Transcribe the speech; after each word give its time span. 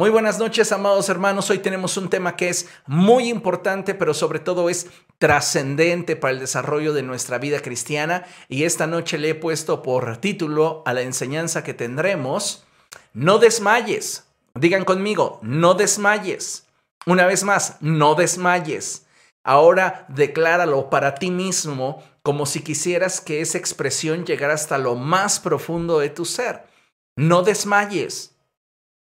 Muy 0.00 0.10
buenas 0.10 0.38
noches, 0.38 0.70
amados 0.70 1.08
hermanos. 1.08 1.50
Hoy 1.50 1.58
tenemos 1.58 1.96
un 1.96 2.08
tema 2.08 2.36
que 2.36 2.48
es 2.48 2.68
muy 2.86 3.28
importante, 3.28 3.94
pero 3.94 4.14
sobre 4.14 4.38
todo 4.38 4.70
es 4.70 4.86
trascendente 5.18 6.14
para 6.14 6.32
el 6.32 6.38
desarrollo 6.38 6.92
de 6.92 7.02
nuestra 7.02 7.38
vida 7.38 7.58
cristiana. 7.58 8.24
Y 8.48 8.62
esta 8.62 8.86
noche 8.86 9.18
le 9.18 9.30
he 9.30 9.34
puesto 9.34 9.82
por 9.82 10.18
título 10.18 10.84
a 10.86 10.92
la 10.92 11.02
enseñanza 11.02 11.64
que 11.64 11.74
tendremos, 11.74 12.64
no 13.12 13.38
desmayes. 13.38 14.28
Digan 14.54 14.84
conmigo, 14.84 15.40
no 15.42 15.74
desmayes. 15.74 16.68
Una 17.04 17.26
vez 17.26 17.42
más, 17.42 17.78
no 17.80 18.14
desmayes. 18.14 19.04
Ahora 19.42 20.06
decláralo 20.10 20.90
para 20.90 21.16
ti 21.16 21.32
mismo 21.32 22.04
como 22.22 22.46
si 22.46 22.62
quisieras 22.62 23.20
que 23.20 23.40
esa 23.40 23.58
expresión 23.58 24.24
llegara 24.24 24.54
hasta 24.54 24.78
lo 24.78 24.94
más 24.94 25.40
profundo 25.40 25.98
de 25.98 26.10
tu 26.10 26.24
ser. 26.24 26.68
No 27.16 27.42
desmayes. 27.42 28.37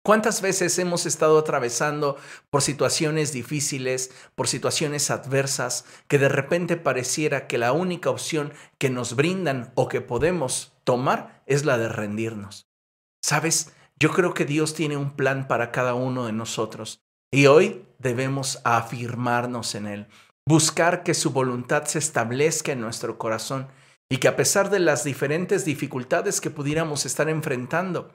¿Cuántas 0.02 0.40
veces 0.40 0.78
hemos 0.78 1.04
estado 1.06 1.38
atravesando 1.38 2.16
por 2.50 2.62
situaciones 2.62 3.32
difíciles, 3.32 4.10
por 4.34 4.48
situaciones 4.48 5.10
adversas, 5.10 5.84
que 6.06 6.18
de 6.18 6.28
repente 6.28 6.76
pareciera 6.76 7.46
que 7.46 7.58
la 7.58 7.72
única 7.72 8.08
opción 8.08 8.52
que 8.78 8.90
nos 8.90 9.16
brindan 9.16 9.72
o 9.74 9.88
que 9.88 10.00
podemos 10.00 10.72
tomar 10.84 11.42
es 11.46 11.64
la 11.64 11.76
de 11.76 11.88
rendirnos? 11.88 12.68
¿Sabes? 13.22 13.72
Yo 14.00 14.10
creo 14.12 14.32
que 14.32 14.44
Dios 14.44 14.74
tiene 14.74 14.96
un 14.96 15.10
plan 15.10 15.48
para 15.48 15.72
cada 15.72 15.94
uno 15.94 16.26
de 16.26 16.32
nosotros 16.32 17.02
y 17.30 17.46
hoy 17.46 17.84
debemos 17.98 18.60
afirmarnos 18.64 19.74
en 19.74 19.86
Él, 19.86 20.06
buscar 20.46 21.02
que 21.02 21.14
su 21.14 21.30
voluntad 21.30 21.84
se 21.84 21.98
establezca 21.98 22.72
en 22.72 22.80
nuestro 22.80 23.18
corazón 23.18 23.68
y 24.08 24.18
que 24.18 24.28
a 24.28 24.36
pesar 24.36 24.70
de 24.70 24.78
las 24.78 25.04
diferentes 25.04 25.64
dificultades 25.64 26.40
que 26.40 26.50
pudiéramos 26.50 27.04
estar 27.04 27.28
enfrentando, 27.28 28.10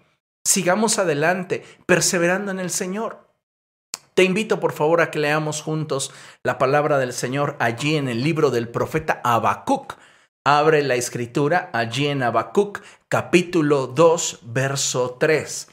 sigamos 0.45 0.99
adelante, 0.99 1.63
perseverando 1.85 2.51
en 2.51 2.59
el 2.59 2.69
Señor. 2.69 3.29
Te 4.13 4.23
invito 4.23 4.59
por 4.59 4.73
favor 4.73 5.01
a 5.01 5.09
que 5.09 5.19
leamos 5.19 5.61
juntos 5.61 6.13
la 6.43 6.57
palabra 6.57 6.99
del 6.99 7.13
Señor 7.13 7.55
allí 7.59 7.95
en 7.95 8.07
el 8.07 8.23
libro 8.23 8.51
del 8.51 8.69
profeta 8.69 9.21
Habacuc. 9.23 9.95
Abre 10.45 10.83
la 10.83 10.95
escritura 10.95 11.69
allí 11.73 12.07
en 12.07 12.21
Habacuc 12.21 12.81
capítulo 13.09 13.87
2 13.87 14.39
verso 14.43 15.17
3. 15.19 15.69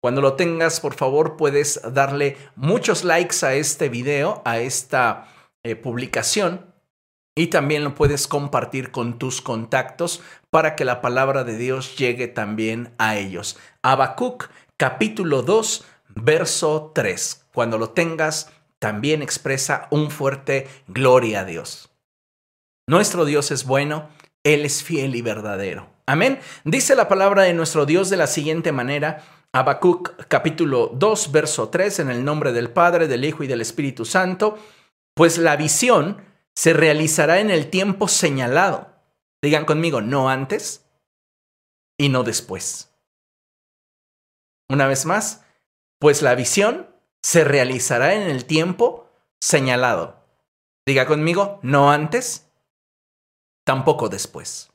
Cuando 0.00 0.20
lo 0.20 0.34
tengas, 0.34 0.80
por 0.80 0.94
favor, 0.94 1.36
puedes 1.36 1.80
darle 1.92 2.36
muchos 2.56 3.04
likes 3.04 3.44
a 3.44 3.54
este 3.54 3.88
video, 3.88 4.42
a 4.44 4.58
esta 4.58 5.28
eh, 5.64 5.76
publicación 5.76 6.71
y 7.34 7.46
también 7.46 7.84
lo 7.84 7.94
puedes 7.94 8.28
compartir 8.28 8.90
con 8.90 9.18
tus 9.18 9.40
contactos 9.40 10.20
para 10.50 10.76
que 10.76 10.84
la 10.84 11.00
palabra 11.00 11.44
de 11.44 11.56
Dios 11.56 11.96
llegue 11.96 12.28
también 12.28 12.92
a 12.98 13.16
ellos. 13.16 13.58
Habacuc 13.82 14.50
capítulo 14.76 15.42
2 15.42 15.84
verso 16.14 16.92
3. 16.94 17.46
Cuando 17.54 17.78
lo 17.78 17.90
tengas, 17.90 18.50
también 18.78 19.22
expresa 19.22 19.86
un 19.90 20.10
fuerte 20.10 20.68
gloria 20.88 21.40
a 21.40 21.44
Dios. 21.44 21.90
Nuestro 22.86 23.24
Dios 23.24 23.50
es 23.50 23.64
bueno, 23.64 24.10
Él 24.44 24.64
es 24.64 24.82
fiel 24.82 25.14
y 25.14 25.22
verdadero. 25.22 25.88
Amén. 26.04 26.40
Dice 26.64 26.96
la 26.96 27.08
palabra 27.08 27.42
de 27.44 27.54
nuestro 27.54 27.86
Dios 27.86 28.10
de 28.10 28.16
la 28.16 28.26
siguiente 28.26 28.72
manera. 28.72 29.24
Habacuc 29.54 30.26
capítulo 30.28 30.90
2 30.94 31.32
verso 31.32 31.68
3 31.68 32.00
en 32.00 32.10
el 32.10 32.24
nombre 32.24 32.52
del 32.52 32.70
Padre, 32.70 33.06
del 33.06 33.24
Hijo 33.24 33.44
y 33.44 33.46
del 33.46 33.60
Espíritu 33.60 34.04
Santo. 34.04 34.58
Pues 35.14 35.38
la 35.38 35.56
visión 35.56 36.31
se 36.54 36.72
realizará 36.72 37.40
en 37.40 37.50
el 37.50 37.70
tiempo 37.70 38.08
señalado. 38.08 38.92
Digan 39.42 39.64
conmigo, 39.64 40.00
no 40.00 40.28
antes 40.28 40.84
y 41.98 42.08
no 42.08 42.22
después. 42.22 42.90
Una 44.68 44.86
vez 44.86 45.04
más, 45.04 45.44
pues 45.98 46.22
la 46.22 46.34
visión 46.34 46.88
se 47.22 47.44
realizará 47.44 48.14
en 48.14 48.22
el 48.22 48.44
tiempo 48.44 49.08
señalado. 49.40 50.24
Diga 50.86 51.06
conmigo, 51.06 51.60
no 51.62 51.90
antes, 51.90 52.48
tampoco 53.64 54.08
después. 54.08 54.70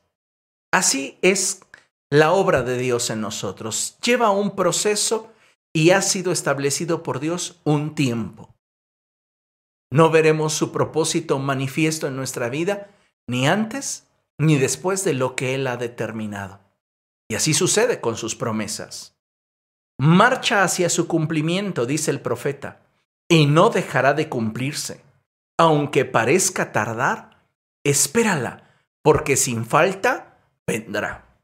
Así 0.71 1.17
es 1.21 1.61
la 2.09 2.31
obra 2.31 2.61
de 2.63 2.77
Dios 2.77 3.09
en 3.09 3.21
nosotros. 3.21 3.97
Lleva 4.01 4.29
un 4.31 4.55
proceso 4.55 5.31
y 5.73 5.91
ha 5.91 6.01
sido 6.01 6.31
establecido 6.31 7.03
por 7.03 7.19
Dios 7.19 7.59
un 7.63 7.95
tiempo. 7.95 8.56
No 9.91 10.09
veremos 10.09 10.53
su 10.53 10.71
propósito 10.71 11.39
manifiesto 11.39 12.07
en 12.07 12.15
nuestra 12.15 12.49
vida 12.49 12.89
ni 13.27 13.47
antes 13.47 14.07
ni 14.39 14.57
después 14.57 15.03
de 15.03 15.13
lo 15.13 15.35
que 15.35 15.55
Él 15.55 15.67
ha 15.67 15.77
determinado. 15.77 16.59
Y 17.29 17.35
así 17.35 17.53
sucede 17.53 17.99
con 17.99 18.17
sus 18.17 18.35
promesas. 18.35 19.15
Marcha 19.99 20.63
hacia 20.63 20.89
su 20.89 21.07
cumplimiento, 21.07 21.85
dice 21.85 22.11
el 22.11 22.21
profeta, 22.21 22.81
y 23.27 23.47
no 23.47 23.69
dejará 23.69 24.13
de 24.13 24.29
cumplirse. 24.29 25.01
Aunque 25.57 26.05
parezca 26.05 26.71
tardar, 26.71 27.43
espérala, 27.83 28.63
porque 29.03 29.35
sin 29.35 29.65
falta 29.65 30.37
vendrá. 30.67 31.39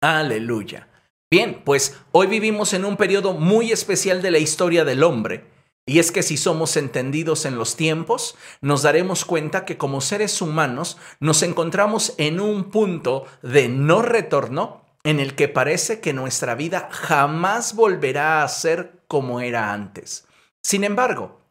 Aleluya. 0.00 0.88
Bien, 1.30 1.62
pues 1.64 2.00
hoy 2.12 2.26
vivimos 2.26 2.72
en 2.72 2.84
un 2.84 2.96
periodo 2.96 3.34
muy 3.34 3.70
especial 3.70 4.22
de 4.22 4.30
la 4.30 4.38
historia 4.38 4.84
del 4.84 5.02
hombre 5.02 5.53
y 5.86 5.98
es 5.98 6.12
que 6.12 6.22
si 6.22 6.36
somos 6.36 6.76
entendidos 6.76 7.44
en 7.44 7.58
los 7.58 7.76
tiempos, 7.76 8.36
nos 8.62 8.82
daremos 8.82 9.24
cuenta 9.24 9.66
que 9.66 9.76
como 9.76 10.00
seres 10.00 10.40
humanos 10.40 10.96
nos 11.20 11.42
encontramos 11.42 12.14
en 12.16 12.40
un 12.40 12.70
punto 12.70 13.26
de 13.42 13.68
no 13.68 14.00
retorno 14.00 14.82
en 15.02 15.20
el 15.20 15.34
que 15.34 15.48
parece 15.48 16.00
que 16.00 16.14
nuestra 16.14 16.54
vida 16.54 16.88
jamás 16.90 17.74
volverá 17.74 18.42
a 18.42 18.48
ser 18.48 19.02
como 19.08 19.40
era 19.40 19.72
antes. 19.72 20.26
Sin 20.62 20.84
embargo, 20.84 21.42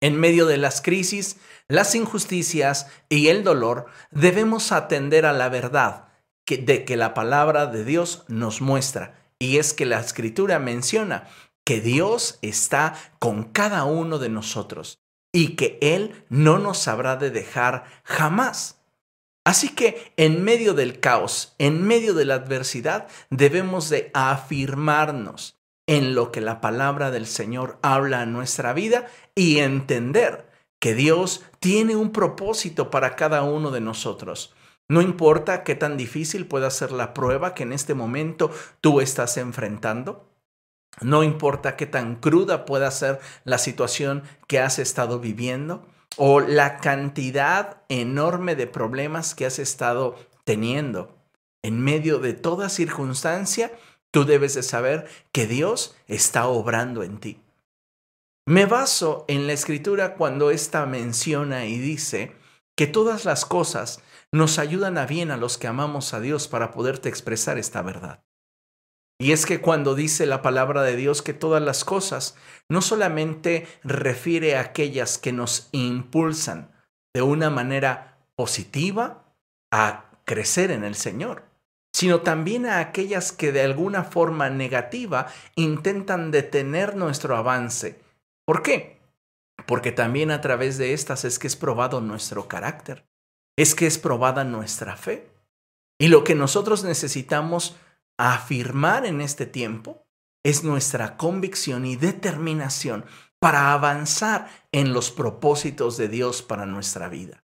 en 0.00 0.18
medio 0.18 0.46
de 0.46 0.56
las 0.56 0.82
crisis, 0.82 1.36
las 1.68 1.94
injusticias 1.94 2.88
y 3.08 3.28
el 3.28 3.44
dolor, 3.44 3.86
debemos 4.10 4.72
atender 4.72 5.24
a 5.24 5.32
la 5.32 5.48
verdad 5.48 6.08
de 6.46 6.84
que 6.84 6.96
la 6.96 7.14
palabra 7.14 7.66
de 7.66 7.84
Dios 7.84 8.24
nos 8.26 8.60
muestra. 8.60 9.14
Y 9.38 9.58
es 9.58 9.72
que 9.72 9.86
la 9.86 10.00
escritura 10.00 10.58
menciona 10.58 11.28
que 11.64 11.80
Dios 11.80 12.38
está 12.42 12.94
con 13.18 13.44
cada 13.44 13.84
uno 13.84 14.18
de 14.18 14.28
nosotros 14.28 14.98
y 15.32 15.56
que 15.56 15.78
Él 15.80 16.24
no 16.28 16.58
nos 16.58 16.88
habrá 16.88 17.16
de 17.16 17.30
dejar 17.30 17.84
jamás. 18.04 18.80
Así 19.44 19.70
que 19.70 20.12
en 20.16 20.44
medio 20.44 20.74
del 20.74 21.00
caos, 21.00 21.54
en 21.58 21.82
medio 21.82 22.14
de 22.14 22.24
la 22.24 22.34
adversidad, 22.34 23.08
debemos 23.30 23.88
de 23.90 24.10
afirmarnos 24.14 25.58
en 25.86 26.14
lo 26.14 26.30
que 26.30 26.40
la 26.40 26.60
palabra 26.60 27.10
del 27.10 27.26
Señor 27.26 27.78
habla 27.82 28.22
en 28.22 28.32
nuestra 28.32 28.72
vida 28.72 29.08
y 29.34 29.58
entender 29.58 30.48
que 30.80 30.94
Dios 30.94 31.44
tiene 31.58 31.96
un 31.96 32.12
propósito 32.12 32.90
para 32.90 33.16
cada 33.16 33.42
uno 33.42 33.70
de 33.70 33.80
nosotros. 33.80 34.54
No 34.88 35.00
importa 35.00 35.64
qué 35.64 35.74
tan 35.74 35.96
difícil 35.96 36.46
pueda 36.46 36.70
ser 36.70 36.92
la 36.92 37.14
prueba 37.14 37.54
que 37.54 37.62
en 37.62 37.72
este 37.72 37.94
momento 37.94 38.50
tú 38.80 39.00
estás 39.00 39.36
enfrentando, 39.38 40.31
no 41.00 41.22
importa 41.22 41.76
qué 41.76 41.86
tan 41.86 42.16
cruda 42.16 42.64
pueda 42.64 42.90
ser 42.90 43.20
la 43.44 43.58
situación 43.58 44.22
que 44.46 44.60
has 44.60 44.78
estado 44.78 45.18
viviendo 45.18 45.86
o 46.16 46.40
la 46.40 46.78
cantidad 46.78 47.82
enorme 47.88 48.54
de 48.54 48.66
problemas 48.66 49.34
que 49.34 49.46
has 49.46 49.58
estado 49.58 50.16
teniendo. 50.44 51.16
En 51.62 51.80
medio 51.80 52.18
de 52.18 52.34
toda 52.34 52.68
circunstancia, 52.68 53.72
tú 54.10 54.24
debes 54.24 54.54
de 54.54 54.62
saber 54.62 55.08
que 55.32 55.46
Dios 55.46 55.96
está 56.08 56.46
obrando 56.46 57.02
en 57.02 57.18
ti. 57.18 57.40
Me 58.44 58.66
baso 58.66 59.24
en 59.28 59.46
la 59.46 59.52
escritura 59.52 60.14
cuando 60.14 60.50
ésta 60.50 60.84
menciona 60.84 61.66
y 61.66 61.78
dice 61.78 62.34
que 62.76 62.86
todas 62.86 63.24
las 63.24 63.44
cosas 63.44 64.02
nos 64.32 64.58
ayudan 64.58 64.98
a 64.98 65.06
bien 65.06 65.30
a 65.30 65.36
los 65.36 65.58
que 65.58 65.68
amamos 65.68 66.12
a 66.12 66.20
Dios 66.20 66.48
para 66.48 66.72
poderte 66.72 67.08
expresar 67.08 67.58
esta 67.58 67.82
verdad. 67.82 68.22
Y 69.22 69.30
es 69.30 69.46
que 69.46 69.60
cuando 69.60 69.94
dice 69.94 70.26
la 70.26 70.42
palabra 70.42 70.82
de 70.82 70.96
Dios 70.96 71.22
que 71.22 71.32
todas 71.32 71.62
las 71.62 71.84
cosas 71.84 72.34
no 72.68 72.82
solamente 72.82 73.68
refiere 73.84 74.56
a 74.56 74.62
aquellas 74.62 75.16
que 75.16 75.30
nos 75.30 75.68
impulsan 75.70 76.72
de 77.14 77.22
una 77.22 77.48
manera 77.48 78.18
positiva 78.34 79.32
a 79.70 80.10
crecer 80.24 80.72
en 80.72 80.82
el 80.82 80.96
Señor, 80.96 81.44
sino 81.94 82.22
también 82.22 82.66
a 82.66 82.80
aquellas 82.80 83.30
que 83.30 83.52
de 83.52 83.62
alguna 83.62 84.02
forma 84.02 84.50
negativa 84.50 85.28
intentan 85.54 86.32
detener 86.32 86.96
nuestro 86.96 87.36
avance. 87.36 88.00
¿Por 88.44 88.64
qué? 88.64 88.98
Porque 89.68 89.92
también 89.92 90.32
a 90.32 90.40
través 90.40 90.78
de 90.78 90.94
estas 90.94 91.24
es 91.24 91.38
que 91.38 91.46
es 91.46 91.54
probado 91.54 92.00
nuestro 92.00 92.48
carácter, 92.48 93.06
es 93.56 93.76
que 93.76 93.86
es 93.86 93.98
probada 93.98 94.42
nuestra 94.42 94.96
fe. 94.96 95.30
Y 96.00 96.08
lo 96.08 96.24
que 96.24 96.34
nosotros 96.34 96.82
necesitamos 96.82 97.76
afirmar 98.30 99.04
en 99.04 99.20
este 99.20 99.46
tiempo 99.46 100.06
es 100.44 100.62
nuestra 100.62 101.16
convicción 101.16 101.84
y 101.84 101.96
determinación 101.96 103.04
para 103.40 103.72
avanzar 103.72 104.48
en 104.70 104.92
los 104.92 105.10
propósitos 105.10 105.96
de 105.96 106.06
Dios 106.08 106.42
para 106.42 106.64
nuestra 106.64 107.08
vida. 107.08 107.42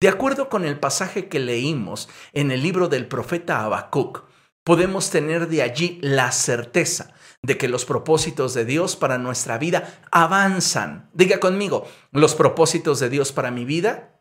De 0.00 0.08
acuerdo 0.08 0.50
con 0.50 0.66
el 0.66 0.78
pasaje 0.78 1.28
que 1.28 1.40
leímos 1.40 2.10
en 2.34 2.50
el 2.50 2.62
libro 2.62 2.88
del 2.88 3.08
profeta 3.08 3.64
Habacuc, 3.64 4.24
podemos 4.62 5.08
tener 5.08 5.48
de 5.48 5.62
allí 5.62 5.98
la 6.02 6.32
certeza 6.32 7.14
de 7.42 7.56
que 7.56 7.68
los 7.68 7.86
propósitos 7.86 8.52
de 8.52 8.66
Dios 8.66 8.96
para 8.96 9.16
nuestra 9.16 9.56
vida 9.56 10.02
avanzan. 10.10 11.08
Diga 11.14 11.40
conmigo, 11.40 11.86
los 12.10 12.34
propósitos 12.34 13.00
de 13.00 13.08
Dios 13.08 13.32
para 13.32 13.50
mi 13.50 13.64
vida 13.64 14.20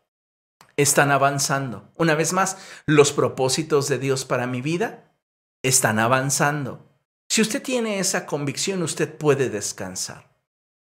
están 0.77 1.11
avanzando. 1.11 1.91
Una 1.95 2.15
vez 2.15 2.31
más, 2.31 2.57
los 2.85 3.11
propósitos 3.11 3.89
de 3.89 3.97
Dios 3.97 4.23
para 4.23 4.47
mi 4.47 4.61
vida 4.61 5.12
están 5.63 5.97
avanzando. 5.97 6.87
Si 7.29 7.41
usted 7.41 7.63
tiene 7.63 7.99
esa 7.99 8.25
convicción, 8.25 8.83
usted 8.83 9.17
puede 9.17 9.49
descansar. 9.49 10.33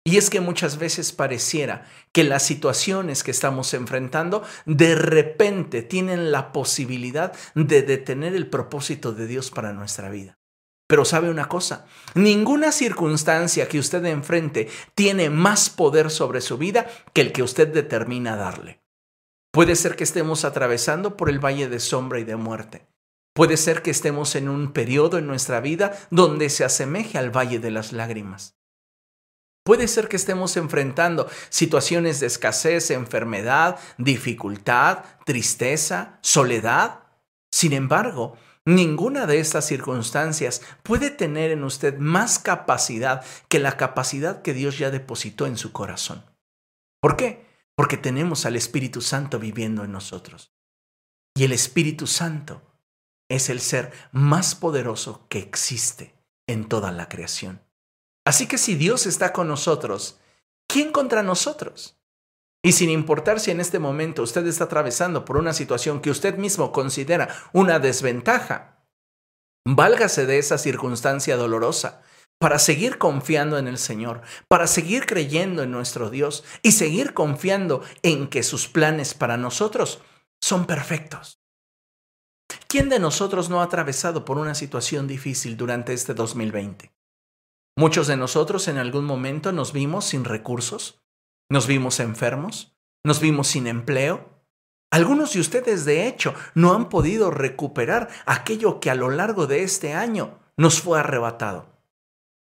Y 0.04 0.18
es 0.18 0.32
que 0.32 0.42
muchas 0.42 0.80
veces 0.80 1.12
pareciera 1.12 1.86
que 2.12 2.24
las 2.24 2.44
situaciones 2.44 3.24
que 3.24 3.30
estamos 3.30 3.76
enfrentando 3.76 4.44
de 4.66 4.96
repente 4.96 5.84
tienen 5.84 6.32
la 6.32 6.52
posibilidad 6.52 7.34
de 7.54 7.84
detener 7.84 8.34
el 8.34 8.48
propósito 8.48 9.14
de 9.14 9.28
Dios 9.28 9.52
para 9.52 9.74
nuestra 9.74 10.10
vida. 10.10 10.40
Pero 10.88 11.06
sabe 11.06 11.30
una 11.30 11.48
cosa, 11.48 11.86
ninguna 12.16 12.72
circunstancia 12.72 13.68
que 13.68 13.80
usted 13.80 14.04
enfrente 14.06 14.70
tiene 14.96 15.30
más 15.30 15.70
poder 15.70 16.10
sobre 16.10 16.42
su 16.42 16.58
vida 16.58 16.90
que 17.14 17.22
el 17.22 17.32
que 17.32 17.44
usted 17.44 17.68
determina 17.68 18.36
darle. 18.36 18.82
Puede 19.52 19.76
ser 19.76 19.96
que 19.96 20.04
estemos 20.04 20.44
atravesando 20.44 21.16
por 21.16 21.30
el 21.30 21.40
valle 21.40 21.70
de 21.70 21.80
sombra 21.80 22.20
y 22.20 22.24
de 22.24 22.36
muerte. 22.36 22.91
Puede 23.34 23.58
ser 23.58 23.82
que 23.82 23.92
estemos 23.92 24.36
en 24.36 24.50
un 24.50 24.74
periodo 24.74 25.18
en 25.18 25.28
nuestra 25.28 25.62
vida 25.62 25.98
donde 26.10 26.50
se 26.50 26.66
asemeje 26.66 27.18
al 27.18 27.36
valle 27.36 27.60
de 27.60 27.72
las 27.72 27.94
lágrimas. 27.94 28.58
Puede 29.64 29.88
ser 29.88 30.08
que 30.08 30.16
estemos 30.16 30.58
enfrentando 30.58 31.30
situaciones 31.50 32.20
de 32.20 32.28
escasez, 32.28 32.92
enfermedad, 32.92 33.80
dificultad, 33.98 35.06
tristeza, 35.26 36.20
soledad. 36.22 37.04
Sin 37.52 37.74
embargo, 37.74 38.38
Ninguna 38.66 39.26
de 39.26 39.40
estas 39.40 39.66
circunstancias 39.66 40.62
puede 40.84 41.10
tener 41.10 41.50
en 41.50 41.64
usted 41.64 41.98
más 41.98 42.38
capacidad 42.38 43.26
que 43.50 43.58
la 43.58 43.76
capacidad 43.76 44.44
que 44.44 44.54
Dios 44.54 44.78
ya 44.78 44.92
depositó 44.92 45.48
en 45.48 45.58
su 45.58 45.72
corazón. 45.72 46.24
¿Por 47.02 47.18
qué? 47.18 47.44
Porque 47.76 47.98
tenemos 47.98 48.46
al 48.46 48.56
Espíritu 48.56 49.02
Santo 49.02 49.40
viviendo 49.40 49.84
en 49.84 49.92
nosotros. 49.92 50.54
Y 51.36 51.44
el 51.44 51.54
Espíritu 51.54 52.06
Santo 52.06 52.62
es 53.36 53.50
el 53.50 53.62
ser 53.62 53.92
más 54.12 54.56
poderoso 54.56 55.26
que 55.30 55.40
existe 55.40 56.16
en 56.48 56.68
toda 56.68 56.92
la 56.92 57.08
creación. 57.10 57.62
Así 58.26 58.48
que 58.48 58.58
si 58.58 58.76
Dios 58.76 59.06
está 59.06 59.34
con 59.34 59.48
nosotros, 59.48 60.20
¿quién 60.68 60.92
contra 60.92 61.24
nosotros? 61.24 61.98
Y 62.64 62.74
sin 62.74 62.90
importar 62.90 63.40
si 63.40 63.50
en 63.50 63.60
este 63.60 63.80
momento 63.80 64.22
usted 64.22 64.46
está 64.46 64.66
atravesando 64.66 65.26
por 65.26 65.38
una 65.38 65.54
situación 65.54 66.02
que 66.02 66.12
usted 66.12 66.38
mismo 66.38 66.72
considera 66.72 67.30
una 67.54 67.80
desventaja, 67.80 68.86
válgase 69.66 70.26
de 70.26 70.38
esa 70.38 70.58
circunstancia 70.58 71.38
dolorosa 71.38 72.04
para 72.40 72.60
seguir 72.60 72.98
confiando 72.98 73.58
en 73.58 73.68
el 73.68 73.78
Señor, 73.78 74.22
para 74.48 74.68
seguir 74.68 75.06
creyendo 75.06 75.64
en 75.64 75.72
nuestro 75.72 76.10
Dios 76.10 76.44
y 76.62 76.74
seguir 76.74 77.14
confiando 77.14 77.84
en 78.04 78.28
que 78.28 78.44
sus 78.44 78.68
planes 78.68 79.14
para 79.14 79.38
nosotros 79.38 80.02
son 80.42 80.66
perfectos. 80.66 81.41
¿Quién 82.68 82.90
de 82.90 83.00
nosotros 83.00 83.50
no 83.50 83.62
ha 83.62 83.66
atravesado 83.66 84.26
por 84.26 84.38
una 84.38 84.56
situación 84.56 85.08
difícil 85.08 85.58
durante 85.58 85.94
este 85.94 86.14
2020? 86.14 86.92
Muchos 87.78 88.08
de 88.08 88.18
nosotros 88.18 88.68
en 88.68 88.78
algún 88.78 89.06
momento 89.06 89.52
nos 89.52 89.74
vimos 89.74 90.06
sin 90.06 90.26
recursos, 90.26 91.02
nos 91.50 91.68
vimos 91.68 92.00
enfermos, 92.00 92.78
nos 93.04 93.20
vimos 93.20 93.48
sin 93.48 93.68
empleo. 93.68 94.30
Algunos 94.92 95.34
de 95.34 95.40
ustedes, 95.40 95.86
de 95.86 96.08
hecho, 96.08 96.34
no 96.54 96.74
han 96.74 96.90
podido 96.90 97.32
recuperar 97.32 98.10
aquello 98.26 98.80
que 98.80 98.92
a 98.92 98.96
lo 98.96 99.10
largo 99.10 99.48
de 99.48 99.64
este 99.64 99.94
año 99.94 100.40
nos 100.58 100.82
fue 100.82 101.00
arrebatado. 101.00 101.82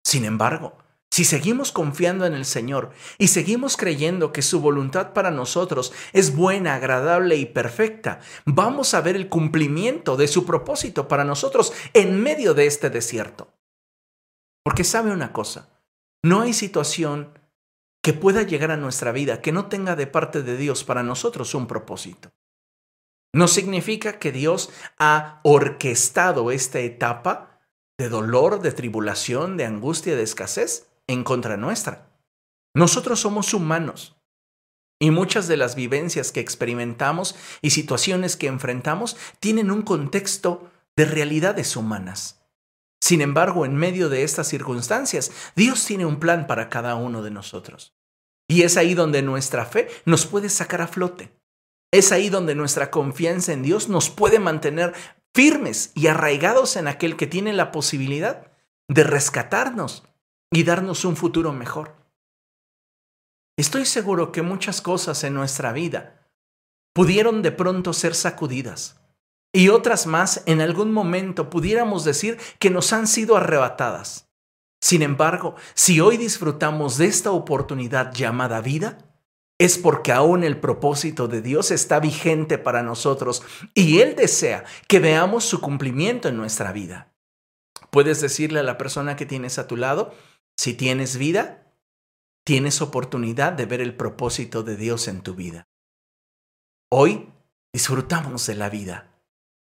Sin 0.03 0.25
embargo, 0.25 0.79
si 1.11 1.25
seguimos 1.25 1.73
confiando 1.73 2.27
en 2.27 2.35
el 2.35 2.45
Señor 2.45 2.91
y 3.17 3.29
seguimos 3.29 3.77
creyendo 3.77 4.33
que 4.33 4.43
su 4.43 4.61
voluntad 4.61 5.15
para 5.15 5.31
nosotros 5.31 5.93
es 6.13 6.37
buena, 6.37 6.75
agradable 6.75 7.37
y 7.37 7.47
perfecta, 7.47 8.21
vamos 8.45 8.95
a 8.95 9.01
ver 9.01 9.17
el 9.17 9.29
cumplimiento 9.29 10.17
de 10.17 10.29
su 10.29 10.45
propósito 10.45 11.09
para 11.09 11.25
nosotros 11.25 11.73
en 11.95 12.23
medio 12.23 12.55
de 12.55 12.67
este 12.67 12.91
desierto. 12.91 13.53
Porque 14.63 14.85
sabe 14.85 15.11
una 15.11 15.33
cosa, 15.33 15.71
no 16.23 16.43
hay 16.43 16.53
situación 16.53 17.39
que 18.03 18.13
pueda 18.13 18.43
llegar 18.43 18.71
a 18.71 18.77
nuestra 18.77 19.11
vida, 19.11 19.41
que 19.41 19.51
no 19.51 19.67
tenga 19.67 19.97
de 19.97 20.07
parte 20.07 20.43
de 20.43 20.57
Dios 20.57 20.85
para 20.85 21.03
nosotros 21.03 21.55
un 21.55 21.67
propósito. 21.67 22.31
No 23.35 23.49
significa 23.49 24.19
que 24.19 24.31
Dios 24.31 24.71
ha 24.99 25.41
orquestado 25.43 26.51
esta 26.51 26.81
etapa 26.81 27.61
de 27.99 28.09
dolor, 28.09 28.61
de 28.61 28.73
tribulación, 28.73 29.57
de 29.57 29.65
angustia, 29.65 30.15
de 30.15 30.23
escasez 30.23 30.88
en 31.09 31.25
contra 31.25 31.57
nuestra. 31.57 32.09
Nosotros 32.75 33.19
somos 33.21 33.53
humanos 33.55 34.17
y 35.01 35.11
muchas 35.11 35.49
de 35.49 35.57
las 35.57 35.75
vivencias 35.75 36.31
que 36.31 36.41
experimentamos 36.41 37.35
y 37.63 37.71
situaciones 37.71 38.37
que 38.37 38.47
enfrentamos 38.47 39.17
tienen 39.41 39.71
un 39.71 39.83
contexto 39.83 40.71
de 40.97 41.05
realidades 41.05 41.77
humanas. 41.77 42.43
Sin 43.01 43.21
embargo, 43.21 43.65
en 43.65 43.77
medio 43.77 44.09
de 44.09 44.25
estas 44.25 44.49
circunstancias, 44.49 45.31
Dios 45.55 45.85
tiene 45.85 46.05
un 46.05 46.19
plan 46.19 46.47
para 46.47 46.69
cada 46.69 46.97
uno 46.97 47.23
de 47.23 47.31
nosotros. 47.31 47.95
Y 48.49 48.63
es 48.63 48.77
ahí 48.77 48.95
donde 48.95 49.23
nuestra 49.23 49.67
fe 49.67 49.89
nos 50.05 50.27
puede 50.27 50.49
sacar 50.49 50.83
a 50.83 50.89
flote. 50.89 51.33
Es 51.93 52.13
ahí 52.13 52.29
donde 52.29 52.55
nuestra 52.55 52.91
confianza 52.91 53.53
en 53.53 53.63
Dios 53.63 53.89
nos 53.89 54.11
puede 54.11 54.41
mantener 54.41 54.95
firmes 55.35 55.93
y 55.95 56.09
arraigados 56.09 56.77
en 56.77 56.89
aquel 56.89 57.17
que 57.17 57.27
tiene 57.27 57.53
la 57.53 57.71
posibilidad 57.71 58.51
de 58.89 59.05
rescatarnos 59.05 60.05
y 60.53 60.65
darnos 60.65 61.05
un 61.05 61.17
futuro 61.17 61.53
mejor. 61.53 61.97
Estoy 63.57 63.87
seguro 63.87 64.31
que 64.33 64.43
muchas 64.43 64.81
cosas 64.81 65.25
en 65.25 65.35
nuestra 65.35 65.73
vida 65.73 66.31
pudieron 66.95 67.43
de 67.43 67.53
pronto 67.53 67.93
ser 67.93 68.15
sacudidas 68.15 69.01
y 69.53 69.69
otras 69.69 70.07
más 70.07 70.43
en 70.47 70.61
algún 70.61 70.93
momento 70.93 71.51
pudiéramos 71.51 72.05
decir 72.05 72.39
que 72.59 72.71
nos 72.71 72.93
han 72.93 73.07
sido 73.07 73.37
arrebatadas. 73.37 74.29
Sin 74.81 75.03
embargo, 75.03 75.57
si 75.75 76.01
hoy 76.01 76.17
disfrutamos 76.17 76.99
de 76.99 77.07
esta 77.07 77.33
oportunidad 77.33 78.13
llamada 78.13 78.61
vida, 78.61 78.99
es 79.59 79.77
porque 79.77 80.13
aún 80.13 80.45
el 80.45 80.61
propósito 80.61 81.27
de 81.27 81.43
Dios 81.43 81.73
está 81.73 81.99
vigente 81.99 82.59
para 82.59 82.85
nosotros 82.85 83.43
y 83.75 83.99
Él 83.99 84.15
desea 84.15 84.65
que 84.87 85.01
veamos 85.01 85.45
su 85.45 85.61
cumplimiento 85.61 86.29
en 86.29 86.37
nuestra 86.37 86.71
vida. 86.71 87.13
Puedes 87.91 88.21
decirle 88.21 88.61
a 88.61 88.63
la 88.65 88.79
persona 88.79 89.17
que 89.17 89.27
tienes 89.27 89.59
a 89.59 89.67
tu 89.67 89.77
lado, 89.77 90.15
si 90.59 90.75
tienes 90.75 91.17
vida, 91.17 91.73
tienes 92.45 92.83
oportunidad 92.83 93.53
de 93.53 93.65
ver 93.65 93.81
el 93.81 93.95
propósito 93.95 94.65
de 94.65 94.77
Dios 94.77 95.07
en 95.07 95.23
tu 95.23 95.35
vida. 95.35 95.69
Hoy 96.91 97.33
disfrutamos 97.73 98.47
de 98.47 98.57
la 98.57 98.69
vida 98.69 99.15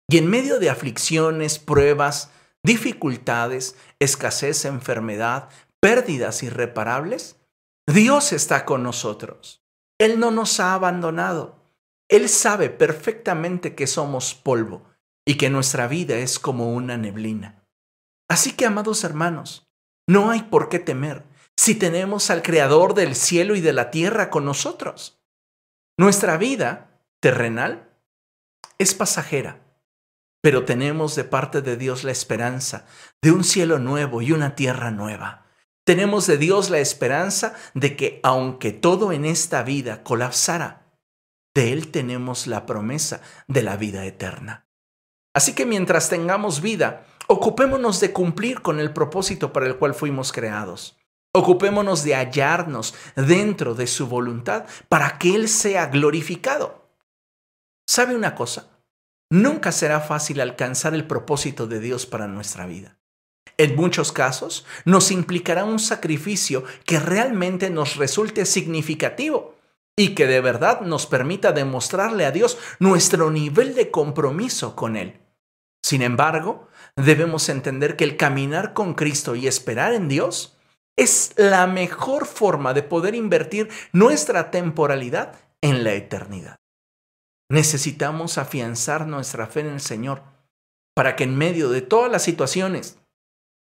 y 0.07 0.19
en 0.19 0.29
medio 0.29 0.59
de 0.59 0.69
aflicciones, 0.69 1.57
pruebas, 1.57 2.29
dificultades, 2.61 3.75
escasez, 3.99 4.65
enfermedad, 4.65 5.49
pérdidas 5.81 6.43
irreparables, 6.43 7.37
Dios 7.87 8.31
está 8.31 8.63
con 8.63 8.83
nosotros. 8.83 9.65
Él 9.99 10.19
no 10.19 10.29
nos 10.29 10.59
ha 10.59 10.75
abandonado. 10.75 11.59
Él 12.07 12.29
sabe 12.29 12.69
perfectamente 12.69 13.73
que 13.73 13.87
somos 13.87 14.35
polvo 14.35 14.83
y 15.25 15.37
que 15.37 15.49
nuestra 15.49 15.87
vida 15.87 16.17
es 16.17 16.37
como 16.37 16.73
una 16.73 16.97
neblina. 16.97 17.65
Así 18.29 18.51
que, 18.51 18.65
amados 18.65 19.03
hermanos, 19.03 19.72
no 20.07 20.31
hay 20.31 20.43
por 20.43 20.69
qué 20.69 20.79
temer 20.79 21.23
si 21.55 21.75
tenemos 21.75 22.29
al 22.29 22.41
Creador 22.41 22.93
del 22.93 23.15
cielo 23.15 23.55
y 23.55 23.61
de 23.61 23.73
la 23.73 23.91
tierra 23.91 24.29
con 24.29 24.45
nosotros. 24.45 25.21
Nuestra 25.97 26.37
vida 26.37 26.99
terrenal 27.19 27.89
es 28.79 28.95
pasajera, 28.95 29.61
pero 30.41 30.65
tenemos 30.65 31.15
de 31.15 31.23
parte 31.23 31.61
de 31.61 31.77
Dios 31.77 32.03
la 32.03 32.11
esperanza 32.11 32.85
de 33.21 33.31
un 33.31 33.43
cielo 33.43 33.79
nuevo 33.79 34.21
y 34.21 34.31
una 34.31 34.55
tierra 34.55 34.91
nueva. 34.91 35.45
Tenemos 35.85 36.27
de 36.27 36.37
Dios 36.37 36.69
la 36.69 36.79
esperanza 36.79 37.55
de 37.73 37.95
que 37.95 38.19
aunque 38.23 38.71
todo 38.71 39.11
en 39.11 39.25
esta 39.25 39.63
vida 39.63 40.03
colapsara, 40.03 40.83
de 41.53 41.71
Él 41.71 41.91
tenemos 41.91 42.47
la 42.47 42.65
promesa 42.65 43.21
de 43.47 43.63
la 43.63 43.77
vida 43.77 44.05
eterna. 44.05 44.67
Así 45.35 45.53
que 45.53 45.65
mientras 45.65 46.09
tengamos 46.09 46.61
vida, 46.61 47.05
ocupémonos 47.27 47.99
de 47.99 48.11
cumplir 48.11 48.61
con 48.61 48.79
el 48.79 48.93
propósito 48.93 49.53
para 49.53 49.67
el 49.67 49.77
cual 49.77 49.93
fuimos 49.93 50.31
creados. 50.31 50.97
Ocupémonos 51.33 52.03
de 52.03 52.15
hallarnos 52.15 52.93
dentro 53.15 53.73
de 53.73 53.87
su 53.87 54.07
voluntad 54.07 54.65
para 54.87 55.17
que 55.17 55.35
Él 55.35 55.49
sea 55.49 55.87
glorificado. 55.87 56.87
¿Sabe 57.87 58.15
una 58.15 58.35
cosa? 58.35 58.69
Nunca 59.31 59.71
será 59.71 59.99
fácil 59.99 60.41
alcanzar 60.41 60.93
el 60.93 61.07
propósito 61.07 61.65
de 61.65 61.79
Dios 61.79 62.05
para 62.05 62.27
nuestra 62.27 62.67
vida. 62.67 62.99
En 63.57 63.75
muchos 63.75 64.11
casos 64.11 64.65
nos 64.85 65.11
implicará 65.11 65.65
un 65.65 65.79
sacrificio 65.79 66.63
que 66.85 66.99
realmente 66.99 67.69
nos 67.69 67.95
resulte 67.97 68.45
significativo 68.45 69.55
y 69.95 70.15
que 70.15 70.27
de 70.27 70.41
verdad 70.41 70.81
nos 70.81 71.05
permita 71.05 71.51
demostrarle 71.51 72.25
a 72.25 72.31
Dios 72.31 72.57
nuestro 72.79 73.29
nivel 73.31 73.75
de 73.75 73.91
compromiso 73.91 74.75
con 74.75 74.95
Él. 74.95 75.19
Sin 75.83 76.01
embargo, 76.01 76.67
debemos 76.95 77.49
entender 77.49 77.95
que 77.95 78.03
el 78.03 78.17
caminar 78.17 78.73
con 78.73 78.93
Cristo 78.93 79.35
y 79.35 79.47
esperar 79.47 79.93
en 79.93 80.07
Dios 80.07 80.57
es 80.95 81.33
la 81.37 81.65
mejor 81.67 82.25
forma 82.25 82.73
de 82.73 82.83
poder 82.83 83.15
invertir 83.15 83.69
nuestra 83.91 84.51
temporalidad 84.51 85.35
en 85.61 85.83
la 85.83 85.93
eternidad. 85.93 86.57
Necesitamos 87.49 88.37
afianzar 88.37 89.07
nuestra 89.07 89.47
fe 89.47 89.61
en 89.61 89.67
el 89.67 89.81
Señor 89.81 90.23
para 90.95 91.15
que 91.15 91.23
en 91.23 91.35
medio 91.35 91.69
de 91.69 91.81
todas 91.81 92.11
las 92.11 92.23
situaciones 92.23 92.99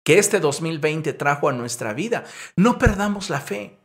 que 0.05 0.19
este 0.19 0.41
2020 0.41 1.13
trajo 1.13 1.49
a 1.49 1.53
nuestra 1.53 1.93
vida, 1.93 2.25
no 2.57 2.79
perdamos 2.79 3.31
la 3.31 3.41
fe. 3.41 3.79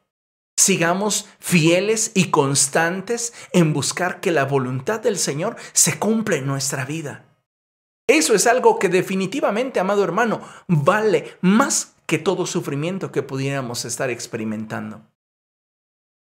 Sigamos 0.55 1.27
fieles 1.39 2.11
y 2.13 2.29
constantes 2.29 3.33
en 3.51 3.73
buscar 3.73 4.21
que 4.21 4.31
la 4.31 4.45
voluntad 4.45 4.99
del 4.99 5.17
Señor 5.17 5.57
se 5.73 5.99
cumpla 5.99 6.37
en 6.37 6.45
nuestra 6.45 6.85
vida. 6.85 7.32
Eso 8.07 8.35
es 8.35 8.47
algo 8.47 8.79
que 8.79 8.89
definitivamente, 8.89 9.79
amado 9.79 10.03
hermano, 10.03 10.41
vale 10.67 11.37
más 11.41 11.95
que 12.05 12.17
todo 12.17 12.45
sufrimiento 12.45 13.11
que 13.11 13.23
pudiéramos 13.23 13.85
estar 13.85 14.09
experimentando. 14.09 15.07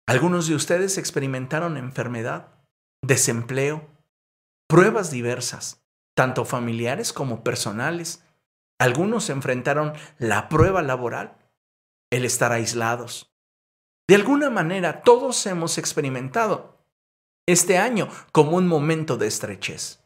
Algunos 0.07 0.47
de 0.47 0.55
ustedes 0.55 0.97
experimentaron 0.97 1.77
enfermedad, 1.77 2.47
desempleo, 3.01 3.87
pruebas 4.67 5.11
diversas, 5.11 5.83
tanto 6.15 6.45
familiares 6.45 7.11
como 7.11 7.43
personales. 7.43 8.23
Algunos 8.79 9.29
enfrentaron 9.29 9.93
la 10.17 10.47
prueba 10.47 10.81
laboral, 10.81 11.37
el 12.11 12.23
estar 12.23 12.51
aislados. 12.51 13.33
De 14.07 14.15
alguna 14.15 14.49
manera, 14.49 15.01
todos 15.01 15.45
hemos 15.45 15.77
experimentado 15.77 16.77
este 17.47 17.77
año 17.77 18.07
como 18.31 18.57
un 18.57 18.67
momento 18.67 19.17
de 19.17 19.27
estrechez. 19.27 20.04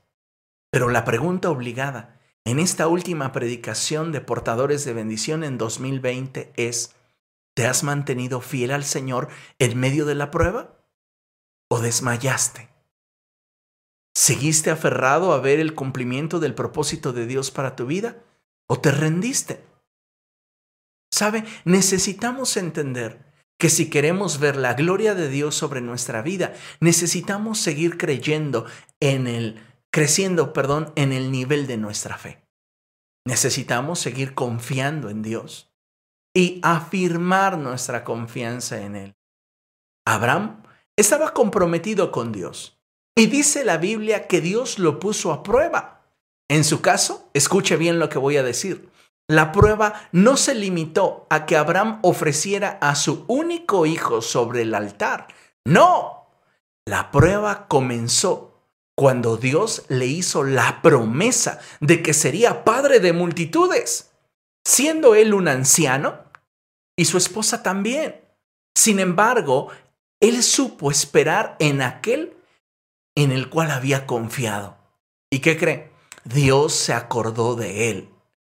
Pero 0.71 0.89
la 0.89 1.03
pregunta 1.03 1.49
obligada 1.49 2.19
en 2.45 2.59
esta 2.59 2.87
última 2.87 3.31
predicación 3.31 4.11
de 4.11 4.21
portadores 4.21 4.85
de 4.85 4.93
bendición 4.93 5.43
en 5.43 5.57
2020 5.57 6.53
es, 6.55 6.95
¿te 7.55 7.67
has 7.67 7.83
mantenido 7.83 8.41
fiel 8.41 8.71
al 8.71 8.83
Señor 8.83 9.29
en 9.59 9.79
medio 9.79 10.05
de 10.05 10.15
la 10.15 10.31
prueba? 10.31 10.85
¿O 11.69 11.79
desmayaste? 11.79 12.69
¿Seguiste 14.15 14.71
aferrado 14.71 15.33
a 15.33 15.39
ver 15.39 15.59
el 15.59 15.75
cumplimiento 15.75 16.39
del 16.39 16.55
propósito 16.55 17.13
de 17.13 17.25
Dios 17.25 17.51
para 17.51 17.75
tu 17.75 17.85
vida? 17.85 18.23
¿O 18.67 18.79
te 18.79 18.91
rendiste? 18.91 19.63
¿Sabe? 21.11 21.43
Necesitamos 21.65 22.57
entender 22.57 23.29
que 23.59 23.69
si 23.69 23.89
queremos 23.89 24.39
ver 24.39 24.55
la 24.55 24.73
gloria 24.73 25.15
de 25.15 25.29
Dios 25.29 25.55
sobre 25.55 25.81
nuestra 25.81 26.21
vida, 26.21 26.53
necesitamos 26.79 27.59
seguir 27.59 27.97
creyendo 27.97 28.65
en 28.99 29.27
el 29.27 29.68
creciendo, 29.91 30.53
perdón, 30.53 30.91
en 30.95 31.11
el 31.11 31.31
nivel 31.31 31.67
de 31.67 31.77
nuestra 31.77 32.17
fe. 32.17 32.43
Necesitamos 33.25 33.99
seguir 33.99 34.33
confiando 34.33 35.09
en 35.09 35.21
Dios 35.21 35.71
y 36.33 36.59
afirmar 36.63 37.57
nuestra 37.57 38.03
confianza 38.03 38.81
en 38.81 38.95
Él. 38.95 39.15
Abraham 40.05 40.63
estaba 40.97 41.33
comprometido 41.33 42.11
con 42.11 42.31
Dios 42.31 42.79
y 43.15 43.27
dice 43.27 43.63
la 43.65 43.77
Biblia 43.77 44.27
que 44.27 44.41
Dios 44.41 44.79
lo 44.79 44.99
puso 44.99 45.31
a 45.31 45.43
prueba. 45.43 46.01
En 46.49 46.63
su 46.63 46.81
caso, 46.81 47.29
escuche 47.33 47.75
bien 47.77 47.99
lo 47.99 48.09
que 48.09 48.17
voy 48.17 48.37
a 48.37 48.43
decir. 48.43 48.89
La 49.27 49.51
prueba 49.51 50.09
no 50.11 50.37
se 50.37 50.55
limitó 50.55 51.27
a 51.29 51.45
que 51.45 51.55
Abraham 51.55 51.99
ofreciera 52.01 52.79
a 52.81 52.95
su 52.95 53.25
único 53.27 53.85
hijo 53.85 54.21
sobre 54.23 54.63
el 54.63 54.73
altar. 54.73 55.27
No, 55.65 56.31
la 56.85 57.11
prueba 57.11 57.67
comenzó 57.67 58.48
cuando 58.99 59.37
Dios 59.37 59.85
le 59.87 60.07
hizo 60.07 60.43
la 60.43 60.81
promesa 60.81 61.61
de 61.79 62.03
que 62.03 62.13
sería 62.13 62.65
padre 62.65 62.99
de 62.99 63.13
multitudes, 63.13 64.11
siendo 64.65 65.15
él 65.15 65.33
un 65.33 65.47
anciano 65.47 66.25
y 66.97 67.05
su 67.05 67.17
esposa 67.17 67.63
también. 67.63 68.19
Sin 68.75 68.99
embargo, 68.99 69.69
él 70.19 70.43
supo 70.43 70.91
esperar 70.91 71.55
en 71.59 71.81
aquel 71.81 72.35
en 73.15 73.31
el 73.31 73.49
cual 73.49 73.71
había 73.71 74.05
confiado. 74.05 74.75
¿Y 75.31 75.39
qué 75.39 75.57
cree? 75.57 75.93
Dios 76.25 76.73
se 76.73 76.91
acordó 76.91 77.55
de 77.55 77.91
él. 77.91 78.09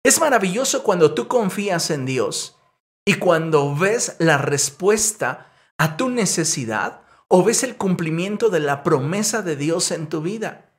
Es 0.03 0.21
maravilloso 0.21 0.83
cuando 0.85 1.13
tú 1.13 1.29
confías 1.29 1.91
en 1.91 2.07
Dios 2.07 2.57
y 3.05 3.17
cuando 3.17 3.77
ves 3.77 4.17
la 4.19 4.39
respuesta 4.39 5.53
a 5.77 5.99
tu 5.99 6.09
necesidad 6.09 7.03
o 7.33 7.45
ves 7.45 7.63
el 7.63 7.77
cumplimiento 7.77 8.51
de 8.51 8.59
la 8.59 8.83
promesa 8.83 9.41
de 9.43 9.55
Dios 9.55 9.93
en 9.93 10.09
tu 10.09 10.21
vida. 10.21 10.73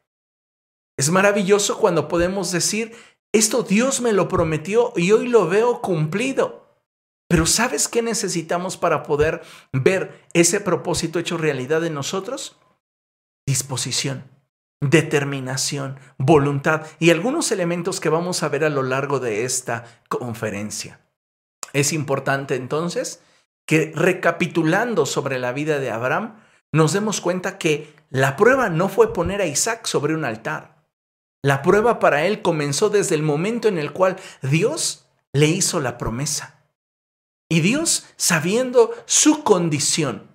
Es 0.98 1.10
maravilloso 1.10 1.77
cuando 1.77 2.10
podemos 2.10 2.51
decir, 2.51 2.93
esto 3.31 3.63
Dios 3.63 4.01
me 4.01 4.12
lo 4.12 4.27
prometió 4.27 4.91
y 4.98 5.13
hoy 5.13 5.29
lo 5.29 5.48
veo 5.48 5.81
cumplido. 5.81 6.75
Pero 7.29 7.46
¿sabes 7.46 7.88
qué 7.88 8.01
necesitamos 8.01 8.75
para 8.75 9.03
poder 9.03 9.41
ver 9.72 10.25
ese 10.34 10.60
propósito 10.60 11.20
hecho 11.20 11.38
realidad 11.38 11.86
en 11.86 11.93
nosotros? 11.93 12.58
Disposición, 13.48 14.25
determinación, 14.81 15.98
voluntad 16.17 16.86
y 17.00 17.12
algunos 17.12 17.53
elementos 17.53 18.01
que 18.01 18.10
vamos 18.10 18.43
a 18.43 18.50
ver 18.50 18.65
a 18.65 18.70
lo 18.70 18.84
largo 18.84 19.22
de 19.22 19.46
esta 19.46 19.86
conferencia. 20.10 21.00
Es 21.72 21.93
importante 21.93 22.55
entonces 22.55 23.22
que 23.72 23.94
recapitulando 23.96 25.06
sobre 25.06 25.40
la 25.40 25.54
vida 25.54 25.80
de 25.80 25.92
Abraham, 25.92 26.42
nos 26.74 26.92
demos 26.92 27.22
cuenta 27.22 27.58
que 27.58 27.96
la 28.10 28.36
prueba 28.36 28.68
no 28.68 28.90
fue 28.90 29.13
poner 29.13 29.40
a 29.40 29.46
Isaac 29.46 29.86
sobre 29.86 30.13
un 30.13 30.25
altar. 30.25 30.90
La 31.42 31.62
prueba 31.62 31.98
para 31.98 32.25
él 32.25 32.42
comenzó 32.42 32.90
desde 32.90 33.16
el 33.16 33.24
momento 33.24 33.70
en 33.70 33.78
el 33.78 33.94
cual 33.94 34.18
Dios 34.42 35.08
le 35.32 35.48
hizo 35.48 35.80
la 35.80 35.98
promesa. 35.98 36.66
Y 37.48 37.62
Dios, 37.62 38.08
sabiendo 38.18 38.94
su 39.06 39.42
condición, 39.46 40.30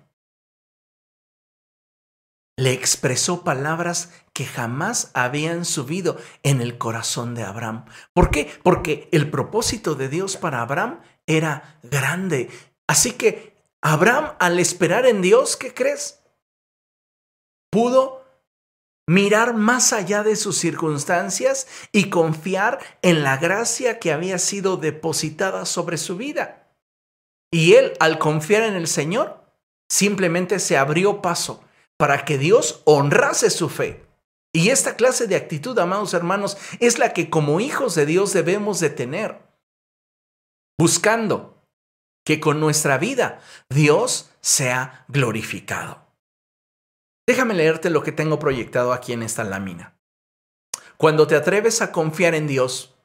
le 2.56 2.72
expresó 2.72 3.44
palabras 3.44 4.14
que 4.32 4.46
jamás 4.46 5.10
habían 5.12 5.66
subido 5.66 6.16
en 6.42 6.62
el 6.62 6.78
corazón 6.78 7.34
de 7.34 7.42
Abraham. 7.42 7.84
¿Por 8.14 8.30
qué? 8.30 8.50
Porque 8.62 9.10
el 9.12 9.30
propósito 9.30 9.94
de 9.94 10.08
Dios 10.08 10.38
para 10.38 10.62
Abraham 10.62 11.00
era 11.26 11.78
grande. 11.82 12.48
Así 12.88 13.12
que 13.12 13.54
Abraham, 13.82 14.34
al 14.38 14.58
esperar 14.58 15.06
en 15.06 15.22
Dios, 15.22 15.56
¿qué 15.56 15.74
crees? 15.74 16.20
pudo 17.76 18.24
mirar 19.06 19.52
más 19.52 19.92
allá 19.92 20.22
de 20.22 20.34
sus 20.34 20.56
circunstancias 20.56 21.66
y 21.92 22.08
confiar 22.08 22.78
en 23.02 23.22
la 23.22 23.36
gracia 23.36 23.98
que 23.98 24.12
había 24.12 24.38
sido 24.38 24.78
depositada 24.78 25.66
sobre 25.66 25.98
su 25.98 26.16
vida. 26.16 26.72
Y 27.52 27.74
él, 27.74 27.92
al 28.00 28.18
confiar 28.18 28.62
en 28.62 28.76
el 28.76 28.86
Señor, 28.86 29.44
simplemente 29.90 30.58
se 30.58 30.78
abrió 30.78 31.20
paso 31.20 31.62
para 31.98 32.24
que 32.24 32.38
Dios 32.38 32.80
honrase 32.86 33.50
su 33.50 33.68
fe. 33.68 34.06
Y 34.54 34.70
esta 34.70 34.96
clase 34.96 35.26
de 35.26 35.36
actitud, 35.36 35.78
amados 35.78 36.14
hermanos, 36.14 36.56
es 36.80 36.98
la 36.98 37.12
que 37.12 37.28
como 37.28 37.60
hijos 37.60 37.94
de 37.94 38.06
Dios 38.06 38.32
debemos 38.32 38.80
de 38.80 38.88
tener, 38.88 39.38
buscando 40.78 41.55
que 42.26 42.40
con 42.40 42.58
nuestra 42.58 42.98
vida 42.98 43.38
Dios 43.70 44.30
sea 44.40 45.04
glorificado. 45.06 46.04
Déjame 47.24 47.54
leerte 47.54 47.88
lo 47.88 48.02
que 48.02 48.10
tengo 48.10 48.40
proyectado 48.40 48.92
aquí 48.92 49.12
en 49.12 49.22
esta 49.22 49.44
lámina. 49.44 49.96
Cuando 50.96 51.28
te 51.28 51.36
atreves 51.36 51.82
a 51.82 51.92
confiar 51.92 52.34
en 52.34 52.48
Dios 52.48 52.96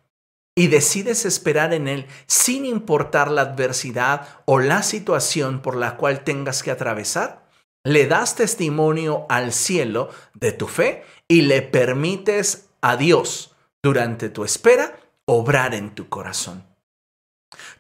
y 0.56 0.68
decides 0.68 1.26
esperar 1.26 1.72
en 1.74 1.88
Él 1.88 2.08
sin 2.26 2.66
importar 2.66 3.30
la 3.30 3.42
adversidad 3.42 4.42
o 4.46 4.60
la 4.60 4.82
situación 4.82 5.62
por 5.62 5.76
la 5.76 5.98
cual 5.98 6.24
tengas 6.24 6.64
que 6.64 6.72
atravesar, 6.72 7.48
le 7.84 8.08
das 8.08 8.36
testimonio 8.36 9.28
al 9.30 9.54
cielo 9.54 10.10
de 10.34 10.52
tu 10.52 10.68
fe 10.68 11.04
y 11.28 11.44
le 11.44 11.62
permites 11.62 12.70
a 12.82 12.98
Dios 12.98 13.56
durante 13.84 14.30
tu 14.30 14.44
espera 14.44 15.00
obrar 15.26 15.76
en 15.76 15.94
tu 15.94 16.10
corazón. 16.10 16.66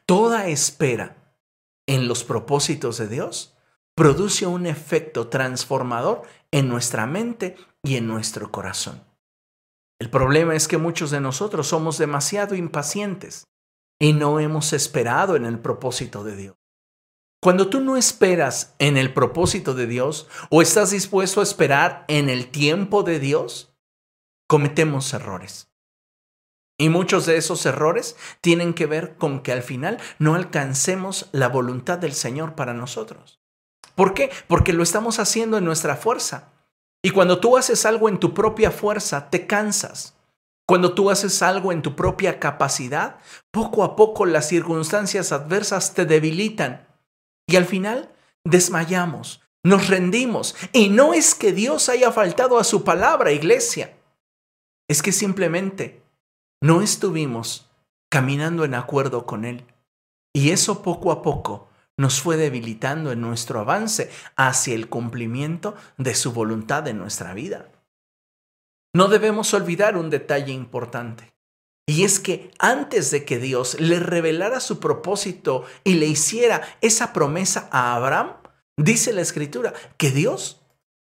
Toda 0.05 0.47
espera 0.47 1.15
en 1.91 2.07
los 2.07 2.23
propósitos 2.23 2.97
de 2.97 3.09
Dios 3.09 3.57
produce 3.95 4.45
un 4.45 4.65
efecto 4.65 5.27
transformador 5.27 6.21
en 6.49 6.69
nuestra 6.69 7.05
mente 7.05 7.57
y 7.83 7.97
en 7.97 8.07
nuestro 8.07 8.49
corazón. 8.49 9.03
El 9.99 10.09
problema 10.09 10.55
es 10.55 10.69
que 10.69 10.77
muchos 10.77 11.11
de 11.11 11.19
nosotros 11.19 11.67
somos 11.67 11.97
demasiado 11.97 12.55
impacientes 12.55 13.43
y 13.99 14.13
no 14.13 14.39
hemos 14.39 14.71
esperado 14.71 15.35
en 15.35 15.45
el 15.45 15.59
propósito 15.59 16.23
de 16.23 16.37
Dios. 16.37 16.55
Cuando 17.43 17.69
tú 17.69 17.81
no 17.81 17.97
esperas 17.97 18.73
en 18.79 18.95
el 18.95 19.13
propósito 19.13 19.73
de 19.73 19.85
Dios 19.85 20.29
o 20.49 20.61
estás 20.61 20.91
dispuesto 20.91 21.41
a 21.41 21.43
esperar 21.43 22.05
en 22.07 22.29
el 22.29 22.51
tiempo 22.51 23.03
de 23.03 23.19
Dios, 23.19 23.75
cometemos 24.47 25.13
errores. 25.13 25.70
Y 26.81 26.89
muchos 26.89 27.27
de 27.27 27.37
esos 27.37 27.63
errores 27.67 28.15
tienen 28.41 28.73
que 28.73 28.87
ver 28.87 29.13
con 29.15 29.41
que 29.43 29.51
al 29.51 29.61
final 29.61 29.99
no 30.17 30.33
alcancemos 30.33 31.29
la 31.31 31.47
voluntad 31.47 31.99
del 31.99 32.13
Señor 32.13 32.55
para 32.55 32.73
nosotros. 32.73 33.39
¿Por 33.93 34.15
qué? 34.15 34.31
Porque 34.47 34.73
lo 34.73 34.81
estamos 34.81 35.19
haciendo 35.19 35.59
en 35.59 35.63
nuestra 35.63 35.95
fuerza. 35.95 36.53
Y 37.03 37.11
cuando 37.11 37.39
tú 37.39 37.55
haces 37.55 37.85
algo 37.85 38.09
en 38.09 38.19
tu 38.19 38.33
propia 38.33 38.71
fuerza, 38.71 39.29
te 39.29 39.45
cansas. 39.45 40.15
Cuando 40.67 40.95
tú 40.95 41.11
haces 41.11 41.43
algo 41.43 41.71
en 41.71 41.83
tu 41.83 41.95
propia 41.95 42.39
capacidad, 42.39 43.17
poco 43.51 43.83
a 43.83 43.95
poco 43.95 44.25
las 44.25 44.47
circunstancias 44.47 45.31
adversas 45.31 45.93
te 45.93 46.05
debilitan 46.05 46.87
y 47.45 47.57
al 47.57 47.65
final 47.65 48.11
desmayamos, 48.43 49.41
nos 49.63 49.87
rendimos. 49.87 50.55
Y 50.73 50.89
no 50.89 51.13
es 51.13 51.35
que 51.35 51.51
Dios 51.51 51.89
haya 51.89 52.11
faltado 52.11 52.57
a 52.57 52.63
su 52.63 52.83
palabra, 52.83 53.31
iglesia. 53.31 53.95
Es 54.87 55.03
que 55.03 55.11
simplemente 55.11 56.00
no 56.61 56.81
estuvimos 56.81 57.69
caminando 58.09 58.63
en 58.65 58.75
acuerdo 58.75 59.25
con 59.25 59.45
Él. 59.45 59.65
Y 60.33 60.51
eso 60.51 60.81
poco 60.81 61.11
a 61.11 61.21
poco 61.21 61.67
nos 61.97 62.21
fue 62.21 62.37
debilitando 62.37 63.11
en 63.11 63.21
nuestro 63.21 63.59
avance 63.59 64.09
hacia 64.35 64.75
el 64.75 64.87
cumplimiento 64.87 65.75
de 65.97 66.15
su 66.15 66.31
voluntad 66.31 66.87
en 66.87 66.97
nuestra 66.97 67.33
vida. 67.33 67.69
No 68.93 69.07
debemos 69.07 69.53
olvidar 69.53 69.97
un 69.97 70.09
detalle 70.09 70.53
importante. 70.53 71.33
Y 71.87 72.03
es 72.03 72.19
que 72.19 72.51
antes 72.59 73.11
de 73.11 73.25
que 73.25 73.39
Dios 73.39 73.79
le 73.79 73.99
revelara 73.99 74.59
su 74.59 74.79
propósito 74.79 75.65
y 75.83 75.95
le 75.95 76.07
hiciera 76.07 76.61
esa 76.81 77.11
promesa 77.11 77.67
a 77.71 77.95
Abraham, 77.95 78.37
dice 78.77 79.13
la 79.13 79.21
escritura 79.21 79.73
que 79.97 80.11
Dios 80.11 80.61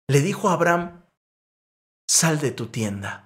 le 0.07 0.21
dijo 0.21 0.49
a 0.49 0.53
Abraham, 0.53 1.03
sal 2.07 2.39
de 2.39 2.51
tu 2.51 2.67
tienda. 2.67 3.24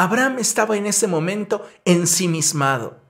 Abraham 0.00 0.38
estaba 0.38 0.78
en 0.78 0.86
ese 0.86 1.06
momento 1.06 1.68
ensimismado 1.84 3.02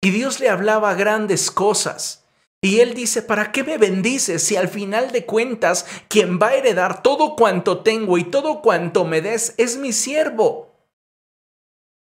y 0.00 0.10
Dios 0.10 0.40
le 0.40 0.48
hablaba 0.48 0.92
grandes 0.94 1.52
cosas. 1.52 2.26
Y 2.60 2.80
él 2.80 2.94
dice, 2.94 3.22
¿para 3.22 3.52
qué 3.52 3.62
me 3.62 3.78
bendices 3.78 4.42
si 4.42 4.56
al 4.56 4.66
final 4.66 5.12
de 5.12 5.24
cuentas 5.24 5.86
quien 6.08 6.40
va 6.40 6.48
a 6.48 6.54
heredar 6.56 7.00
todo 7.00 7.36
cuanto 7.36 7.84
tengo 7.84 8.18
y 8.18 8.24
todo 8.24 8.60
cuanto 8.60 9.04
me 9.04 9.20
des 9.20 9.54
es 9.56 9.76
mi 9.76 9.92
siervo? 9.92 10.74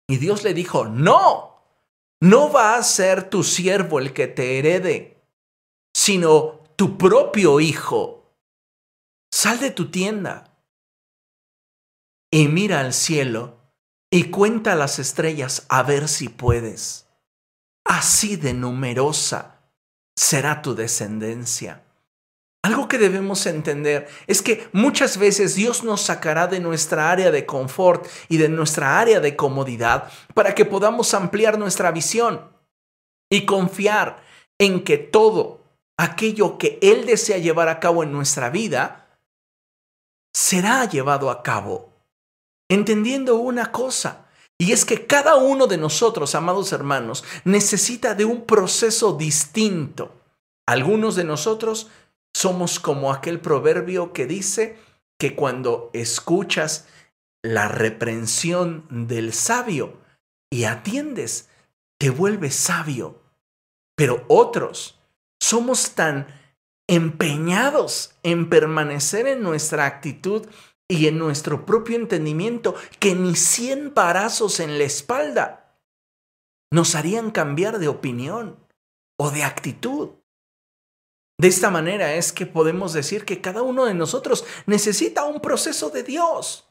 Y 0.09 0.17
Dios 0.17 0.43
le 0.43 0.55
dijo, 0.55 0.85
no, 0.85 1.61
no 2.19 2.51
va 2.51 2.77
a 2.77 2.83
ser 2.83 3.29
tu 3.29 3.43
siervo 3.43 3.99
el 3.99 4.11
que 4.11 4.25
te 4.25 4.57
herede, 4.57 5.21
sino 5.95 6.61
tu 6.75 6.97
propio 6.97 7.59
hijo. 7.59 8.33
Sal 9.31 9.59
de 9.59 9.69
tu 9.69 9.91
tienda 9.91 10.57
y 12.31 12.47
mira 12.47 12.79
al 12.79 12.93
cielo 12.95 13.60
y 14.11 14.25
cuenta 14.25 14.75
las 14.75 14.99
estrellas 14.99 15.65
a 15.69 15.83
ver 15.83 16.09
si 16.09 16.27
puedes. 16.27 17.07
Así 17.85 18.35
de 18.35 18.53
numerosa 18.53 19.61
será 20.15 20.61
tu 20.61 20.75
descendencia. 20.75 21.83
Algo 22.63 22.87
que 22.87 22.99
debemos 22.99 23.47
entender 23.47 24.07
es 24.27 24.43
que 24.43 24.69
muchas 24.71 25.17
veces 25.17 25.55
Dios 25.55 25.83
nos 25.83 26.01
sacará 26.01 26.45
de 26.45 26.59
nuestra 26.59 27.09
área 27.09 27.31
de 27.31 27.45
confort 27.47 28.05
y 28.29 28.37
de 28.37 28.49
nuestra 28.49 28.99
área 28.99 29.19
de 29.19 29.35
comodidad 29.35 30.11
para 30.35 30.53
que 30.53 30.65
podamos 30.65 31.15
ampliar 31.15 31.57
nuestra 31.57 31.91
visión 31.91 32.51
y 33.31 33.45
confiar 33.45 34.21
en 34.59 34.83
que 34.83 34.99
todo 34.99 35.63
aquello 35.97 36.59
que 36.59 36.77
Él 36.83 37.07
desea 37.07 37.39
llevar 37.39 37.67
a 37.67 37.79
cabo 37.79 38.03
en 38.03 38.11
nuestra 38.11 38.51
vida 38.51 39.17
será 40.33 40.85
llevado 40.85 41.31
a 41.31 41.41
cabo. 41.41 41.90
Entendiendo 42.71 43.35
una 43.35 43.73
cosa, 43.73 44.29
y 44.57 44.71
es 44.71 44.85
que 44.85 45.05
cada 45.05 45.35
uno 45.35 45.67
de 45.67 45.75
nosotros, 45.75 46.35
amados 46.35 46.71
hermanos, 46.71 47.25
necesita 47.43 48.15
de 48.15 48.23
un 48.23 48.45
proceso 48.45 49.11
distinto. 49.11 50.21
Algunos 50.65 51.17
de 51.17 51.25
nosotros 51.25 51.89
somos 52.33 52.79
como 52.79 53.11
aquel 53.11 53.41
proverbio 53.41 54.13
que 54.13 54.25
dice 54.25 54.77
que 55.19 55.35
cuando 55.35 55.89
escuchas 55.91 56.87
la 57.43 57.67
reprensión 57.67 58.85
del 58.89 59.33
sabio 59.33 59.97
y 60.49 60.63
atiendes, 60.63 61.49
te 61.99 62.09
vuelves 62.09 62.55
sabio. 62.55 63.21
Pero 63.97 64.23
otros 64.29 64.97
somos 65.41 65.91
tan 65.91 66.27
empeñados 66.87 68.15
en 68.23 68.49
permanecer 68.49 69.27
en 69.27 69.43
nuestra 69.43 69.85
actitud 69.85 70.47
y 70.91 71.07
en 71.07 71.17
nuestro 71.17 71.65
propio 71.65 71.95
entendimiento 71.95 72.75
que 72.99 73.15
ni 73.15 73.35
cien 73.35 73.93
parazos 73.93 74.59
en 74.59 74.77
la 74.77 74.83
espalda 74.83 75.77
nos 76.69 76.95
harían 76.95 77.31
cambiar 77.31 77.79
de 77.79 77.87
opinión 77.87 78.59
o 79.17 79.31
de 79.31 79.43
actitud. 79.43 80.09
De 81.39 81.47
esta 81.47 81.71
manera 81.71 82.15
es 82.15 82.33
que 82.33 82.45
podemos 82.45 82.91
decir 82.91 83.23
que 83.23 83.39
cada 83.39 83.61
uno 83.61 83.85
de 83.85 83.93
nosotros 83.93 84.43
necesita 84.65 85.23
un 85.23 85.39
proceso 85.39 85.89
de 85.91 86.03
Dios. 86.03 86.67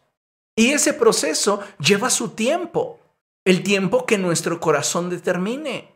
Y 0.54 0.72
ese 0.72 0.92
proceso 0.92 1.62
lleva 1.78 2.10
su 2.10 2.30
tiempo, 2.30 3.00
el 3.46 3.62
tiempo 3.62 4.04
que 4.04 4.18
nuestro 4.18 4.60
corazón 4.60 5.08
determine. 5.08 5.94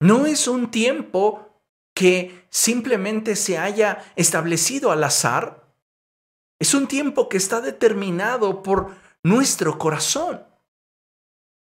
No 0.00 0.24
es 0.24 0.48
un 0.48 0.70
tiempo 0.70 1.60
que 1.94 2.46
simplemente 2.48 3.36
se 3.36 3.58
haya 3.58 4.12
establecido 4.16 4.92
al 4.92 5.04
azar. 5.04 5.57
Es 6.58 6.74
un 6.74 6.86
tiempo 6.88 7.28
que 7.28 7.36
está 7.36 7.60
determinado 7.60 8.62
por 8.62 8.90
nuestro 9.22 9.78
corazón. 9.78 10.42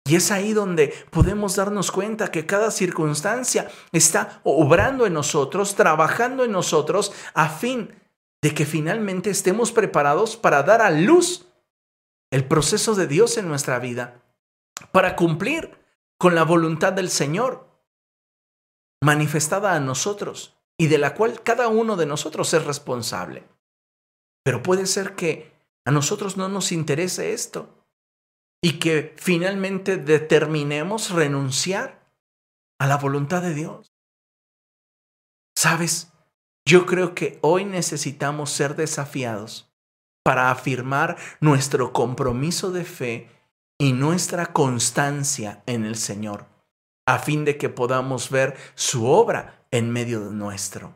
Y 0.05 0.15
es 0.15 0.31
ahí 0.31 0.53
donde 0.53 0.93
podemos 1.11 1.55
darnos 1.55 1.91
cuenta 1.91 2.31
que 2.31 2.45
cada 2.45 2.71
circunstancia 2.71 3.69
está 3.91 4.41
obrando 4.43 5.05
en 5.05 5.13
nosotros, 5.13 5.75
trabajando 5.75 6.43
en 6.43 6.51
nosotros, 6.51 7.13
a 7.33 7.49
fin 7.49 7.93
de 8.41 8.53
que 8.53 8.65
finalmente 8.65 9.29
estemos 9.29 9.71
preparados 9.71 10.35
para 10.35 10.63
dar 10.63 10.81
a 10.81 10.89
luz 10.89 11.45
el 12.31 12.45
proceso 12.45 12.95
de 12.95 13.07
Dios 13.07 13.37
en 13.37 13.47
nuestra 13.47 13.77
vida, 13.79 14.21
para 14.91 15.15
cumplir 15.15 15.77
con 16.17 16.33
la 16.33 16.43
voluntad 16.43 16.93
del 16.93 17.09
Señor 17.09 17.67
manifestada 19.01 19.73
a 19.73 19.79
nosotros 19.79 20.55
y 20.77 20.87
de 20.87 20.97
la 20.97 21.13
cual 21.13 21.41
cada 21.43 21.67
uno 21.67 21.95
de 21.95 22.05
nosotros 22.05 22.53
es 22.53 22.65
responsable. 22.65 23.43
Pero 24.43 24.63
puede 24.63 24.85
ser 24.85 25.15
que 25.15 25.51
a 25.85 25.91
nosotros 25.91 26.37
no 26.37 26.49
nos 26.49 26.71
interese 26.71 27.33
esto 27.33 27.85
y 28.61 28.79
que 28.79 29.15
finalmente 29.17 29.97
determinemos 29.97 31.11
renunciar 31.11 32.01
a 32.79 32.87
la 32.87 32.97
voluntad 32.97 33.41
de 33.41 33.53
Dios. 33.53 33.93
¿Sabes? 35.55 36.11
Yo 36.65 36.85
creo 36.85 37.15
que 37.15 37.39
hoy 37.41 37.65
necesitamos 37.65 38.51
ser 38.51 38.75
desafiados 38.75 39.71
para 40.23 40.51
afirmar 40.51 41.17
nuestro 41.39 41.93
compromiso 41.93 42.71
de 42.71 42.85
fe 42.85 43.29
y 43.79 43.93
nuestra 43.93 44.53
constancia 44.53 45.63
en 45.65 45.85
el 45.85 45.95
Señor, 45.95 46.45
a 47.07 47.17
fin 47.17 47.45
de 47.45 47.57
que 47.57 47.69
podamos 47.69 48.29
ver 48.29 48.55
su 48.75 49.07
obra 49.07 49.65
en 49.71 49.89
medio 49.89 50.23
de 50.23 50.31
nuestro. 50.31 50.95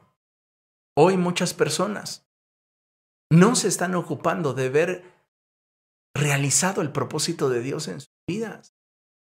Hoy 0.96 1.18
muchas 1.18 1.56
personas 1.56 2.25
no 3.32 3.56
se 3.56 3.68
están 3.68 3.96
ocupando 3.96 4.54
de 4.54 4.70
ver 4.70 5.16
realizado 6.16 6.82
el 6.82 6.92
propósito 6.92 7.50
de 7.50 7.62
Dios 7.62 7.88
en 7.88 8.00
sus 8.00 8.14
vidas. 8.28 8.74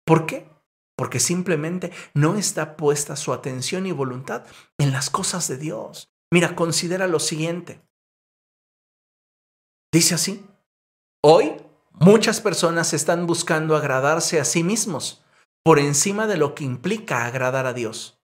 ¿Por 0.05 0.27
qué? 0.27 0.49
Porque 0.97 1.21
simplemente 1.21 1.93
no 2.15 2.37
está 2.37 2.77
puesta 2.77 3.17
su 3.17 3.33
atención 3.33 3.87
y 3.87 3.93
voluntad 3.93 4.45
en 4.79 4.93
las 4.93 5.11
cosas 5.11 5.49
de 5.49 5.57
Dios. 5.57 6.11
Mira, 6.33 6.57
considera 6.57 7.07
lo 7.07 7.21
siguiente. 7.21 7.83
Dice 9.93 10.15
así, 10.15 10.47
hoy 11.23 11.57
muchas 11.93 12.41
personas 12.41 12.95
están 12.95 13.27
buscando 13.27 13.77
agradarse 13.77 14.41
a 14.41 14.45
sí 14.45 14.65
mismos 14.65 15.23
por 15.65 15.79
encima 15.79 16.27
de 16.27 16.37
lo 16.37 16.55
que 16.55 16.65
implica 16.65 17.27
agradar 17.27 17.67
a 17.67 17.75
Dios. 17.75 18.19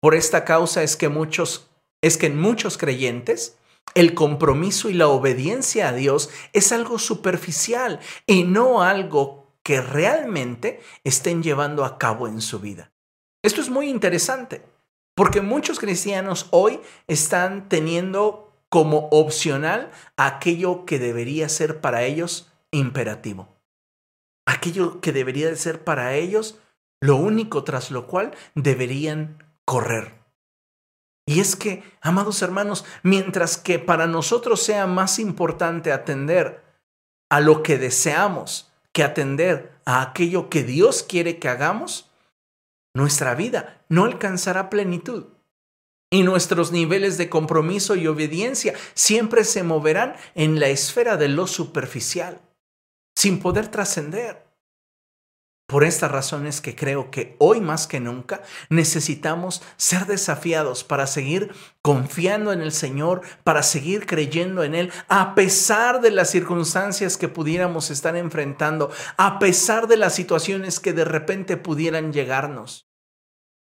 Por 0.00 0.14
esta 0.14 0.44
causa 0.44 0.82
es 0.82 0.96
que 0.96 1.08
muchos 1.08 1.70
es 2.02 2.16
que 2.16 2.26
en 2.26 2.40
muchos 2.40 2.78
creyentes 2.78 3.58
el 3.94 4.14
compromiso 4.14 4.88
y 4.90 4.94
la 4.94 5.08
obediencia 5.08 5.88
a 5.88 5.92
Dios 5.92 6.30
es 6.52 6.72
algo 6.72 6.98
superficial 6.98 8.00
y 8.26 8.44
no 8.44 8.82
algo 8.82 9.52
que 9.62 9.80
realmente 9.80 10.80
estén 11.04 11.42
llevando 11.42 11.84
a 11.84 11.98
cabo 11.98 12.26
en 12.26 12.40
su 12.40 12.60
vida. 12.60 12.92
Esto 13.42 13.60
es 13.60 13.70
muy 13.70 13.88
interesante, 13.88 14.62
porque 15.14 15.40
muchos 15.40 15.78
cristianos 15.78 16.46
hoy 16.50 16.80
están 17.06 17.68
teniendo 17.68 18.52
como 18.68 19.08
opcional 19.10 19.90
aquello 20.16 20.84
que 20.84 20.98
debería 20.98 21.48
ser 21.48 21.80
para 21.80 22.04
ellos 22.04 22.52
imperativo. 22.70 23.48
Aquello 24.46 25.00
que 25.00 25.12
debería 25.12 25.54
ser 25.56 25.84
para 25.84 26.14
ellos 26.14 26.58
lo 27.00 27.16
único 27.16 27.64
tras 27.64 27.90
lo 27.90 28.06
cual 28.06 28.32
deberían 28.54 29.42
correr. 29.64 30.19
Y 31.30 31.38
es 31.38 31.54
que, 31.54 31.84
amados 32.00 32.42
hermanos, 32.42 32.84
mientras 33.04 33.56
que 33.56 33.78
para 33.78 34.08
nosotros 34.08 34.64
sea 34.64 34.88
más 34.88 35.20
importante 35.20 35.92
atender 35.92 36.60
a 37.30 37.38
lo 37.38 37.62
que 37.62 37.78
deseamos 37.78 38.72
que 38.92 39.04
atender 39.04 39.70
a 39.84 40.02
aquello 40.02 40.50
que 40.50 40.64
Dios 40.64 41.04
quiere 41.04 41.38
que 41.38 41.48
hagamos, 41.48 42.10
nuestra 42.96 43.36
vida 43.36 43.80
no 43.88 44.06
alcanzará 44.06 44.70
plenitud. 44.70 45.26
Y 46.10 46.24
nuestros 46.24 46.72
niveles 46.72 47.16
de 47.16 47.30
compromiso 47.30 47.94
y 47.94 48.08
obediencia 48.08 48.74
siempre 48.94 49.44
se 49.44 49.62
moverán 49.62 50.16
en 50.34 50.58
la 50.58 50.66
esfera 50.66 51.16
de 51.16 51.28
lo 51.28 51.46
superficial, 51.46 52.40
sin 53.14 53.38
poder 53.38 53.68
trascender. 53.68 54.49
Por 55.70 55.84
estas 55.84 56.10
razones 56.10 56.60
que 56.60 56.74
creo 56.74 57.12
que 57.12 57.36
hoy 57.38 57.60
más 57.60 57.86
que 57.86 58.00
nunca 58.00 58.42
necesitamos 58.70 59.62
ser 59.76 60.06
desafiados 60.06 60.82
para 60.82 61.06
seguir 61.06 61.54
confiando 61.80 62.52
en 62.52 62.60
el 62.60 62.72
Señor, 62.72 63.20
para 63.44 63.62
seguir 63.62 64.04
creyendo 64.04 64.64
en 64.64 64.74
Él, 64.74 64.92
a 65.06 65.36
pesar 65.36 66.00
de 66.00 66.10
las 66.10 66.28
circunstancias 66.28 67.16
que 67.16 67.28
pudiéramos 67.28 67.92
estar 67.92 68.16
enfrentando, 68.16 68.90
a 69.16 69.38
pesar 69.38 69.86
de 69.86 69.96
las 69.96 70.12
situaciones 70.12 70.80
que 70.80 70.92
de 70.92 71.04
repente 71.04 71.56
pudieran 71.56 72.12
llegarnos. 72.12 72.88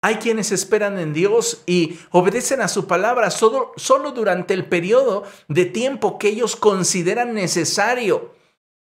Hay 0.01 0.15
quienes 0.15 0.53
esperan 0.53 0.99
en 0.99 1.11
Dios 1.11 1.63
y 1.65 1.99
obedecen 2.11 2.61
a 2.61 2.69
su 2.69 2.87
palabra 2.87 3.31
solo, 3.31 3.73
durante 4.15 4.53
el 4.53 4.65
periodo 4.65 5.25
de 5.49 5.65
tiempo 5.65 6.17
que 6.17 6.29
ellos 6.29 6.55
consideran 6.55 7.33
necesario 7.33 8.33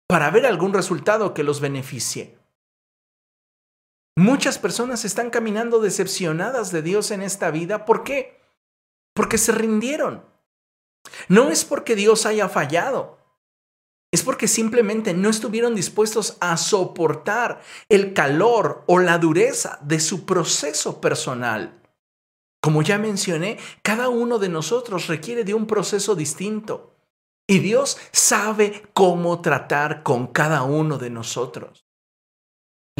para 0.08 0.30
ver 0.30 0.46
algún 0.46 0.72
resultado 0.72 1.34
que 1.34 1.42
los 1.42 1.60
beneficie. 1.60 2.39
Muchas 4.20 4.58
personas 4.58 5.06
están 5.06 5.30
caminando 5.30 5.80
decepcionadas 5.80 6.70
de 6.72 6.82
Dios 6.82 7.10
en 7.10 7.22
esta 7.22 7.50
vida. 7.50 7.86
¿Por 7.86 8.04
qué? 8.04 8.38
Porque 9.14 9.38
se 9.38 9.50
rindieron. 9.50 10.26
No 11.28 11.48
es 11.48 11.64
porque 11.64 11.96
Dios 11.96 12.26
haya 12.26 12.50
fallado. 12.50 13.16
Es 14.12 14.22
porque 14.22 14.46
simplemente 14.46 15.14
no 15.14 15.30
estuvieron 15.30 15.74
dispuestos 15.74 16.36
a 16.40 16.58
soportar 16.58 17.62
el 17.88 18.12
calor 18.12 18.84
o 18.86 18.98
la 18.98 19.16
dureza 19.16 19.78
de 19.80 19.98
su 19.98 20.26
proceso 20.26 21.00
personal. 21.00 21.80
Como 22.60 22.82
ya 22.82 22.98
mencioné, 22.98 23.56
cada 23.80 24.10
uno 24.10 24.38
de 24.38 24.50
nosotros 24.50 25.06
requiere 25.06 25.44
de 25.44 25.54
un 25.54 25.66
proceso 25.66 26.14
distinto. 26.14 26.94
Y 27.46 27.60
Dios 27.60 27.96
sabe 28.12 28.82
cómo 28.92 29.40
tratar 29.40 30.02
con 30.02 30.26
cada 30.26 30.62
uno 30.62 30.98
de 30.98 31.08
nosotros. 31.08 31.89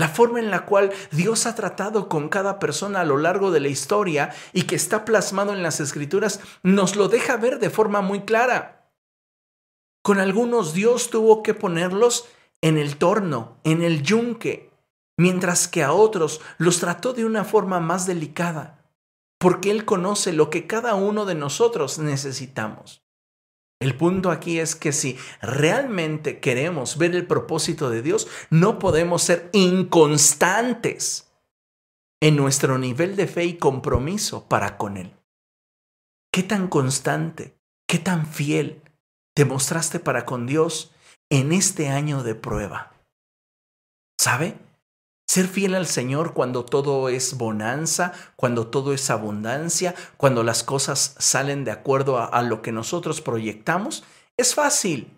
La 0.01 0.09
forma 0.09 0.39
en 0.39 0.51
la 0.51 0.65
cual 0.65 0.93
Dios 1.13 1.45
ha 1.45 1.55
tratado 1.55 2.09
con 2.09 2.31
cada 2.31 2.59
persona 2.59 3.03
a 3.03 3.05
lo 3.05 3.19
largo 3.19 3.51
de 3.51 3.61
la 3.61 3.69
historia 3.69 4.35
y 4.55 4.63
que 4.63 4.75
está 4.75 5.05
plasmado 5.05 5.53
en 5.53 5.63
las 5.63 5.79
escrituras 5.79 6.41
nos 6.63 6.97
lo 6.97 7.09
deja 7.09 7.37
ver 7.37 7.59
de 7.59 7.69
forma 7.69 8.01
muy 8.01 8.23
clara. 8.23 8.91
Con 10.03 10.19
algunos 10.19 10.73
Dios 10.73 11.11
tuvo 11.11 11.43
que 11.43 11.53
ponerlos 11.53 12.27
en 12.63 12.79
el 12.79 12.97
torno, 12.97 13.59
en 13.63 13.83
el 13.83 14.03
yunque, 14.03 14.71
mientras 15.19 15.69
que 15.69 15.83
a 15.83 15.93
otros 15.93 16.41
los 16.57 16.81
trató 16.81 17.13
de 17.13 17.27
una 17.27 17.45
forma 17.45 17.79
más 17.79 18.07
delicada, 18.07 18.83
porque 19.37 19.71
Él 19.71 19.85
conoce 19.85 20.33
lo 20.33 20.49
que 20.49 20.67
cada 20.67 20.95
uno 20.95 21.27
de 21.27 21.35
nosotros 21.35 21.99
necesitamos. 21.99 23.03
El 23.81 23.97
punto 23.97 24.31
aquí 24.31 24.59
es 24.59 24.77
que 24.77 24.93
si 24.93 25.19
realmente 25.41 26.39
queremos 26.39 26.99
ver 26.99 27.17
el 27.17 27.27
propósito 27.27 27.89
de 27.89 28.03
Dios, 28.03 28.29
no 28.51 28.79
podemos 28.79 29.23
ser 29.23 29.49
inconstantes 29.55 31.33
en 32.21 32.37
nuestro 32.37 32.77
nivel 32.77 33.17
de 33.17 33.27
fe 33.27 33.47
y 33.47 33.57
compromiso 33.57 34.47
para 34.49 34.77
con 34.77 34.99
Él. 34.99 35.17
¿Qué 36.31 36.43
tan 36.43 36.69
constante, 36.69 37.57
qué 37.89 37.99
tan 37.99 38.27
fiel 38.27 38.83
te 39.35 39.47
mostraste 39.47 39.99
para 39.99 40.27
con 40.27 40.47
Dios 40.47 40.93
en 41.31 41.53
este 41.53 41.89
año 41.89 42.23
de 42.23 42.35
prueba? 42.35 42.93
¿Sabe? 44.21 44.59
Ser 45.31 45.47
fiel 45.47 45.77
al 45.77 45.87
Señor 45.87 46.35
cuando 46.35 46.65
todo 46.65 47.09
es 47.09 47.39
bonanza, 47.39 48.13
cuando 48.35 48.67
todo 48.67 48.93
es 48.93 49.11
abundancia, 49.11 49.95
cuando 50.17 50.43
las 50.43 50.65
cosas 50.65 51.15
salen 51.21 51.63
de 51.63 51.71
acuerdo 51.71 52.19
a, 52.19 52.43
lo 52.43 52.63
que 52.63 52.73
nosotros 52.73 53.21
proyectamos, 53.21 54.03
es 54.37 54.57
fácil, 54.57 55.17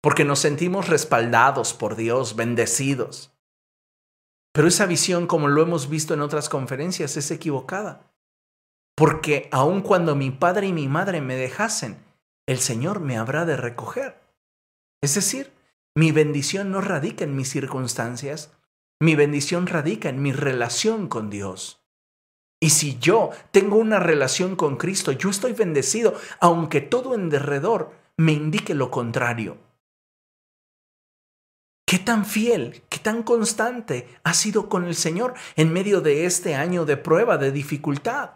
porque 0.00 0.24
nos 0.24 0.38
sentimos 0.38 0.88
respaldados 0.88 1.74
por 1.74 1.96
Dios, 1.96 2.34
bendecidos. 2.34 3.30
Pero 4.54 4.68
esa 4.68 4.86
visión, 4.86 5.26
como 5.26 5.48
lo 5.48 5.60
hemos 5.60 5.90
visto 5.90 6.14
en 6.14 6.22
otras 6.22 6.48
conferencias, 6.48 7.18
es 7.18 7.30
equivocada. 7.30 8.10
Porque 8.96 9.50
aun 9.52 9.82
cuando 9.82 10.16
mi 10.16 10.30
padre 10.30 10.68
y 10.68 10.72
mi 10.72 10.88
madre 10.88 11.20
me 11.20 11.36
dejasen, 11.36 12.02
el 12.46 12.58
Señor 12.58 13.00
me 13.00 13.18
habrá 13.18 13.44
de 13.44 13.58
recoger. 13.58 14.18
Es 15.02 15.14
decir, 15.14 15.52
mi 15.94 16.10
bendición 16.10 16.70
no 16.70 16.80
radica 16.80 17.24
en 17.24 17.36
mis 17.36 17.50
circunstancias, 17.50 18.55
mi 19.00 19.14
bendición 19.14 19.66
radica 19.66 20.08
en 20.08 20.22
mi 20.22 20.32
relación 20.32 21.08
con 21.08 21.30
Dios. 21.30 21.82
Y 22.60 22.70
si 22.70 22.98
yo 22.98 23.30
tengo 23.50 23.76
una 23.76 23.98
relación 24.00 24.56
con 24.56 24.76
Cristo, 24.76 25.12
yo 25.12 25.28
estoy 25.28 25.52
bendecido, 25.52 26.14
aunque 26.40 26.80
todo 26.80 27.14
en 27.14 27.28
derredor 27.28 27.92
me 28.16 28.32
indique 28.32 28.74
lo 28.74 28.90
contrario. 28.90 29.58
¿Qué 31.86 31.98
tan 31.98 32.24
fiel, 32.24 32.82
qué 32.88 32.98
tan 32.98 33.22
constante 33.22 34.08
ha 34.24 34.34
sido 34.34 34.68
con 34.68 34.84
el 34.84 34.96
Señor 34.96 35.34
en 35.54 35.72
medio 35.72 36.00
de 36.00 36.24
este 36.24 36.54
año 36.54 36.84
de 36.84 36.96
prueba, 36.96 37.38
de 37.38 37.52
dificultad? 37.52 38.30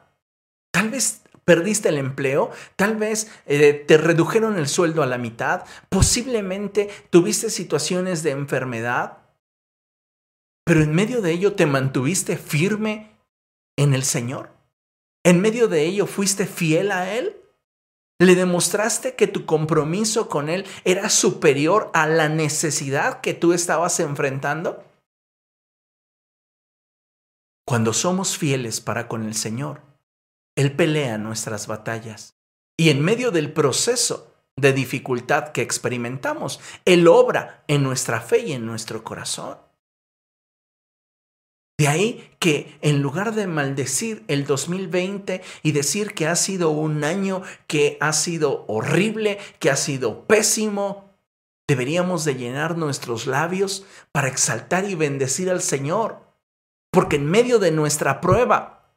Tal 0.70 0.90
vez 0.90 1.22
perdiste 1.44 1.88
el 1.88 1.98
empleo, 1.98 2.50
tal 2.76 2.96
vez 2.96 3.32
eh, 3.46 3.72
te 3.72 3.96
redujeron 3.96 4.56
el 4.56 4.68
sueldo 4.68 5.02
a 5.02 5.06
la 5.06 5.18
mitad, 5.18 5.64
posiblemente 5.88 6.90
tuviste 7.10 7.50
situaciones 7.50 8.22
de 8.22 8.30
enfermedad, 8.30 9.18
pero 10.70 10.84
en 10.84 10.94
medio 10.94 11.20
de 11.20 11.32
ello 11.32 11.54
te 11.54 11.66
mantuviste 11.66 12.36
firme 12.36 13.18
en 13.76 13.92
el 13.92 14.04
Señor. 14.04 14.50
En 15.24 15.40
medio 15.40 15.66
de 15.66 15.84
ello 15.84 16.06
fuiste 16.06 16.46
fiel 16.46 16.92
a 16.92 17.12
Él. 17.12 17.42
Le 18.20 18.36
demostraste 18.36 19.16
que 19.16 19.26
tu 19.26 19.46
compromiso 19.46 20.28
con 20.28 20.48
Él 20.48 20.64
era 20.84 21.10
superior 21.10 21.90
a 21.92 22.06
la 22.06 22.28
necesidad 22.28 23.20
que 23.20 23.34
tú 23.34 23.52
estabas 23.52 23.98
enfrentando. 23.98 24.84
Cuando 27.66 27.92
somos 27.92 28.38
fieles 28.38 28.80
para 28.80 29.08
con 29.08 29.24
el 29.24 29.34
Señor, 29.34 29.82
Él 30.54 30.76
pelea 30.76 31.18
nuestras 31.18 31.66
batallas. 31.66 32.36
Y 32.78 32.90
en 32.90 33.02
medio 33.02 33.32
del 33.32 33.52
proceso 33.52 34.36
de 34.54 34.72
dificultad 34.72 35.48
que 35.48 35.62
experimentamos, 35.62 36.60
Él 36.84 37.08
obra 37.08 37.64
en 37.66 37.82
nuestra 37.82 38.20
fe 38.20 38.46
y 38.46 38.52
en 38.52 38.66
nuestro 38.66 39.02
corazón. 39.02 39.58
De 41.80 41.88
ahí 41.88 42.30
que 42.38 42.76
en 42.82 43.00
lugar 43.00 43.34
de 43.34 43.46
maldecir 43.46 44.22
el 44.28 44.44
2020 44.44 45.40
y 45.62 45.72
decir 45.72 46.12
que 46.12 46.26
ha 46.26 46.36
sido 46.36 46.68
un 46.68 47.04
año 47.04 47.40
que 47.66 47.96
ha 48.02 48.12
sido 48.12 48.66
horrible, 48.68 49.38
que 49.60 49.70
ha 49.70 49.76
sido 49.76 50.26
pésimo, 50.26 51.14
deberíamos 51.66 52.26
de 52.26 52.34
llenar 52.34 52.76
nuestros 52.76 53.26
labios 53.26 53.86
para 54.12 54.28
exaltar 54.28 54.84
y 54.84 54.94
bendecir 54.94 55.48
al 55.48 55.62
Señor. 55.62 56.18
Porque 56.90 57.16
en 57.16 57.24
medio 57.24 57.58
de 57.58 57.70
nuestra 57.70 58.20
prueba, 58.20 58.92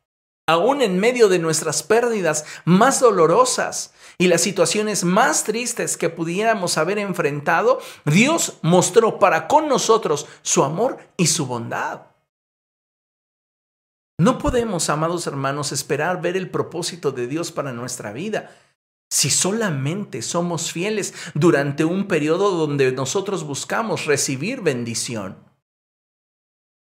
aún 0.46 0.82
en 0.82 1.00
medio 1.00 1.30
de 1.30 1.40
nuestras 1.40 1.84
pérdidas 1.84 2.44
más 2.66 3.00
dolorosas 3.00 3.94
y 4.18 4.28
las 4.28 4.42
situaciones 4.42 5.06
más 5.06 5.46
tristes 5.46 5.96
que 5.96 6.10
pudiéramos 6.10 6.78
haber 6.78 7.00
enfrentado, 7.00 7.80
Dios 8.04 8.58
mostró 8.62 9.20
para 9.20 9.48
con 9.48 9.70
nosotros 9.70 10.28
su 10.42 10.66
amor 10.66 10.98
y 11.16 11.28
su 11.28 11.46
bondad. 11.46 12.13
No 14.24 14.38
podemos, 14.38 14.90
amados 14.90 15.28
hermanos, 15.28 15.74
esperar 15.74 16.22
ver 16.22 16.38
el 16.38 16.50
propósito 16.50 17.12
de 17.12 17.28
Dios 17.28 17.52
para 17.52 17.74
nuestra 17.74 18.14
vida 18.14 18.56
si 19.12 19.30
solamente 19.30 20.22
somos 20.22 20.72
fieles 20.72 21.14
durante 21.34 21.84
un 21.84 22.08
periodo 22.08 22.52
donde 22.52 22.94
nosotros 22.94 23.44
buscamos 23.44 24.06
recibir 24.06 24.62
bendición. 24.62 25.44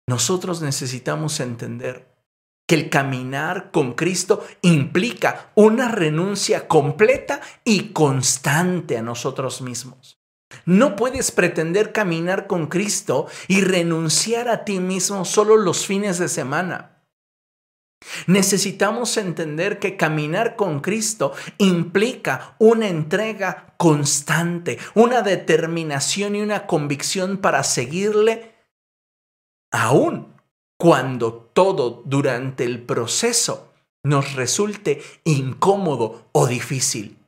Nosotros 0.07 0.63
necesitamos 0.63 1.41
entender 1.41 2.15
que 2.69 2.77
el 2.77 2.91
caminar 2.91 3.73
con 3.73 3.95
Cristo 3.95 4.47
implica 4.61 5.51
una 5.57 5.89
renuncia 5.89 6.69
completa 6.69 7.41
y 7.65 7.89
constante 7.89 8.99
a 8.99 9.03
nosotros 9.03 9.63
mismos. 9.63 10.23
No 10.65 10.95
puedes 10.95 11.33
pretender 11.33 11.91
caminar 11.91 12.47
con 12.47 12.69
Cristo 12.69 13.27
y 13.49 13.63
renunciar 13.63 14.49
a 14.49 14.65
ti 14.65 14.79
mismo 14.79 15.25
solo 15.25 15.57
los 15.57 15.87
fines 15.87 16.21
de 16.21 16.29
semana. 16.29 16.92
Necesitamos 18.27 19.17
entender 19.17 19.79
que 19.79 19.97
caminar 19.97 20.57
con 20.57 20.81
Cristo 20.81 21.33
implica 21.59 22.57
una 22.59 22.89
entrega 22.89 23.75
constante, 23.77 24.79
una 24.95 25.23
determinación 25.23 26.37
y 26.37 26.43
una 26.43 26.67
convicción 26.67 27.39
para 27.39 27.63
seguirle, 27.65 28.55
aun 29.71 30.35
cuando 30.79 31.33
todo 31.33 32.03
durante 32.05 32.65
el 32.65 32.83
proceso 32.83 33.73
nos 34.05 34.35
resulte 34.35 35.03
incómodo 35.25 36.29
o 36.33 36.47
difícil, 36.47 37.19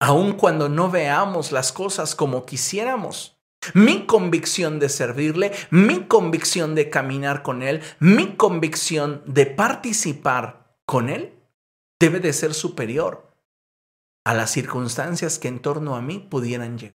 aun 0.00 0.32
cuando 0.32 0.68
no 0.68 0.90
veamos 0.90 1.52
las 1.52 1.72
cosas 1.72 2.14
como 2.14 2.44
quisiéramos. 2.44 3.37
Mi 3.74 4.06
convicción 4.06 4.78
de 4.78 4.88
servirle, 4.88 5.52
mi 5.70 6.06
convicción 6.06 6.74
de 6.74 6.90
caminar 6.90 7.42
con 7.42 7.62
Él, 7.62 7.82
mi 7.98 8.36
convicción 8.36 9.22
de 9.26 9.46
participar 9.46 10.76
con 10.86 11.08
Él 11.08 11.34
debe 12.00 12.20
de 12.20 12.32
ser 12.32 12.54
superior 12.54 13.30
a 14.24 14.34
las 14.34 14.50
circunstancias 14.50 15.38
que 15.38 15.48
en 15.48 15.60
torno 15.60 15.96
a 15.96 16.02
mí 16.02 16.18
pudieran 16.18 16.78
llegar. 16.78 16.96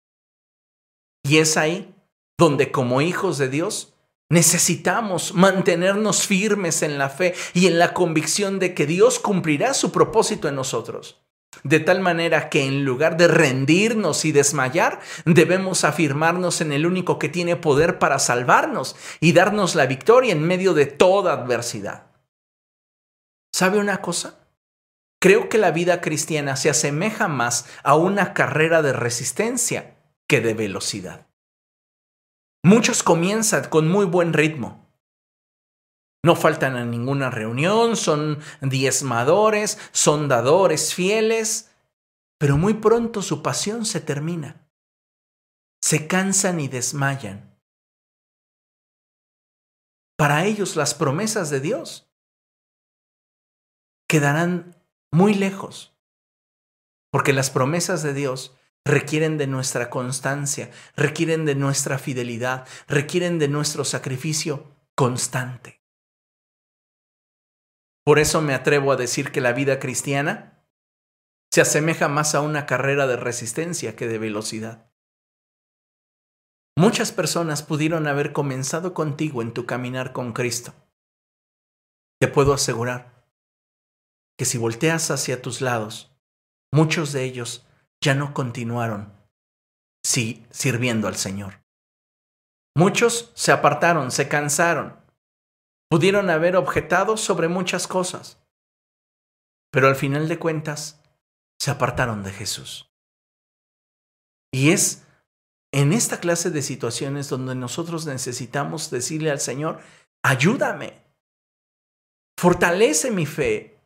Y 1.25 1.38
es 1.38 1.57
ahí 1.57 1.94
donde 2.38 2.71
como 2.71 3.01
hijos 3.01 3.38
de 3.38 3.49
Dios 3.49 3.94
Necesitamos 4.31 5.33
mantenernos 5.33 6.27
firmes 6.27 6.83
en 6.83 6.99
la 6.99 7.09
fe 7.09 7.35
y 7.55 7.66
en 7.66 7.79
la 7.79 7.94
convicción 7.94 8.59
de 8.59 8.75
que 8.75 8.85
Dios 8.85 9.18
cumplirá 9.18 9.73
su 9.73 9.90
propósito 9.90 10.49
en 10.49 10.55
nosotros. 10.55 11.23
De 11.64 11.80
tal 11.80 12.00
manera 12.00 12.50
que 12.50 12.64
en 12.64 12.84
lugar 12.84 13.16
de 13.16 13.26
rendirnos 13.26 14.24
y 14.24 14.32
desmayar, 14.32 15.00
debemos 15.24 15.84
afirmarnos 15.84 16.61
en 16.61 16.72
el 16.72 16.87
único 16.87 17.18
que 17.18 17.28
tiene 17.28 17.56
poder 17.56 17.98
para 17.98 18.18
salvarnos 18.18 18.96
y 19.20 19.32
darnos 19.32 19.74
la 19.74 19.87
victoria 19.87 20.32
en 20.32 20.42
medio 20.42 20.74
de 20.74 20.87
toda 20.87 21.32
adversidad. 21.32 22.06
¿Sabe 23.52 23.78
una 23.78 24.00
cosa? 24.02 24.38
Creo 25.20 25.48
que 25.48 25.58
la 25.58 25.72
vida 25.72 26.00
cristiana 26.00 26.54
se 26.54 26.70
asemeja 26.70 27.26
más 27.26 27.66
a 27.82 27.96
una 27.96 28.34
carrera 28.34 28.82
de 28.82 28.92
resistencia 28.92 29.96
que 30.28 30.40
de 30.40 30.54
velocidad. 30.54 31.26
Muchos 32.62 33.02
comienzan 33.02 33.64
con 33.68 33.88
muy 33.88 34.04
buen 34.04 34.32
ritmo. 34.32 34.88
No 36.24 36.35
faltan 36.35 36.76
a 36.76 36.85
ninguna 36.85 37.31
reunión, 37.31 37.96
son 37.96 38.38
diezmadores, 38.61 39.78
son 39.92 40.28
dadores 40.28 40.94
fieles, 40.94 41.70
pero 42.38 42.57
muy 42.57 42.74
pronto 42.74 43.22
su 43.22 43.42
pasión 43.42 43.85
se 43.85 44.00
termina. 44.00 44.68
Se 45.81 46.09
cansan 46.09 46.61
y 46.61 46.68
desmayan. 46.68 47.57
Para 50.16 50.44
ellos 50.44 50.74
las 50.74 50.94
promesas 50.94 51.50
de 51.50 51.61
Dios 51.61 52.11
quedarán 54.09 54.74
muy 55.12 55.35
lejos, 55.35 55.96
porque 57.12 57.33
las 57.33 57.50
promesas 57.50 58.02
de 58.02 58.14
Dios 58.14 58.57
requieren 58.85 59.38
de 59.38 59.46
nuestra 59.46 59.90
constancia, 59.90 60.70
requieren 60.96 61.44
de 61.44 61.54
nuestra 61.54 61.98
fidelidad, 61.98 62.66
requieren 62.88 63.38
de 63.38 63.48
nuestro 63.48 63.85
sacrificio 63.85 64.74
constante. 64.96 65.77
Por 68.09 68.18
eso 68.18 68.40
me 68.40 68.55
atrevo 68.55 68.90
a 68.90 68.97
decir 68.97 69.33
que 69.33 69.42
la 69.42 69.53
vida 69.53 69.79
cristiana 69.79 70.66
se 71.53 71.61
asemeja 71.61 72.09
más 72.09 72.35
a 72.35 72.40
una 72.40 72.64
carrera 72.64 73.07
de 73.07 73.18
resistencia 73.18 73.97
que 73.97 74.09
de 74.09 74.16
velocidad. 74.16 74.90
Muchas 76.75 77.12
personas 77.12 77.62
pudieron 77.62 78.07
haber 78.07 78.33
comenzado 78.33 78.94
contigo 78.94 79.42
en 79.42 79.53
tu 79.53 79.66
caminar 79.66 80.14
con 80.14 80.33
Cristo. 80.33 80.73
Te 82.18 82.29
puedo 82.29 82.55
asegurar 82.55 83.27
que 84.38 84.47
si 84.47 84.57
volteas 84.57 85.11
hacia 85.11 85.42
tus 85.42 85.61
lados, 85.61 86.11
muchos 86.73 87.12
de 87.12 87.25
ellos 87.25 87.66
ya 88.01 88.14
no 88.14 88.33
continuaron 88.33 89.12
sí, 90.03 90.47
sirviendo 90.49 91.09
al 91.09 91.16
Señor. 91.16 91.62
Muchos 92.75 93.33
se 93.35 93.53
apartaron, 93.53 94.11
se 94.11 94.29
cansaron, 94.29 94.99
pudieron 95.88 96.31
haber 96.31 96.57
objetado 96.57 97.16
sobre 97.16 97.48
muchas 97.48 97.87
cosas, 97.87 98.38
pero 99.70 99.88
al 99.88 99.96
final 99.96 100.29
de 100.29 100.38
cuentas 100.38 101.01
se 101.59 101.70
apartaron 101.70 102.22
de 102.22 102.33
Jesús. 102.33 102.90
Y 104.53 104.70
es 104.70 105.05
en 105.72 105.92
esta 105.92 106.20
clase 106.20 106.51
de 106.51 106.62
situaciones 106.62 107.29
donde 107.29 107.55
nosotros 107.55 108.07
necesitamos 108.07 108.90
decirle 108.90 109.31
al 109.31 109.40
Señor, 109.40 109.81
ayúdame, 110.22 111.03
fortalece 112.38 113.11
mi 113.11 113.27
fe, 113.27 113.79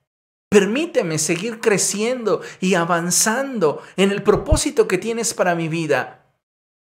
Permíteme 0.53 1.19
seguir 1.19 1.61
creciendo 1.61 2.43
y 2.61 2.75
avanzando 2.75 3.81
en 3.97 4.11
el 4.11 4.23
propósito 4.23 4.87
que 4.87 4.99
tienes 4.99 5.33
para 5.33 5.55
mi 5.55 5.69
vida. 5.69 6.27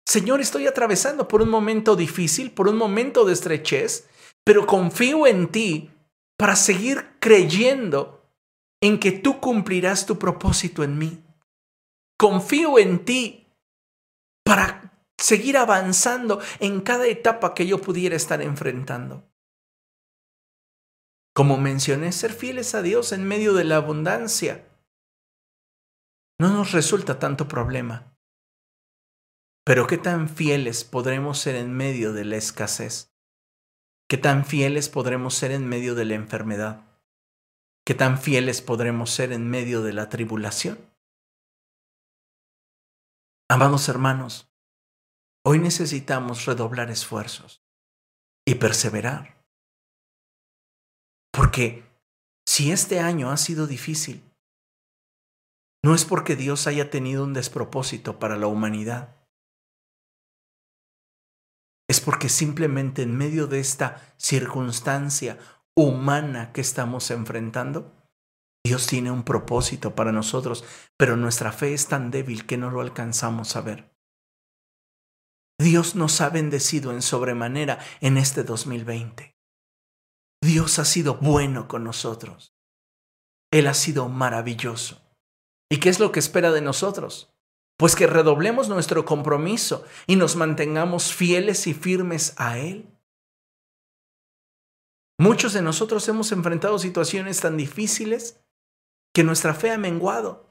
Señor, 0.05 0.41
estoy 0.41 0.67
atravesando 0.67 1.27
por 1.27 1.41
un 1.41 1.49
momento 1.49 1.95
difícil, 1.95 2.51
por 2.51 2.67
un 2.67 2.77
momento 2.77 3.25
de 3.25 3.33
estrechez, 3.33 4.07
pero 4.47 4.65
confío 4.65 5.27
en 5.27 5.51
ti 5.51 5.91
para 6.37 6.55
seguir 6.55 7.17
creyendo 7.19 8.31
en 8.81 8.97
que 8.97 9.11
tú 9.11 9.41
cumplirás 9.41 10.05
tu 10.05 10.17
propósito 10.17 10.85
en 10.85 10.97
mí. 10.97 11.21
Confío 12.17 12.79
en 12.79 13.03
ti 13.03 13.53
para 14.45 15.03
seguir 15.17 15.57
avanzando 15.57 16.39
en 16.61 16.79
cada 16.79 17.07
etapa 17.07 17.53
que 17.53 17.67
yo 17.67 17.81
pudiera 17.81 18.15
estar 18.15 18.41
enfrentando. 18.41 19.29
Como 21.35 21.57
mencioné, 21.57 22.13
ser 22.13 22.31
fieles 22.31 22.73
a 22.73 22.81
Dios 22.81 23.11
en 23.11 23.27
medio 23.27 23.53
de 23.53 23.65
la 23.65 23.75
abundancia 23.75 24.65
no 26.39 26.53
nos 26.53 26.71
resulta 26.71 27.19
tanto 27.19 27.49
problema. 27.49 28.15
Pero 29.65 29.87
¿qué 29.87 29.97
tan 29.97 30.29
fieles 30.29 30.85
podremos 30.85 31.37
ser 31.37 31.55
en 31.55 31.73
medio 31.73 32.13
de 32.13 32.23
la 32.23 32.37
escasez? 32.37 33.16
¿Qué 34.09 34.17
tan 34.17 34.45
fieles 34.45 34.87
podremos 34.87 35.33
ser 35.33 35.51
en 35.51 35.67
medio 35.67 35.93
de 35.93 36.05
la 36.05 36.15
enfermedad? 36.15 36.85
¿Qué 37.85 37.93
tan 37.93 38.17
fieles 38.17 38.61
podremos 38.61 39.11
ser 39.11 39.33
en 39.33 39.49
medio 39.49 39.81
de 39.81 39.91
la 39.91 40.07
tribulación? 40.07 40.79
Amados 43.49 43.89
hermanos, 43.89 44.49
hoy 45.45 45.59
necesitamos 45.59 46.45
redoblar 46.45 46.89
esfuerzos 46.89 47.61
y 48.45 48.55
perseverar. 48.55 49.43
Porque 51.33 51.83
si 52.47 52.71
este 52.71 53.01
año 53.01 53.29
ha 53.29 53.35
sido 53.35 53.67
difícil, 53.67 54.23
no 55.83 55.93
es 55.93 56.05
porque 56.05 56.37
Dios 56.37 56.65
haya 56.67 56.89
tenido 56.89 57.25
un 57.25 57.33
despropósito 57.33 58.19
para 58.19 58.37
la 58.37 58.47
humanidad. 58.47 59.16
Es 61.89 62.01
porque 62.01 62.29
simplemente 62.29 63.01
en 63.01 63.17
medio 63.17 63.47
de 63.47 63.59
esta 63.59 64.13
circunstancia 64.17 65.37
humana 65.75 66.51
que 66.51 66.61
estamos 66.61 67.11
enfrentando, 67.11 67.93
Dios 68.65 68.87
tiene 68.87 69.11
un 69.11 69.23
propósito 69.23 69.95
para 69.95 70.11
nosotros, 70.11 70.65
pero 70.97 71.15
nuestra 71.15 71.53
fe 71.53 71.73
es 71.73 71.87
tan 71.87 72.11
débil 72.11 72.45
que 72.45 72.57
no 72.57 72.69
lo 72.69 72.81
alcanzamos 72.81 73.55
a 73.55 73.61
ver. 73.61 73.95
Dios 75.59 75.95
nos 75.95 76.19
ha 76.21 76.29
bendecido 76.29 76.91
en 76.91 77.01
sobremanera 77.01 77.79
en 78.01 78.17
este 78.17 78.43
2020. 78.43 79.37
Dios 80.43 80.79
ha 80.79 80.85
sido 80.85 81.15
bueno 81.15 81.67
con 81.67 81.83
nosotros. 81.83 82.53
Él 83.51 83.67
ha 83.67 83.73
sido 83.73 84.09
maravilloso. 84.09 85.01
¿Y 85.71 85.79
qué 85.79 85.89
es 85.89 85.99
lo 85.99 86.11
que 86.11 86.19
espera 86.19 86.51
de 86.51 86.61
nosotros? 86.61 87.33
Pues 87.77 87.95
que 87.95 88.07
redoblemos 88.07 88.69
nuestro 88.69 89.05
compromiso 89.05 89.85
y 90.07 90.15
nos 90.15 90.35
mantengamos 90.35 91.13
fieles 91.13 91.67
y 91.67 91.75
firmes 91.75 92.33
a 92.37 92.57
Él. 92.57 92.91
Muchos 95.19 95.53
de 95.53 95.61
nosotros 95.61 96.07
hemos 96.09 96.31
enfrentado 96.31 96.79
situaciones 96.79 97.39
tan 97.39 97.55
difíciles 97.55 98.43
que 99.13 99.23
nuestra 99.23 99.53
fe 99.53 99.71
ha 99.71 99.77
menguado. 99.77 100.47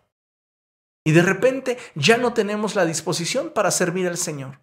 Y 1.05 1.13
de 1.13 1.23
repente 1.23 1.79
ya 1.95 2.17
no 2.17 2.33
tenemos 2.33 2.75
la 2.75 2.85
disposición 2.85 3.53
para 3.53 3.71
servir 3.71 4.09
al 4.09 4.17
Señor. 4.17 4.61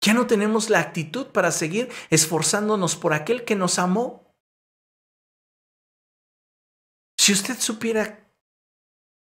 Ya 0.00 0.14
no 0.14 0.26
tenemos 0.26 0.70
la 0.70 0.80
actitud 0.80 1.28
para 1.28 1.50
seguir 1.50 1.90
esforzándonos 2.10 2.94
por 2.94 3.14
aquel 3.14 3.44
que 3.44 3.56
nos 3.56 3.78
amó. 3.78 4.32
Si 7.18 7.32
usted 7.32 7.58
supiera 7.58 8.23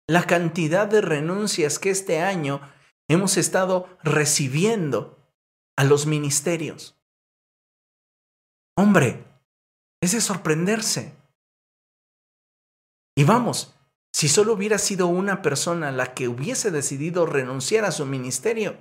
la 0.07 0.23
cantidad 0.25 0.87
de 0.87 1.01
renuncias 1.01 1.79
que 1.79 1.89
este 1.89 2.21
año 2.21 2.61
hemos 3.07 3.37
estado 3.37 3.87
recibiendo 4.03 5.17
a 5.75 5.83
los 5.83 6.05
ministerios. 6.05 6.95
Hombre, 8.77 9.23
es 10.01 10.11
de 10.11 10.21
sorprenderse. 10.21 11.15
Y 13.17 13.23
vamos, 13.23 13.73
si 14.13 14.27
solo 14.27 14.53
hubiera 14.53 14.77
sido 14.77 15.07
una 15.07 15.41
persona 15.41 15.91
la 15.91 16.13
que 16.13 16.27
hubiese 16.27 16.71
decidido 16.71 17.25
renunciar 17.25 17.85
a 17.85 17.91
su 17.91 18.05
ministerio, 18.05 18.77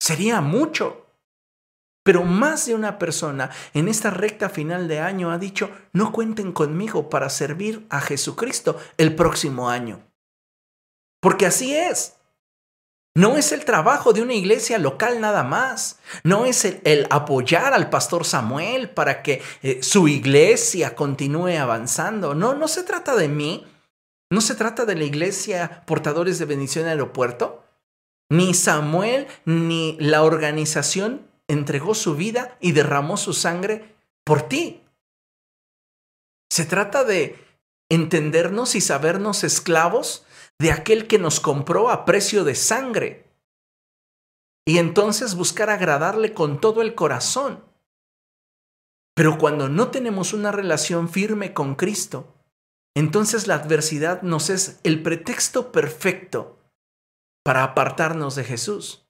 sería 0.00 0.40
mucho. 0.40 1.06
Pero 2.04 2.22
más 2.22 2.66
de 2.66 2.74
una 2.74 2.98
persona 2.98 3.50
en 3.72 3.88
esta 3.88 4.10
recta 4.10 4.50
final 4.50 4.88
de 4.88 5.00
año 5.00 5.30
ha 5.30 5.38
dicho, 5.38 5.70
no 5.94 6.12
cuenten 6.12 6.52
conmigo 6.52 7.08
para 7.08 7.30
servir 7.30 7.86
a 7.88 8.02
Jesucristo 8.02 8.78
el 8.98 9.14
próximo 9.14 9.70
año. 9.70 10.13
Porque 11.24 11.46
así 11.46 11.74
es. 11.74 12.16
No 13.14 13.38
es 13.38 13.52
el 13.52 13.64
trabajo 13.64 14.12
de 14.12 14.20
una 14.20 14.34
iglesia 14.34 14.76
local 14.76 15.22
nada 15.22 15.42
más. 15.42 15.98
No 16.22 16.44
es 16.44 16.66
el, 16.66 17.06
apoyar 17.08 17.72
al 17.72 17.88
pastor 17.88 18.26
Samuel 18.26 18.90
para 18.90 19.22
que 19.22 19.40
eh, 19.62 19.82
su 19.82 20.06
iglesia 20.06 20.94
continúe 20.94 21.56
avanzando. 21.58 22.34
No, 22.34 22.52
no 22.52 22.68
se 22.68 22.82
trata 22.82 23.16
de 23.16 23.28
mí. 23.28 23.66
No 24.30 24.42
se 24.42 24.54
trata 24.54 24.84
de 24.84 24.96
la 24.96 25.04
iglesia 25.04 25.82
portadores 25.86 26.38
de 26.38 26.44
bendición 26.44 26.88
aeropuerto. 26.88 27.64
Ni 28.28 28.52
Samuel 28.52 29.26
ni 29.46 29.96
la 30.00 30.24
organización 30.24 31.26
entregó 31.48 31.94
su 31.94 32.16
vida 32.16 32.58
y 32.60 32.72
derramó 32.72 33.16
su 33.16 33.32
sangre 33.32 33.96
por 34.24 34.42
ti. 34.42 34.82
Se 36.50 36.66
trata 36.66 37.02
de 37.02 37.38
entendernos 37.88 38.74
y 38.74 38.82
sabernos 38.82 39.42
esclavos 39.42 40.23
de 40.58 40.72
aquel 40.72 41.06
que 41.06 41.18
nos 41.18 41.40
compró 41.40 41.90
a 41.90 42.04
precio 42.04 42.44
de 42.44 42.54
sangre. 42.54 43.22
y 44.66 44.78
entonces 44.78 45.34
buscar 45.34 45.68
agradarle 45.68 46.32
con 46.32 46.58
todo 46.58 46.80
el 46.80 46.94
corazón. 46.94 47.62
Pero 49.14 49.36
cuando 49.36 49.68
no 49.68 49.90
tenemos 49.90 50.32
una 50.32 50.52
relación 50.52 51.10
firme 51.10 51.52
con 51.52 51.74
Cristo, 51.74 52.34
entonces 52.96 53.46
la 53.46 53.56
adversidad 53.56 54.22
nos 54.22 54.48
es 54.48 54.80
el 54.82 55.02
pretexto 55.02 55.70
perfecto 55.70 56.58
para 57.44 57.62
apartarnos 57.62 58.36
de 58.36 58.44
Jesús. 58.44 59.06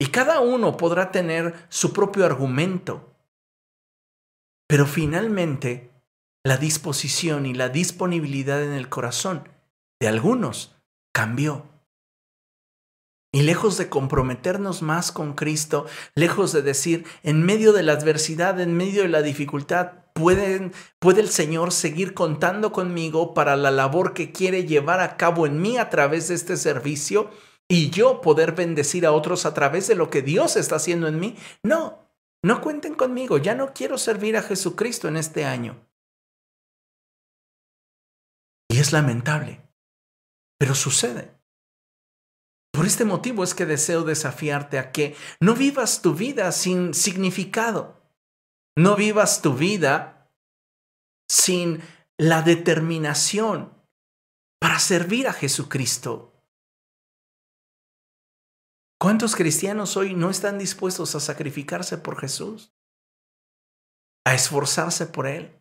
Y 0.00 0.06
cada 0.08 0.40
uno 0.40 0.76
podrá 0.76 1.12
tener 1.12 1.54
su 1.68 1.92
propio 1.92 2.26
argumento, 2.26 3.14
pero 4.66 4.86
finalmente 4.86 5.92
la 6.44 6.56
disposición 6.56 7.46
y 7.46 7.54
la 7.54 7.68
disponibilidad 7.68 8.60
en 8.62 8.72
el 8.72 8.88
corazón 8.88 9.55
de 10.00 10.08
algunos 10.08 10.76
cambió. 11.12 11.66
Y 13.32 13.42
lejos 13.42 13.76
de 13.76 13.88
comprometernos 13.88 14.80
más 14.82 15.12
con 15.12 15.34
Cristo, 15.34 15.86
lejos 16.14 16.52
de 16.52 16.62
decir, 16.62 17.04
en 17.22 17.44
medio 17.44 17.72
de 17.72 17.82
la 17.82 17.92
adversidad, 17.92 18.60
en 18.60 18.76
medio 18.76 19.02
de 19.02 19.08
la 19.08 19.20
dificultad, 19.20 20.06
puede 20.14 20.70
el 21.02 21.28
Señor 21.28 21.72
seguir 21.72 22.14
contando 22.14 22.72
conmigo 22.72 23.34
para 23.34 23.56
la 23.56 23.70
labor 23.70 24.14
que 24.14 24.32
quiere 24.32 24.64
llevar 24.64 25.00
a 25.00 25.18
cabo 25.18 25.46
en 25.46 25.60
mí 25.60 25.76
a 25.76 25.90
través 25.90 26.28
de 26.28 26.34
este 26.34 26.56
servicio 26.56 27.30
y 27.68 27.90
yo 27.90 28.20
poder 28.20 28.52
bendecir 28.52 29.04
a 29.04 29.12
otros 29.12 29.44
a 29.44 29.52
través 29.52 29.86
de 29.88 29.96
lo 29.96 30.08
que 30.08 30.22
Dios 30.22 30.56
está 30.56 30.76
haciendo 30.76 31.08
en 31.08 31.20
mí. 31.20 31.36
No, 31.62 32.08
no 32.42 32.60
cuenten 32.62 32.94
conmigo, 32.94 33.36
ya 33.38 33.54
no 33.54 33.74
quiero 33.74 33.98
servir 33.98 34.36
a 34.36 34.42
Jesucristo 34.42 35.08
en 35.08 35.16
este 35.16 35.44
año. 35.44 35.76
Y 38.68 38.78
es 38.78 38.92
lamentable, 38.92 39.65
pero 40.58 40.74
sucede. 40.74 41.36
Por 42.72 42.86
este 42.86 43.04
motivo 43.04 43.42
es 43.42 43.54
que 43.54 43.64
deseo 43.64 44.04
desafiarte 44.04 44.78
a 44.78 44.92
que 44.92 45.16
no 45.40 45.54
vivas 45.54 46.02
tu 46.02 46.14
vida 46.14 46.52
sin 46.52 46.92
significado. 46.92 48.02
No 48.76 48.96
vivas 48.96 49.40
tu 49.40 49.54
vida 49.54 50.30
sin 51.28 51.80
la 52.18 52.42
determinación 52.42 53.72
para 54.60 54.78
servir 54.78 55.26
a 55.26 55.32
Jesucristo. 55.32 56.34
¿Cuántos 58.98 59.36
cristianos 59.36 59.96
hoy 59.96 60.14
no 60.14 60.30
están 60.30 60.58
dispuestos 60.58 61.14
a 61.14 61.20
sacrificarse 61.20 61.98
por 61.98 62.18
Jesús? 62.18 62.74
A 64.26 64.34
esforzarse 64.34 65.06
por 65.06 65.26
Él. 65.26 65.58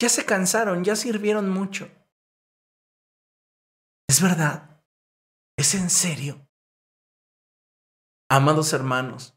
Ya 0.00 0.08
se 0.08 0.24
cansaron, 0.24 0.84
ya 0.84 0.94
sirvieron 0.94 1.48
mucho. 1.48 1.90
Es 4.08 4.22
verdad. 4.22 4.80
¿Es 5.56 5.74
en 5.74 5.90
serio? 5.90 6.46
Amados 8.28 8.72
hermanos, 8.72 9.36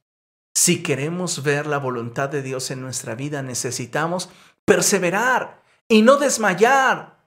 si 0.56 0.84
queremos 0.84 1.44
ver 1.44 1.68
la 1.68 1.78
voluntad 1.78 2.30
de 2.30 2.42
Dios 2.42 2.72
en 2.72 2.82
nuestra 2.82 3.16
vida, 3.16 3.42
necesitamos 3.42 4.30
perseverar 4.66 5.64
y 5.88 6.02
no 6.02 6.18
desmayar, 6.18 7.18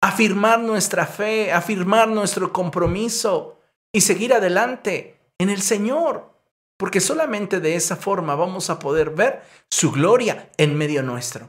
afirmar 0.00 0.60
nuestra 0.60 1.06
fe, 1.06 1.52
afirmar 1.52 2.08
nuestro 2.08 2.52
compromiso 2.52 3.60
y 3.92 4.00
seguir 4.00 4.32
adelante 4.32 5.20
en 5.38 5.50
el 5.50 5.62
Señor, 5.62 6.32
porque 6.76 7.00
solamente 7.00 7.60
de 7.60 7.74
esa 7.74 7.96
forma 7.96 8.34
vamos 8.34 8.70
a 8.70 8.78
poder 8.78 9.10
ver 9.10 9.42
su 9.68 9.92
gloria 9.92 10.50
en 10.56 10.76
medio 10.76 11.02
nuestro. 11.02 11.48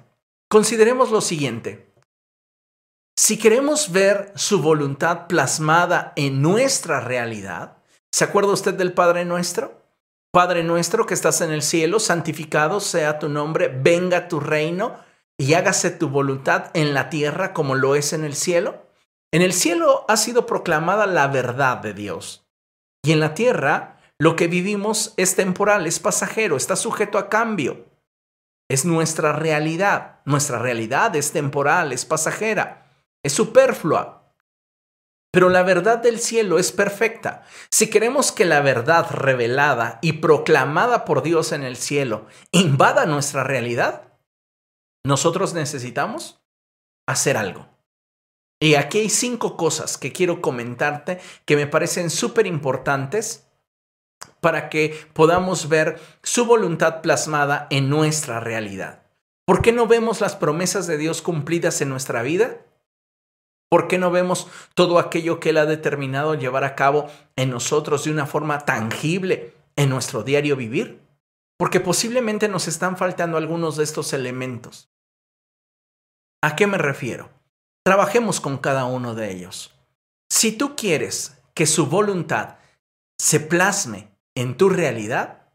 Consideremos 0.49 1.11
lo 1.11 1.21
siguiente. 1.21 1.90
Si 3.23 3.37
queremos 3.37 3.91
ver 3.91 4.33
su 4.33 4.63
voluntad 4.63 5.27
plasmada 5.27 6.11
en 6.15 6.41
nuestra 6.41 7.01
realidad, 7.01 7.77
¿se 8.11 8.23
acuerda 8.23 8.51
usted 8.51 8.73
del 8.73 8.93
Padre 8.93 9.25
nuestro? 9.25 9.79
Padre 10.33 10.63
nuestro 10.63 11.05
que 11.05 11.13
estás 11.13 11.41
en 11.41 11.51
el 11.51 11.61
cielo, 11.61 11.99
santificado 11.99 12.79
sea 12.79 13.19
tu 13.19 13.29
nombre, 13.29 13.67
venga 13.67 14.27
tu 14.27 14.39
reino 14.39 14.97
y 15.37 15.53
hágase 15.53 15.91
tu 15.91 16.09
voluntad 16.09 16.71
en 16.73 16.95
la 16.95 17.11
tierra 17.11 17.53
como 17.53 17.75
lo 17.75 17.93
es 17.93 18.11
en 18.13 18.23
el 18.23 18.33
cielo. 18.33 18.87
En 19.31 19.43
el 19.43 19.53
cielo 19.53 20.03
ha 20.07 20.17
sido 20.17 20.47
proclamada 20.47 21.05
la 21.05 21.27
verdad 21.27 21.77
de 21.77 21.93
Dios. 21.93 22.47
Y 23.03 23.11
en 23.11 23.19
la 23.19 23.35
tierra 23.35 23.99
lo 24.17 24.35
que 24.35 24.47
vivimos 24.47 25.13
es 25.17 25.35
temporal, 25.35 25.85
es 25.85 25.99
pasajero, 25.99 26.57
está 26.57 26.75
sujeto 26.75 27.19
a 27.19 27.29
cambio. 27.29 27.85
Es 28.67 28.83
nuestra 28.83 29.31
realidad. 29.31 30.21
Nuestra 30.25 30.57
realidad 30.57 31.15
es 31.15 31.31
temporal, 31.31 31.91
es 31.93 32.03
pasajera 32.03 32.81
es 33.23 33.33
superflua. 33.33 34.35
Pero 35.31 35.49
la 35.49 35.63
verdad 35.63 35.99
del 35.99 36.19
cielo 36.19 36.59
es 36.59 36.73
perfecta. 36.73 37.43
Si 37.69 37.89
queremos 37.89 38.33
que 38.33 38.43
la 38.43 38.59
verdad 38.59 39.09
revelada 39.11 39.99
y 40.01 40.13
proclamada 40.13 41.05
por 41.05 41.23
Dios 41.23 41.53
en 41.53 41.63
el 41.63 41.77
cielo 41.77 42.27
invada 42.51 43.05
nuestra 43.05 43.43
realidad, 43.45 44.11
nosotros 45.05 45.53
necesitamos 45.53 46.41
hacer 47.07 47.37
algo. 47.37 47.69
Y 48.59 48.75
aquí 48.75 48.99
hay 48.99 49.09
cinco 49.09 49.57
cosas 49.57 49.97
que 49.97 50.11
quiero 50.11 50.41
comentarte 50.41 51.19
que 51.45 51.55
me 51.55 51.65
parecen 51.65 52.09
súper 52.09 52.45
importantes 52.45 53.47
para 54.39 54.69
que 54.69 55.07
podamos 55.13 55.67
ver 55.67 55.99
su 56.21 56.45
voluntad 56.45 57.01
plasmada 57.01 57.67
en 57.71 57.89
nuestra 57.89 58.39
realidad. 58.39 59.03
¿Por 59.45 59.61
qué 59.61 59.71
no 59.71 59.87
vemos 59.87 60.21
las 60.21 60.35
promesas 60.35 60.85
de 60.85 60.97
Dios 60.97 61.21
cumplidas 61.21 61.81
en 61.81 61.89
nuestra 61.89 62.21
vida? 62.21 62.61
¿Por 63.71 63.87
qué 63.87 63.97
no 63.97 64.11
vemos 64.11 64.47
todo 64.73 64.99
aquello 64.99 65.39
que 65.39 65.51
Él 65.51 65.57
ha 65.57 65.65
determinado 65.65 66.35
llevar 66.35 66.65
a 66.65 66.75
cabo 66.75 67.09
en 67.37 67.49
nosotros 67.49 68.03
de 68.03 68.11
una 68.11 68.25
forma 68.25 68.65
tangible 68.65 69.53
en 69.77 69.87
nuestro 69.87 70.23
diario 70.23 70.57
vivir? 70.57 70.99
Porque 71.57 71.79
posiblemente 71.79 72.49
nos 72.49 72.67
están 72.67 72.97
faltando 72.97 73.37
algunos 73.37 73.77
de 73.77 73.85
estos 73.85 74.11
elementos. 74.11 74.91
¿A 76.43 76.57
qué 76.57 76.67
me 76.67 76.77
refiero? 76.77 77.29
Trabajemos 77.85 78.41
con 78.41 78.57
cada 78.57 78.83
uno 78.83 79.15
de 79.15 79.31
ellos. 79.31 79.73
Si 80.29 80.51
tú 80.51 80.75
quieres 80.75 81.41
que 81.53 81.65
su 81.65 81.85
voluntad 81.85 82.57
se 83.17 83.39
plasme 83.39 84.09
en 84.35 84.57
tu 84.57 84.67
realidad, 84.67 85.47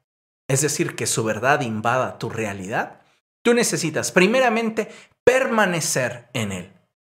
es 0.49 0.63
decir, 0.63 0.97
que 0.97 1.07
su 1.07 1.23
verdad 1.23 1.61
invada 1.61 2.17
tu 2.17 2.31
realidad, 2.31 3.03
tú 3.45 3.53
necesitas 3.53 4.11
primeramente 4.11 4.89
permanecer 5.23 6.31
en 6.33 6.53
Él. 6.53 6.76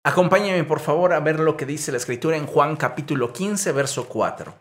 Acompáñame 0.09 0.65
por 0.65 0.81
favor 0.81 1.13
a 1.13 1.21
ver 1.21 1.39
lo 1.39 1.59
que 1.59 1.67
dice 1.67 1.93
la 1.93 1.99
escritura 1.99 2.39
en 2.39 2.47
Juan 2.47 2.77
capítulo 2.77 3.31
15, 3.31 3.73
verso 3.73 4.09
4. 4.09 4.55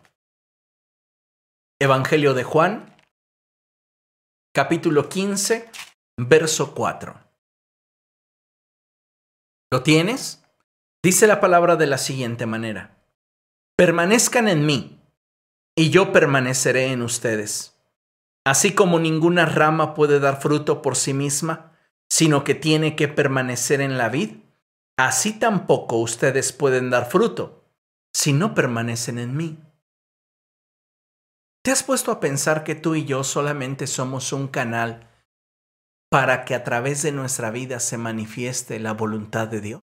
Evangelio 1.80 2.34
de 2.34 2.44
Juan, 2.44 2.98
capítulo 4.54 5.08
15, 5.08 5.72
verso 6.18 6.76
4. 6.76 7.18
¿Lo 9.72 9.84
tienes? 9.84 10.44
Dice 11.02 11.28
la 11.28 11.40
palabra 11.40 11.78
de 11.78 11.88
la 11.88 11.98
siguiente 11.98 12.46
manera. 12.46 13.02
Permanezcan 13.78 14.50
en 14.50 14.66
mí, 14.66 15.00
y 15.78 15.92
yo 15.92 16.12
permaneceré 16.12 16.92
en 16.92 17.02
ustedes. 17.02 17.80
Así 18.46 18.76
como 18.76 19.00
ninguna 19.00 19.46
rama 19.46 19.94
puede 19.94 20.20
dar 20.20 20.42
fruto 20.42 20.82
por 20.82 20.98
sí 20.98 21.14
misma, 21.14 21.72
sino 22.10 22.44
que 22.44 22.54
tiene 22.54 22.98
que 22.98 23.08
permanecer 23.08 23.80
en 23.80 23.98
la 23.98 24.10
vid, 24.10 24.47
así 24.98 25.38
tampoco 25.38 25.98
ustedes 25.98 26.52
pueden 26.52 26.90
dar 26.90 27.10
fruto 27.10 27.64
si 28.14 28.34
no 28.34 28.54
permanecen 28.56 29.20
en 29.20 29.38
mí. 29.38 29.64
¿Te 31.64 31.72
has 31.72 31.84
puesto 31.84 32.12
a 32.12 32.20
pensar 32.20 32.64
que 32.64 32.76
tú 32.76 32.96
y 32.96 33.06
yo 33.06 33.24
solamente 33.24 33.88
somos 33.88 34.34
un 34.34 34.48
canal 34.48 35.10
para 36.10 36.46
que 36.46 36.56
a 36.56 36.64
través 36.64 37.04
de 37.04 37.12
nuestra 37.12 37.52
vida 37.52 37.80
se 37.80 37.98
manifieste 37.98 38.80
la 38.80 38.94
voluntad 38.94 39.48
de 39.48 39.62
Dios? 39.62 39.82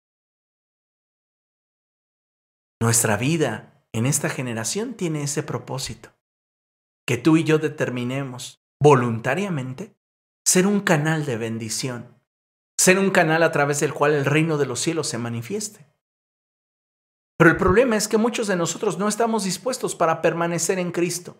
Nuestra 2.80 3.16
vida 3.16 3.84
en 3.92 4.06
esta 4.06 4.28
generación 4.28 4.94
tiene 4.94 5.22
ese 5.22 5.42
propósito, 5.42 6.10
que 7.06 7.16
tú 7.16 7.36
y 7.36 7.44
yo 7.44 7.58
determinemos 7.58 8.62
voluntariamente 8.80 9.96
ser 10.46 10.66
un 10.66 10.80
canal 10.80 11.26
de 11.26 11.36
bendición 11.36 12.19
ser 12.80 12.98
un 12.98 13.10
canal 13.10 13.42
a 13.42 13.52
través 13.52 13.78
del 13.80 13.92
cual 13.92 14.14
el 14.14 14.24
reino 14.24 14.56
de 14.56 14.64
los 14.64 14.80
cielos 14.80 15.06
se 15.06 15.18
manifieste. 15.18 15.86
Pero 17.36 17.50
el 17.50 17.58
problema 17.58 17.94
es 17.94 18.08
que 18.08 18.16
muchos 18.16 18.46
de 18.46 18.56
nosotros 18.56 18.96
no 18.96 19.06
estamos 19.06 19.44
dispuestos 19.44 19.94
para 19.94 20.22
permanecer 20.22 20.78
en 20.78 20.90
Cristo, 20.90 21.36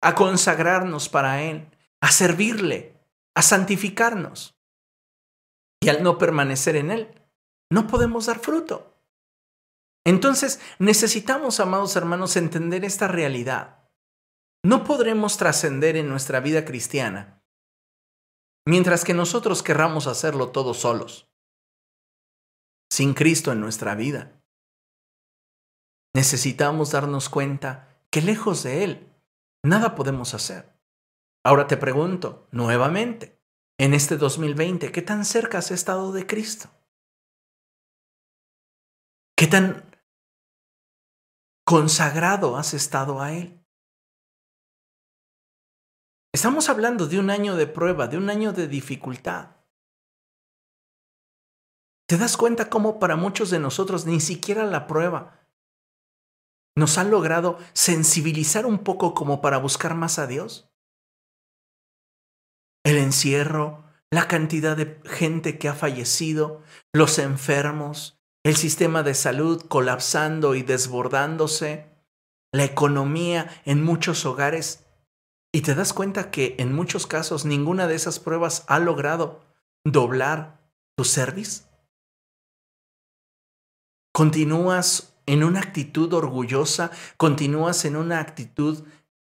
a 0.00 0.14
consagrarnos 0.14 1.10
para 1.10 1.42
Él, 1.42 1.68
a 2.00 2.10
servirle, 2.10 2.98
a 3.34 3.42
santificarnos. 3.42 4.58
Y 5.82 5.90
al 5.90 6.02
no 6.02 6.16
permanecer 6.16 6.76
en 6.76 6.92
Él, 6.92 7.22
no 7.70 7.86
podemos 7.86 8.24
dar 8.24 8.38
fruto. 8.38 8.96
Entonces 10.06 10.60
necesitamos, 10.78 11.60
amados 11.60 11.94
hermanos, 11.94 12.36
entender 12.36 12.86
esta 12.86 13.06
realidad. 13.06 13.86
No 14.64 14.82
podremos 14.84 15.36
trascender 15.36 15.94
en 15.96 16.08
nuestra 16.08 16.40
vida 16.40 16.64
cristiana 16.64 17.37
mientras 18.68 19.02
que 19.02 19.14
nosotros 19.14 19.62
querramos 19.62 20.06
hacerlo 20.06 20.52
todos 20.52 20.76
solos, 20.76 21.26
sin 22.92 23.14
Cristo 23.14 23.50
en 23.50 23.60
nuestra 23.62 23.94
vida. 23.94 24.42
Necesitamos 26.14 26.90
darnos 26.90 27.30
cuenta 27.30 27.98
que 28.10 28.20
lejos 28.20 28.64
de 28.64 28.84
Él 28.84 29.16
nada 29.64 29.94
podemos 29.94 30.34
hacer. 30.34 30.78
Ahora 31.46 31.66
te 31.66 31.78
pregunto 31.78 32.46
nuevamente, 32.52 33.40
en 33.78 33.94
este 33.94 34.18
2020, 34.18 34.92
¿qué 34.92 35.00
tan 35.00 35.24
cerca 35.24 35.58
has 35.58 35.70
estado 35.70 36.12
de 36.12 36.26
Cristo? 36.26 36.68
¿Qué 39.34 39.46
tan 39.46 39.90
consagrado 41.64 42.58
has 42.58 42.74
estado 42.74 43.22
a 43.22 43.32
Él? 43.32 43.57
Estamos 46.32 46.68
hablando 46.68 47.06
de 47.06 47.18
un 47.18 47.30
año 47.30 47.56
de 47.56 47.66
prueba, 47.66 48.06
de 48.06 48.18
un 48.18 48.28
año 48.28 48.52
de 48.52 48.68
dificultad. 48.68 49.56
¿Te 52.06 52.16
das 52.16 52.36
cuenta 52.36 52.70
cómo 52.70 52.98
para 52.98 53.16
muchos 53.16 53.50
de 53.50 53.58
nosotros 53.58 54.06
ni 54.06 54.20
siquiera 54.20 54.64
la 54.64 54.86
prueba 54.86 55.34
nos 56.74 56.96
ha 56.96 57.04
logrado 57.04 57.58
sensibilizar 57.72 58.64
un 58.64 58.78
poco 58.78 59.12
como 59.12 59.40
para 59.40 59.58
buscar 59.58 59.94
más 59.94 60.18
a 60.18 60.26
Dios? 60.26 60.70
El 62.84 62.96
encierro, 62.96 63.84
la 64.10 64.28
cantidad 64.28 64.76
de 64.76 65.00
gente 65.04 65.58
que 65.58 65.68
ha 65.68 65.74
fallecido, 65.74 66.62
los 66.94 67.18
enfermos, 67.18 68.18
el 68.44 68.56
sistema 68.56 69.02
de 69.02 69.14
salud 69.14 69.62
colapsando 69.68 70.54
y 70.54 70.62
desbordándose, 70.62 71.90
la 72.52 72.64
economía 72.64 73.50
en 73.64 73.82
muchos 73.84 74.24
hogares. 74.24 74.87
Y 75.52 75.62
te 75.62 75.74
das 75.74 75.92
cuenta 75.92 76.30
que 76.30 76.56
en 76.58 76.74
muchos 76.74 77.06
casos 77.06 77.44
ninguna 77.44 77.86
de 77.86 77.94
esas 77.94 78.18
pruebas 78.18 78.64
ha 78.68 78.78
logrado 78.78 79.40
doblar 79.84 80.60
tu 80.96 81.04
service. 81.04 81.64
Continúas 84.12 85.14
en 85.26 85.44
una 85.44 85.60
actitud 85.60 86.12
orgullosa, 86.12 86.90
continúas 87.16 87.84
en 87.84 87.96
una 87.96 88.20
actitud 88.20 88.84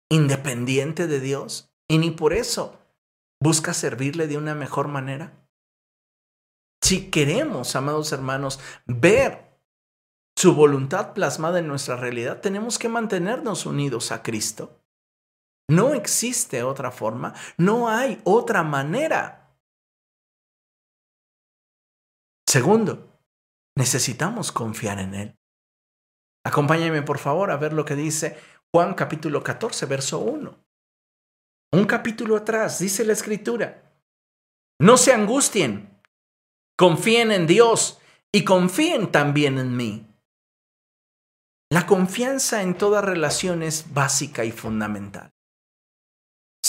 independiente 0.09 1.07
de 1.07 1.19
Dios 1.19 1.71
y 1.87 1.97
ni 1.97 2.11
por 2.11 2.33
eso 2.33 2.79
buscas 3.39 3.77
servirle 3.77 4.27
de 4.27 4.37
una 4.37 4.55
mejor 4.55 4.87
manera. 4.87 5.33
Si 6.81 7.09
queremos, 7.09 7.75
amados 7.75 8.11
hermanos, 8.11 8.59
ver 8.85 9.59
su 10.35 10.55
voluntad 10.55 11.13
plasmada 11.13 11.59
en 11.59 11.67
nuestra 11.67 11.95
realidad, 11.95 12.41
tenemos 12.41 12.79
que 12.79 12.89
mantenernos 12.89 13.65
unidos 13.65 14.11
a 14.11 14.23
Cristo. 14.23 14.80
No 15.71 15.93
existe 15.93 16.63
otra 16.63 16.91
forma, 16.91 17.33
no 17.57 17.89
hay 17.89 18.21
otra 18.23 18.63
manera. 18.63 19.55
Segundo, 22.47 23.11
Necesitamos 23.75 24.51
confiar 24.51 24.99
en 24.99 25.15
Él. 25.15 25.39
Acompáñame 26.45 27.01
por 27.01 27.19
favor 27.19 27.51
a 27.51 27.57
ver 27.57 27.73
lo 27.73 27.85
que 27.85 27.95
dice 27.95 28.37
Juan 28.73 28.93
capítulo 28.93 29.43
14, 29.43 29.85
verso 29.85 30.19
1. 30.19 30.55
Un 31.73 31.85
capítulo 31.85 32.35
atrás 32.35 32.79
dice 32.79 33.05
la 33.05 33.13
escritura, 33.13 33.93
no 34.79 34.97
se 34.97 35.13
angustien, 35.13 36.01
confíen 36.77 37.31
en 37.31 37.47
Dios 37.47 37.99
y 38.31 38.43
confíen 38.43 39.11
también 39.11 39.57
en 39.57 39.77
mí. 39.77 40.07
La 41.71 41.85
confianza 41.85 42.61
en 42.61 42.77
toda 42.77 43.01
relación 43.01 43.63
es 43.63 43.93
básica 43.93 44.43
y 44.43 44.51
fundamental. 44.51 45.31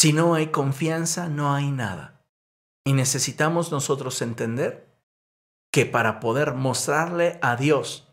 Si 0.02 0.12
no 0.12 0.34
hay 0.34 0.48
confianza, 0.48 1.28
no 1.28 1.54
hay 1.54 1.70
nada. 1.70 2.26
Y 2.84 2.92
necesitamos 2.92 3.70
nosotros 3.70 4.20
entender 4.20 4.92
que 5.72 5.86
para 5.86 6.18
poder 6.18 6.54
mostrarle 6.54 7.38
a 7.40 7.54
Dios 7.54 8.12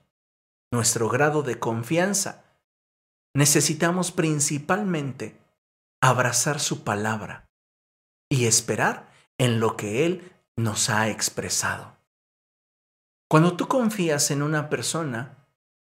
nuestro 0.71 1.09
grado 1.09 1.41
de 1.41 1.57
confianza, 1.57 2.43
necesitamos 3.33 4.11
principalmente 4.11 5.41
abrazar 5.99 6.59
su 6.59 6.83
palabra 6.83 7.49
y 8.29 8.45
esperar 8.45 9.09
en 9.39 9.59
lo 9.59 9.75
que 9.75 10.05
Él 10.05 10.31
nos 10.57 10.91
ha 10.91 11.09
expresado. 11.09 11.97
Cuando 13.27 13.57
tú 13.57 13.67
confías 13.67 14.29
en 14.29 14.43
una 14.43 14.69
persona, 14.69 15.47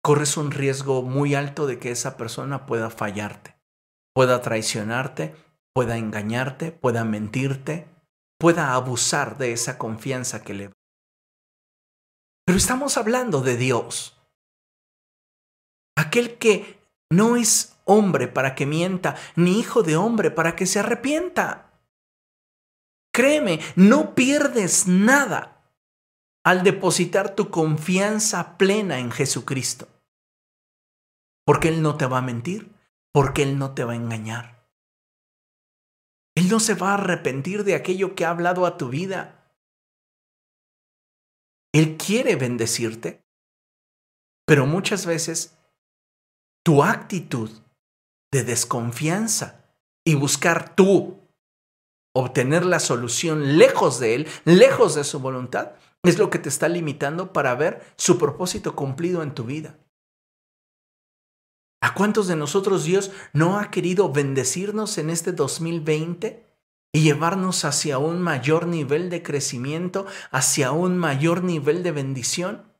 corres 0.01 0.37
un 0.37 0.49
riesgo 0.49 1.03
muy 1.03 1.35
alto 1.35 1.67
de 1.67 1.77
que 1.77 1.91
esa 1.91 2.17
persona 2.17 2.65
pueda 2.65 2.89
fallarte, 2.89 3.55
pueda 4.15 4.41
traicionarte, 4.41 5.52
pueda 5.73 5.97
engañarte, 5.97 6.71
pueda 6.71 7.03
mentirte, 7.03 7.87
pueda 8.39 8.73
abusar 8.73 9.37
de 9.37 9.53
esa 9.53 9.77
confianza 9.77 10.43
que 10.43 10.53
le 10.53 10.71
pero 12.45 12.57
estamos 12.57 12.97
hablando 12.97 13.41
de 13.41 13.57
Dios. 13.57 14.17
Aquel 15.95 16.37
que 16.37 16.79
no 17.09 17.35
es 17.35 17.77
hombre 17.85 18.27
para 18.27 18.55
que 18.55 18.65
mienta, 18.65 19.15
ni 19.35 19.59
hijo 19.59 19.83
de 19.83 19.95
hombre 19.95 20.31
para 20.31 20.55
que 20.55 20.65
se 20.65 20.79
arrepienta. 20.79 21.71
Créeme, 23.13 23.59
no 23.75 24.15
pierdes 24.15 24.87
nada 24.87 25.61
al 26.43 26.63
depositar 26.63 27.35
tu 27.35 27.49
confianza 27.49 28.57
plena 28.57 28.99
en 28.99 29.11
Jesucristo. 29.11 29.87
Porque 31.45 31.69
Él 31.69 31.81
no 31.81 31.95
te 31.95 32.07
va 32.07 32.17
a 32.17 32.23
mentir, 32.23 32.73
porque 33.13 33.43
Él 33.43 33.57
no 33.57 33.73
te 33.73 33.83
va 33.83 33.93
a 33.93 33.97
engañar. 33.97 34.62
Él 36.35 36.49
no 36.49 36.59
se 36.59 36.73
va 36.73 36.91
a 36.91 36.93
arrepentir 36.95 37.63
de 37.63 37.75
aquello 37.75 38.15
que 38.15 38.25
ha 38.25 38.29
hablado 38.29 38.65
a 38.65 38.77
tu 38.77 38.89
vida. 38.89 39.51
Él 41.73 41.97
quiere 41.97 42.35
bendecirte, 42.35 43.23
pero 44.45 44.65
muchas 44.65 45.05
veces 45.05 45.57
tu 46.63 46.83
actitud 46.83 47.49
de 48.31 48.43
desconfianza 48.43 49.65
y 50.05 50.15
buscar 50.15 50.75
tú 50.75 51.19
obtener 52.15 52.65
la 52.65 52.79
solución 52.79 53.57
lejos 53.57 53.99
de 53.99 54.15
Él, 54.15 54.27
lejos 54.45 54.95
de 54.95 55.03
su 55.03 55.19
voluntad, 55.19 55.73
es 56.03 56.19
lo 56.19 56.29
que 56.29 56.39
te 56.39 56.49
está 56.49 56.67
limitando 56.67 57.33
para 57.33 57.55
ver 57.55 57.83
su 57.95 58.17
propósito 58.17 58.75
cumplido 58.75 59.23
en 59.23 59.33
tu 59.33 59.45
vida. 59.45 59.77
¿A 61.83 61.93
cuántos 61.93 62.27
de 62.27 62.37
nosotros 62.37 62.85
Dios 62.85 63.11
no 63.33 63.59
ha 63.59 63.69
querido 63.69 64.09
bendecirnos 64.09 64.97
en 64.97 65.09
este 65.09 65.33
2020? 65.33 66.49
y 66.95 67.01
llevarnos 67.01 67.65
hacia 67.65 67.97
un 67.97 68.21
mayor 68.21 68.67
nivel 68.67 69.09
de 69.09 69.23
crecimiento, 69.23 70.05
hacia 70.29 70.71
un 70.71 70.95
mayor 70.95 71.43
nivel 71.43 71.81
de 71.81 71.91
bendición. 71.91 72.71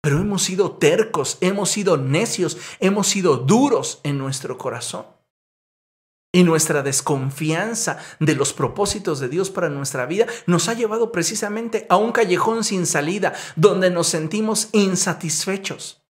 Pero 0.00 0.20
hemos 0.20 0.44
sido 0.44 0.76
tercos, 0.76 1.36
hemos 1.40 1.68
sido 1.68 1.96
necios, 1.96 2.56
hemos 2.78 3.08
sido 3.08 3.38
duros 3.38 3.98
en 4.04 4.16
nuestro 4.16 4.56
corazón. 4.58 5.06
Y 6.32 6.44
nuestra 6.44 6.84
desconfianza 6.84 7.98
de 8.20 8.36
los 8.36 8.52
propósitos 8.52 9.18
de 9.18 9.28
Dios 9.28 9.50
para 9.50 9.70
nuestra 9.70 10.06
vida 10.06 10.26
nos 10.46 10.68
ha 10.68 10.74
llevado 10.74 11.10
precisamente 11.10 11.86
a 11.88 11.96
un 11.96 12.12
callejón 12.12 12.62
sin 12.62 12.86
salida, 12.86 13.34
donde 13.56 13.90
nos 13.90 14.06
sentimos 14.06 14.68
insatisfechos, 14.70 16.05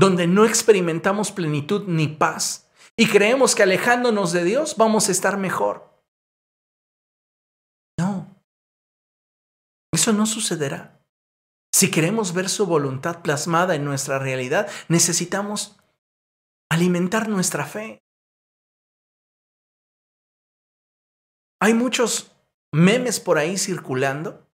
donde 0.00 0.26
no 0.26 0.46
experimentamos 0.46 1.30
plenitud 1.30 1.86
ni 1.86 2.08
paz, 2.08 2.70
y 2.96 3.06
creemos 3.06 3.54
que 3.54 3.64
alejándonos 3.64 4.32
de 4.32 4.44
Dios 4.44 4.76
vamos 4.78 5.08
a 5.08 5.12
estar 5.12 5.36
mejor. 5.36 6.02
No, 7.98 8.42
eso 9.92 10.14
no 10.14 10.24
sucederá. 10.24 11.04
Si 11.70 11.90
queremos 11.90 12.32
ver 12.32 12.48
su 12.48 12.64
voluntad 12.64 13.20
plasmada 13.20 13.74
en 13.74 13.84
nuestra 13.84 14.18
realidad, 14.18 14.70
necesitamos 14.88 15.78
alimentar 16.70 17.28
nuestra 17.28 17.66
fe. 17.66 18.02
Hay 21.60 21.74
muchos 21.74 22.34
memes 22.72 23.20
por 23.20 23.36
ahí 23.36 23.58
circulando 23.58 24.50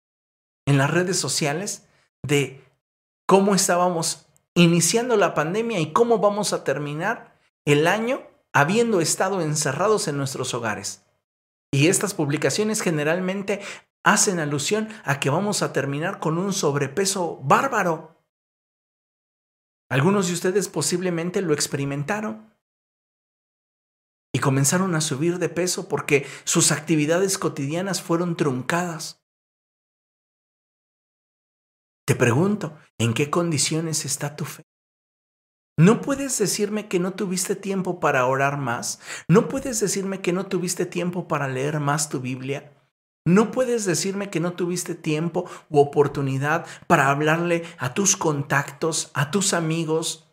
en 0.66 0.76
las 0.76 0.90
redes 0.90 1.20
sociales 1.20 1.88
de 2.24 2.64
cómo 3.28 3.54
estábamos 3.54 4.25
iniciando 4.56 5.16
la 5.16 5.34
pandemia 5.34 5.78
y 5.80 5.92
cómo 5.92 6.18
vamos 6.18 6.52
a 6.52 6.64
terminar 6.64 7.38
el 7.66 7.86
año 7.86 8.22
habiendo 8.52 9.00
estado 9.00 9.42
encerrados 9.42 10.08
en 10.08 10.16
nuestros 10.16 10.54
hogares. 10.54 11.04
Y 11.70 11.88
estas 11.88 12.14
publicaciones 12.14 12.80
generalmente 12.80 13.60
hacen 14.02 14.40
alusión 14.40 14.88
a 15.04 15.20
que 15.20 15.28
vamos 15.28 15.62
a 15.62 15.72
terminar 15.74 16.20
con 16.20 16.38
un 16.38 16.54
sobrepeso 16.54 17.38
bárbaro. 17.42 18.24
Algunos 19.90 20.28
de 20.28 20.32
ustedes 20.32 20.68
posiblemente 20.68 21.42
lo 21.42 21.52
experimentaron 21.52 22.54
y 24.32 24.38
comenzaron 24.38 24.94
a 24.94 25.02
subir 25.02 25.38
de 25.38 25.50
peso 25.50 25.88
porque 25.88 26.26
sus 26.44 26.72
actividades 26.72 27.36
cotidianas 27.36 28.00
fueron 28.00 28.36
truncadas. 28.36 29.25
Te 32.06 32.14
pregunto, 32.14 32.78
¿en 32.98 33.14
qué 33.14 33.30
condiciones 33.30 34.04
está 34.04 34.36
tu 34.36 34.44
fe? 34.44 34.62
¿No 35.78 36.00
puedes 36.00 36.38
decirme 36.38 36.88
que 36.88 36.98
no 36.98 37.12
tuviste 37.12 37.56
tiempo 37.56 38.00
para 38.00 38.24
orar 38.26 38.56
más? 38.56 39.00
¿No 39.28 39.48
puedes 39.48 39.80
decirme 39.80 40.22
que 40.22 40.32
no 40.32 40.46
tuviste 40.46 40.86
tiempo 40.86 41.28
para 41.28 41.48
leer 41.48 41.80
más 41.80 42.08
tu 42.08 42.20
Biblia? 42.20 42.72
¿No 43.26 43.50
puedes 43.50 43.84
decirme 43.84 44.30
que 44.30 44.40
no 44.40 44.54
tuviste 44.54 44.94
tiempo 44.94 45.50
u 45.68 45.80
oportunidad 45.80 46.64
para 46.86 47.10
hablarle 47.10 47.64
a 47.76 47.92
tus 47.92 48.16
contactos, 48.16 49.10
a 49.12 49.30
tus 49.30 49.52
amigos, 49.52 50.32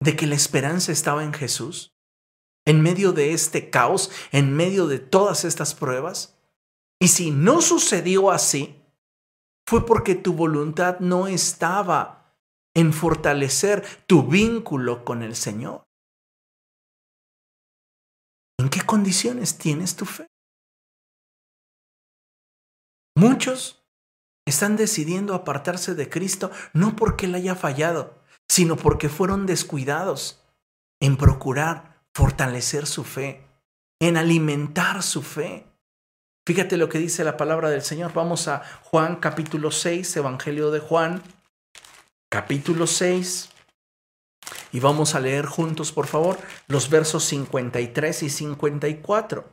de 0.00 0.16
que 0.16 0.26
la 0.26 0.36
esperanza 0.36 0.92
estaba 0.92 1.24
en 1.24 1.34
Jesús? 1.34 1.94
en 2.66 2.82
medio 2.82 3.12
de 3.12 3.32
este 3.32 3.70
caos, 3.70 4.10
en 4.32 4.54
medio 4.54 4.86
de 4.86 4.98
todas 4.98 5.44
estas 5.44 5.74
pruebas? 5.74 6.38
Y 7.00 7.08
si 7.08 7.30
no 7.30 7.62
sucedió 7.62 8.30
así, 8.30 8.79
fue 9.66 9.86
porque 9.86 10.14
tu 10.14 10.34
voluntad 10.34 10.98
no 11.00 11.26
estaba 11.26 12.36
en 12.74 12.92
fortalecer 12.92 13.84
tu 14.06 14.26
vínculo 14.26 15.04
con 15.04 15.22
el 15.22 15.36
Señor. 15.36 15.84
¿En 18.58 18.68
qué 18.68 18.82
condiciones 18.82 19.58
tienes 19.58 19.96
tu 19.96 20.04
fe? 20.04 20.26
Muchos 23.16 23.82
están 24.46 24.76
decidiendo 24.76 25.34
apartarse 25.34 25.94
de 25.94 26.08
Cristo 26.08 26.50
no 26.72 26.96
porque 26.96 27.26
Él 27.26 27.34
haya 27.34 27.54
fallado, 27.54 28.22
sino 28.48 28.76
porque 28.76 29.08
fueron 29.08 29.46
descuidados 29.46 30.42
en 31.00 31.16
procurar 31.16 32.04
fortalecer 32.14 32.86
su 32.86 33.04
fe, 33.04 33.46
en 34.00 34.16
alimentar 34.16 35.02
su 35.02 35.22
fe. 35.22 35.69
Fíjate 36.50 36.76
lo 36.76 36.88
que 36.88 36.98
dice 36.98 37.22
la 37.22 37.36
palabra 37.36 37.70
del 37.70 37.82
Señor. 37.82 38.12
Vamos 38.12 38.48
a 38.48 38.64
Juan 38.82 39.20
capítulo 39.20 39.70
6, 39.70 40.16
Evangelio 40.16 40.72
de 40.72 40.80
Juan, 40.80 41.22
capítulo 42.28 42.88
6. 42.88 43.50
Y 44.72 44.80
vamos 44.80 45.14
a 45.14 45.20
leer 45.20 45.46
juntos, 45.46 45.92
por 45.92 46.08
favor, 46.08 46.38
los 46.66 46.90
versos 46.90 47.22
53 47.22 48.24
y 48.24 48.30
54. 48.30 49.48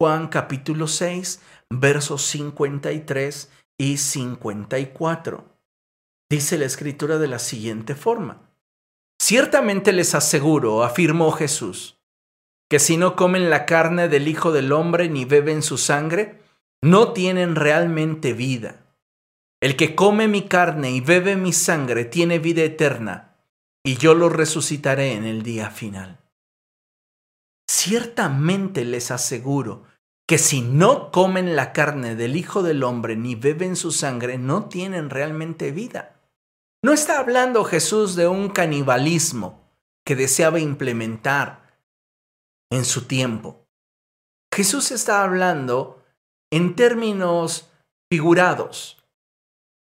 Juan 0.00 0.28
capítulo 0.28 0.88
6, 0.88 1.42
versos 1.68 2.22
53 2.22 3.50
y 3.76 3.98
54. 3.98 5.44
Dice 6.30 6.56
la 6.56 6.64
escritura 6.64 7.18
de 7.18 7.28
la 7.28 7.38
siguiente 7.38 7.94
forma. 7.94 8.48
Ciertamente 9.20 9.92
les 9.92 10.14
aseguro, 10.14 10.84
afirmó 10.84 11.32
Jesús, 11.32 11.98
que 12.74 12.80
si 12.80 12.96
no 12.96 13.14
comen 13.14 13.50
la 13.50 13.66
carne 13.66 14.08
del 14.08 14.26
Hijo 14.26 14.50
del 14.50 14.72
Hombre 14.72 15.08
ni 15.08 15.24
beben 15.24 15.62
su 15.62 15.78
sangre, 15.78 16.42
no 16.82 17.12
tienen 17.12 17.54
realmente 17.54 18.32
vida. 18.32 18.96
El 19.62 19.76
que 19.76 19.94
come 19.94 20.26
mi 20.26 20.48
carne 20.48 20.90
y 20.90 21.00
bebe 21.00 21.36
mi 21.36 21.52
sangre 21.52 22.04
tiene 22.04 22.40
vida 22.40 22.62
eterna, 22.64 23.36
y 23.84 23.96
yo 23.98 24.14
lo 24.14 24.28
resucitaré 24.28 25.12
en 25.12 25.22
el 25.22 25.44
día 25.44 25.70
final. 25.70 26.18
Ciertamente 27.70 28.84
les 28.84 29.12
aseguro 29.12 29.84
que 30.26 30.38
si 30.38 30.60
no 30.60 31.12
comen 31.12 31.54
la 31.54 31.72
carne 31.72 32.16
del 32.16 32.34
Hijo 32.34 32.64
del 32.64 32.82
Hombre 32.82 33.14
ni 33.14 33.36
beben 33.36 33.76
su 33.76 33.92
sangre, 33.92 34.36
no 34.36 34.68
tienen 34.68 35.10
realmente 35.10 35.70
vida. 35.70 36.16
No 36.82 36.92
está 36.92 37.20
hablando 37.20 37.62
Jesús 37.62 38.16
de 38.16 38.26
un 38.26 38.48
canibalismo 38.48 39.62
que 40.04 40.16
deseaba 40.16 40.58
implementar 40.58 41.63
en 42.70 42.84
su 42.84 43.06
tiempo. 43.06 43.66
Jesús 44.52 44.90
está 44.90 45.22
hablando 45.22 46.02
en 46.52 46.76
términos 46.76 47.70
figurados, 48.10 49.04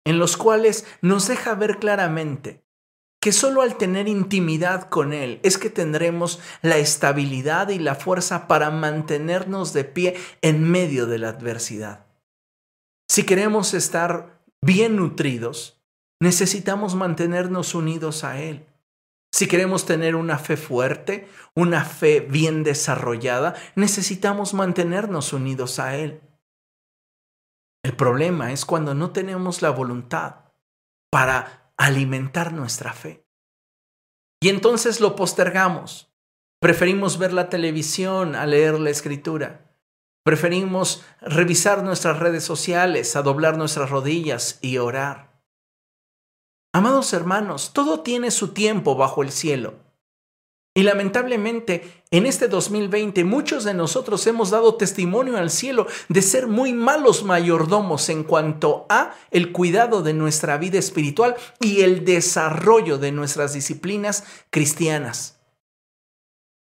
en 0.06 0.18
los 0.18 0.36
cuales 0.36 0.86
nos 1.02 1.26
deja 1.28 1.54
ver 1.54 1.78
claramente 1.78 2.64
que 3.20 3.32
solo 3.32 3.60
al 3.60 3.76
tener 3.76 4.08
intimidad 4.08 4.88
con 4.88 5.12
Él 5.12 5.40
es 5.42 5.58
que 5.58 5.68
tendremos 5.68 6.40
la 6.62 6.78
estabilidad 6.78 7.68
y 7.68 7.78
la 7.78 7.94
fuerza 7.94 8.48
para 8.48 8.70
mantenernos 8.70 9.72
de 9.72 9.84
pie 9.84 10.16
en 10.40 10.62
medio 10.70 11.06
de 11.06 11.18
la 11.18 11.28
adversidad. 11.28 12.06
Si 13.10 13.24
queremos 13.24 13.74
estar 13.74 14.40
bien 14.62 14.96
nutridos, 14.96 15.82
necesitamos 16.20 16.94
mantenernos 16.94 17.74
unidos 17.74 18.24
a 18.24 18.40
Él. 18.40 18.66
Si 19.32 19.46
queremos 19.46 19.86
tener 19.86 20.16
una 20.16 20.38
fe 20.38 20.56
fuerte, 20.56 21.28
una 21.54 21.84
fe 21.84 22.20
bien 22.20 22.64
desarrollada, 22.64 23.54
necesitamos 23.76 24.54
mantenernos 24.54 25.32
unidos 25.32 25.78
a 25.78 25.96
Él. 25.96 26.20
El 27.82 27.96
problema 27.96 28.52
es 28.52 28.64
cuando 28.64 28.94
no 28.94 29.10
tenemos 29.10 29.62
la 29.62 29.70
voluntad 29.70 30.52
para 31.10 31.72
alimentar 31.76 32.52
nuestra 32.52 32.92
fe. 32.92 33.24
Y 34.42 34.48
entonces 34.48 35.00
lo 35.00 35.16
postergamos. 35.16 36.12
Preferimos 36.60 37.18
ver 37.18 37.32
la 37.32 37.48
televisión 37.48 38.34
a 38.34 38.46
leer 38.46 38.78
la 38.78 38.90
escritura. 38.90 39.70
Preferimos 40.24 41.02
revisar 41.20 41.82
nuestras 41.82 42.18
redes 42.18 42.44
sociales, 42.44 43.16
a 43.16 43.22
doblar 43.22 43.56
nuestras 43.56 43.88
rodillas 43.88 44.58
y 44.60 44.76
orar. 44.76 45.29
Amados 46.72 47.12
hermanos, 47.12 47.72
todo 47.72 48.00
tiene 48.00 48.30
su 48.30 48.48
tiempo 48.48 48.94
bajo 48.94 49.22
el 49.22 49.32
cielo. 49.32 49.74
Y 50.72 50.84
lamentablemente, 50.84 52.04
en 52.12 52.26
este 52.26 52.46
2020 52.46 53.24
muchos 53.24 53.64
de 53.64 53.74
nosotros 53.74 54.24
hemos 54.28 54.50
dado 54.50 54.76
testimonio 54.76 55.36
al 55.36 55.50
cielo 55.50 55.88
de 56.08 56.22
ser 56.22 56.46
muy 56.46 56.72
malos 56.72 57.24
mayordomos 57.24 58.08
en 58.08 58.22
cuanto 58.22 58.86
a 58.88 59.12
el 59.32 59.50
cuidado 59.50 60.02
de 60.02 60.14
nuestra 60.14 60.58
vida 60.58 60.78
espiritual 60.78 61.34
y 61.58 61.80
el 61.80 62.04
desarrollo 62.04 62.98
de 62.98 63.10
nuestras 63.10 63.52
disciplinas 63.52 64.24
cristianas. 64.50 65.40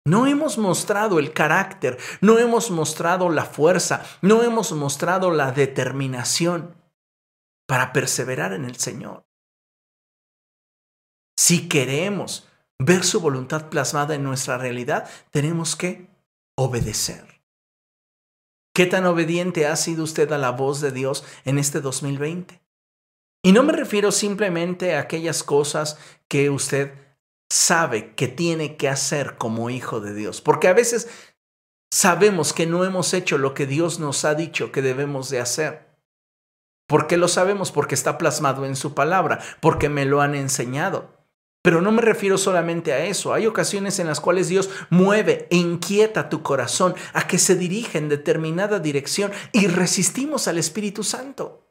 No 0.04 0.26
hemos 0.26 0.58
mostrado 0.58 1.20
el 1.20 1.32
carácter, 1.32 2.00
no 2.22 2.40
hemos 2.40 2.72
mostrado 2.72 3.30
la 3.30 3.46
fuerza, 3.46 4.04
no 4.24 4.42
hemos 4.42 4.72
mostrado 4.72 5.30
la 5.30 5.52
determinación 5.52 6.76
para 7.68 7.94
perseverar 7.94 8.54
en 8.54 8.66
el 8.66 8.78
Señor. 8.78 9.31
Si 11.44 11.68
queremos 11.68 12.48
ver 12.78 13.04
su 13.04 13.20
voluntad 13.20 13.70
plasmada 13.70 14.14
en 14.14 14.24
nuestra 14.24 14.60
realidad, 14.60 15.10
tenemos 15.32 15.76
que 15.76 16.08
obedecer. 16.56 17.42
¿Qué 18.76 18.86
tan 18.86 19.08
obediente 19.08 19.66
ha 19.66 19.76
sido 19.76 20.04
usted 20.04 20.32
a 20.34 20.38
la 20.38 20.52
voz 20.52 20.82
de 20.82 20.92
Dios 20.92 21.26
en 21.44 21.58
este 21.58 21.82
2020? 21.82 22.62
Y 23.44 23.54
no 23.54 23.64
me 23.64 23.74
refiero 23.74 24.12
simplemente 24.12 24.94
a 24.94 25.00
aquellas 25.00 25.42
cosas 25.42 25.98
que 26.28 26.52
usted 26.52 26.94
sabe 27.52 28.14
que 28.14 28.28
tiene 28.28 28.78
que 28.78 28.88
hacer 28.88 29.36
como 29.40 29.72
hijo 29.72 30.00
de 30.00 30.14
Dios, 30.14 30.42
porque 30.42 30.68
a 30.68 30.74
veces 30.74 31.10
sabemos 31.92 32.54
que 32.54 32.68
no 32.68 32.86
hemos 32.86 33.16
hecho 33.16 33.40
lo 33.40 33.56
que 33.56 33.66
Dios 33.66 34.00
nos 34.00 34.26
ha 34.26 34.36
dicho 34.36 34.72
que 34.72 34.84
debemos 34.84 35.32
de 35.32 35.40
hacer. 35.40 35.88
¿Por 36.88 37.08
qué 37.08 37.18
lo 37.18 37.28
sabemos? 37.28 37.72
Porque 37.72 37.96
está 37.96 38.20
plasmado 38.20 38.64
en 38.64 38.76
su 38.76 38.94
palabra, 38.94 39.40
porque 39.60 39.90
me 39.90 40.06
lo 40.06 40.22
han 40.22 40.36
enseñado. 40.36 41.20
Pero 41.64 41.82
no 41.82 41.92
me 41.92 42.02
refiero 42.02 42.38
solamente 42.38 42.92
a 42.92 43.06
eso. 43.06 43.34
Hay 43.34 43.46
ocasiones 43.46 44.00
en 44.00 44.08
las 44.08 44.20
cuales 44.20 44.48
Dios 44.48 44.70
mueve 44.90 45.48
e 45.52 45.58
inquieta 45.58 46.30
tu 46.30 46.42
corazón 46.42 46.96
a 47.14 47.28
que 47.28 47.38
se 47.38 47.56
dirija 47.56 48.00
en 48.00 48.10
determinada 48.10 48.80
dirección 48.80 49.32
y 49.52 49.68
resistimos 49.68 50.48
al 50.48 50.58
Espíritu 50.58 51.04
Santo. 51.04 51.68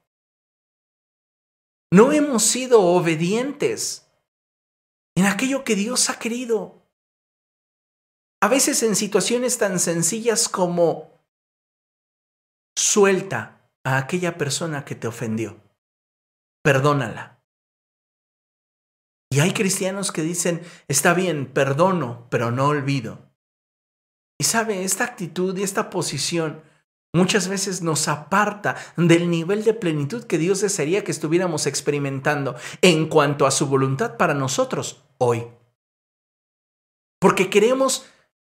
No 1.93 2.13
hemos 2.13 2.45
sido 2.45 2.81
obedientes 2.83 4.07
en 5.17 5.27
aquello 5.27 5.65
que 5.65 5.75
Dios 5.75 6.09
ha 6.09 6.21
querido. 6.21 6.87
A 8.41 8.47
veces 8.47 8.85
en 8.85 8.95
situaciones 8.95 9.59
tan 9.59 9.81
sencillas 9.81 10.49
como 10.49 11.21
suelta 12.77 13.69
a 13.85 13.99
aquella 13.99 14.39
persona 14.39 14.85
que 14.85 14.95
te 14.95 15.09
ofendió. 15.09 15.61
Perdónala. 16.63 17.40
Y 19.33 19.41
hay 19.41 19.53
cristianos 19.53 20.11
que 20.11 20.23
dicen, 20.23 20.63
está 20.89 21.15
bien, 21.15 21.47
perdono, 21.47 22.27
pero 22.31 22.51
no 22.51 22.67
olvido. 22.67 23.31
Y 24.41 24.45
sabe, 24.45 24.85
esta 24.85 25.05
actitud 25.05 25.57
y 25.57 25.63
esta 25.63 25.89
posición 25.89 26.63
muchas 27.13 27.49
veces 27.49 27.83
nos 27.83 28.09
aparta 28.09 28.77
del 28.97 29.31
nivel 29.31 29.65
de 29.65 29.75
plenitud 29.75 30.25
que 30.25 30.39
Dios 30.39 30.61
desearía 30.61 31.05
que 31.05 31.13
estuviéramos 31.13 31.67
experimentando 31.67 32.57
en 32.83 33.09
cuanto 33.09 33.47
a 33.47 33.51
su 33.51 33.67
voluntad 33.67 34.17
para 34.17 34.35
nosotros 34.35 35.05
hoy. 35.19 35.47
Porque 37.21 37.51
queremos 37.51 38.07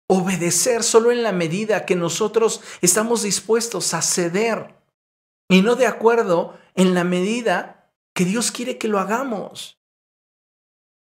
obedecer 0.09 0.83
solo 0.83 1.11
en 1.11 1.23
la 1.23 1.33
medida 1.33 1.85
que 1.85 1.97
nosotros 1.97 2.63
estamos 2.81 3.23
dispuestos 3.23 3.93
a 3.93 4.03
ceder 4.03 4.75
y 5.51 5.63
no 5.63 5.75
de 5.75 5.87
acuerdo 5.87 6.59
en 6.75 6.95
la 6.95 7.05
medida 7.05 7.93
que 8.15 8.25
Dios 8.25 8.53
quiere 8.53 8.79
que 8.79 8.89
lo 8.89 8.99
hagamos. 9.01 9.82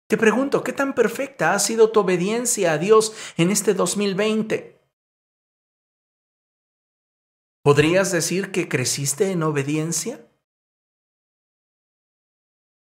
Te 0.09 0.17
pregunto, 0.17 0.63
¿qué 0.63 0.73
tan 0.73 0.95
perfecta 0.95 1.53
ha 1.53 1.59
sido 1.59 1.91
tu 1.91 1.99
obediencia 1.99 2.73
a 2.73 2.77
Dios 2.79 3.13
en 3.37 3.51
este 3.51 3.75
2020? 3.75 4.81
¿Podrías 7.63 8.11
decir 8.11 8.51
que 8.51 8.67
creciste 8.67 9.29
en 9.29 9.43
obediencia? 9.43 10.27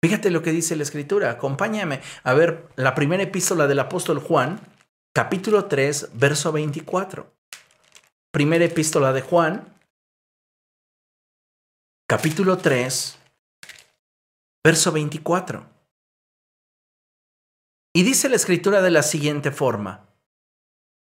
Fíjate 0.05 0.31
lo 0.31 0.43
que 0.43 0.53
dice 0.53 0.77
la 0.77 0.85
escritura, 0.85 1.33
acompáñame 1.33 2.01
a 2.23 2.33
ver 2.35 2.69
la 2.77 2.95
primera 2.95 3.25
epístola 3.25 3.67
del 3.67 3.81
apóstol 3.81 4.21
Juan, 4.21 4.61
capítulo 5.13 5.65
3, 5.65 6.11
verso 6.15 6.53
24. 6.53 7.35
Primera 8.31 8.67
epístola 8.67 9.13
de 9.13 9.23
Juan, 9.23 9.77
capítulo 12.09 12.57
3, 12.59 13.19
verso 14.63 14.93
24. 14.93 15.76
Y 17.97 18.03
dice 18.03 18.29
la 18.29 18.37
escritura 18.37 18.83
de 18.83 18.91
la 18.91 19.03
siguiente 19.03 19.51
forma, 19.51 20.11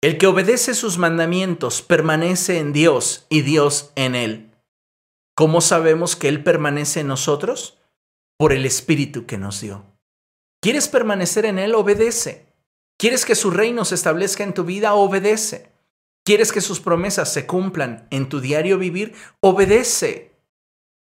El 0.03 0.19
que 0.19 0.27
obedece 0.27 0.75
sus 0.75 0.99
mandamientos 0.99 1.81
permanece 1.81 2.59
en 2.59 2.71
Dios 2.71 3.25
y 3.29 3.41
Dios 3.41 3.91
en 3.95 4.13
él. 4.13 4.51
¿Cómo 5.35 5.59
sabemos 5.59 6.15
que 6.15 6.27
Él 6.27 6.43
permanece 6.43 6.99
en 6.99 7.07
nosotros? 7.07 7.79
Por 8.37 8.53
el 8.53 8.63
Espíritu 8.67 9.25
que 9.25 9.39
nos 9.39 9.59
dio. 9.59 9.83
¿Quieres 10.61 10.87
permanecer 10.87 11.47
en 11.47 11.57
Él? 11.57 11.73
Obedece. 11.73 12.45
¿Quieres 12.99 13.25
que 13.25 13.33
su 13.33 13.49
reino 13.49 13.85
se 13.85 13.95
establezca 13.95 14.43
en 14.43 14.53
tu 14.53 14.63
vida? 14.63 14.93
Obedece. 14.93 15.71
¿Quieres 16.23 16.51
que 16.51 16.61
sus 16.61 16.79
promesas 16.79 17.33
se 17.33 17.47
cumplan 17.47 18.07
en 18.11 18.29
tu 18.29 18.39
diario 18.39 18.77
vivir? 18.77 19.15
Obedece. 19.39 20.35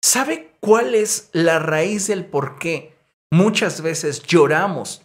¿Sabe 0.03 0.57
cuál 0.61 0.95
es 0.95 1.29
la 1.33 1.59
raíz 1.59 2.07
del 2.07 2.25
por 2.25 2.59
qué 2.59 2.97
muchas 3.31 3.83
veces 3.83 4.23
lloramos 4.23 5.04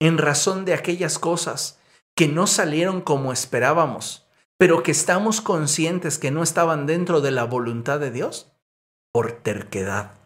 en 0.00 0.18
razón 0.18 0.64
de 0.64 0.74
aquellas 0.74 1.18
cosas 1.18 1.78
que 2.16 2.28
no 2.28 2.46
salieron 2.46 3.00
como 3.00 3.32
esperábamos? 3.32 4.24
pero 4.58 4.82
que 4.82 4.92
estamos 4.92 5.40
conscientes 5.40 6.18
que 6.18 6.30
no 6.30 6.42
estaban 6.42 6.86
dentro 6.86 7.20
de 7.20 7.30
la 7.30 7.44
voluntad 7.44 8.00
de 8.00 8.10
Dios 8.10 8.52
por 9.12 9.32
terquedad. 9.42 10.18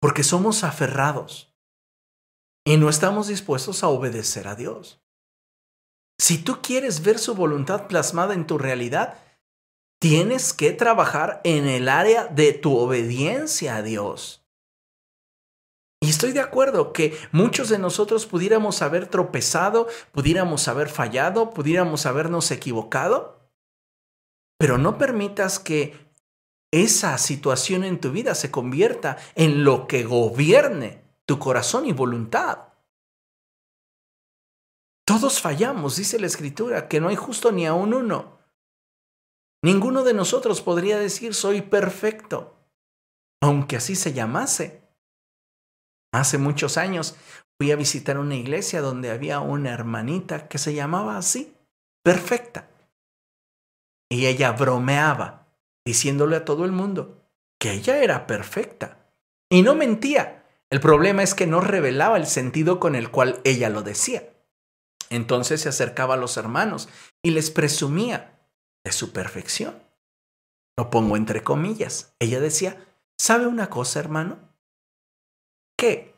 Porque 0.00 0.22
somos 0.22 0.64
aferrados 0.64 1.54
y 2.64 2.76
no 2.76 2.88
estamos 2.88 3.26
dispuestos 3.26 3.82
a 3.82 3.88
obedecer 3.88 4.46
a 4.46 4.54
Dios. 4.54 5.02
Si 6.20 6.38
tú 6.38 6.60
quieres 6.62 7.02
ver 7.02 7.18
su 7.18 7.34
voluntad 7.34 7.88
plasmada 7.88 8.34
en 8.34 8.46
tu 8.46 8.58
realidad, 8.58 9.18
tienes 10.00 10.52
que 10.52 10.72
trabajar 10.72 11.40
en 11.44 11.66
el 11.66 11.88
área 11.88 12.26
de 12.26 12.52
tu 12.52 12.76
obediencia 12.76 13.76
a 13.76 13.82
Dios. 13.82 14.37
Y 16.00 16.10
estoy 16.10 16.32
de 16.32 16.40
acuerdo 16.40 16.92
que 16.92 17.18
muchos 17.32 17.68
de 17.68 17.78
nosotros 17.78 18.26
pudiéramos 18.26 18.82
haber 18.82 19.08
tropezado, 19.08 19.88
pudiéramos 20.12 20.68
haber 20.68 20.88
fallado, 20.88 21.50
pudiéramos 21.50 22.06
habernos 22.06 22.50
equivocado, 22.50 23.50
pero 24.58 24.78
no 24.78 24.96
permitas 24.96 25.58
que 25.58 26.08
esa 26.70 27.16
situación 27.18 27.82
en 27.84 28.00
tu 28.00 28.12
vida 28.12 28.34
se 28.34 28.50
convierta 28.50 29.16
en 29.34 29.64
lo 29.64 29.86
que 29.86 30.04
gobierne 30.04 31.02
tu 31.26 31.38
corazón 31.38 31.86
y 31.86 31.92
voluntad. 31.92 32.68
Todos 35.06 35.40
fallamos, 35.40 35.96
dice 35.96 36.20
la 36.20 36.26
escritura, 36.26 36.86
que 36.86 37.00
no 37.00 37.08
hay 37.08 37.16
justo 37.16 37.50
ni 37.50 37.66
a 37.66 37.72
un 37.72 37.94
uno. 37.94 38.38
Ninguno 39.62 40.04
de 40.04 40.14
nosotros 40.14 40.60
podría 40.60 40.98
decir 40.98 41.34
soy 41.34 41.62
perfecto, 41.62 42.56
aunque 43.40 43.76
así 43.76 43.96
se 43.96 44.12
llamase. 44.12 44.77
Hace 46.12 46.38
muchos 46.38 46.76
años 46.76 47.16
fui 47.58 47.70
a 47.70 47.76
visitar 47.76 48.18
una 48.18 48.36
iglesia 48.36 48.80
donde 48.80 49.10
había 49.10 49.40
una 49.40 49.70
hermanita 49.70 50.48
que 50.48 50.58
se 50.58 50.74
llamaba 50.74 51.18
así, 51.18 51.54
perfecta. 52.02 52.68
Y 54.10 54.26
ella 54.26 54.52
bromeaba, 54.52 55.46
diciéndole 55.84 56.36
a 56.36 56.44
todo 56.44 56.64
el 56.64 56.72
mundo 56.72 57.18
que 57.60 57.72
ella 57.72 57.98
era 58.02 58.26
perfecta. 58.26 59.10
Y 59.50 59.62
no 59.62 59.74
mentía. 59.74 60.44
El 60.70 60.80
problema 60.80 61.22
es 61.22 61.34
que 61.34 61.46
no 61.46 61.60
revelaba 61.60 62.16
el 62.16 62.26
sentido 62.26 62.78
con 62.78 62.94
el 62.94 63.10
cual 63.10 63.40
ella 63.44 63.68
lo 63.68 63.82
decía. 63.82 64.28
Entonces 65.10 65.62
se 65.62 65.68
acercaba 65.68 66.14
a 66.14 66.18
los 66.18 66.36
hermanos 66.36 66.88
y 67.22 67.30
les 67.30 67.50
presumía 67.50 68.38
de 68.84 68.92
su 68.92 69.12
perfección. 69.12 69.82
Lo 70.76 70.90
pongo 70.90 71.16
entre 71.16 71.42
comillas. 71.42 72.14
Ella 72.18 72.40
decía, 72.40 72.86
¿sabe 73.18 73.46
una 73.46 73.70
cosa, 73.70 74.00
hermano? 74.00 74.47
¿Qué? 75.78 76.16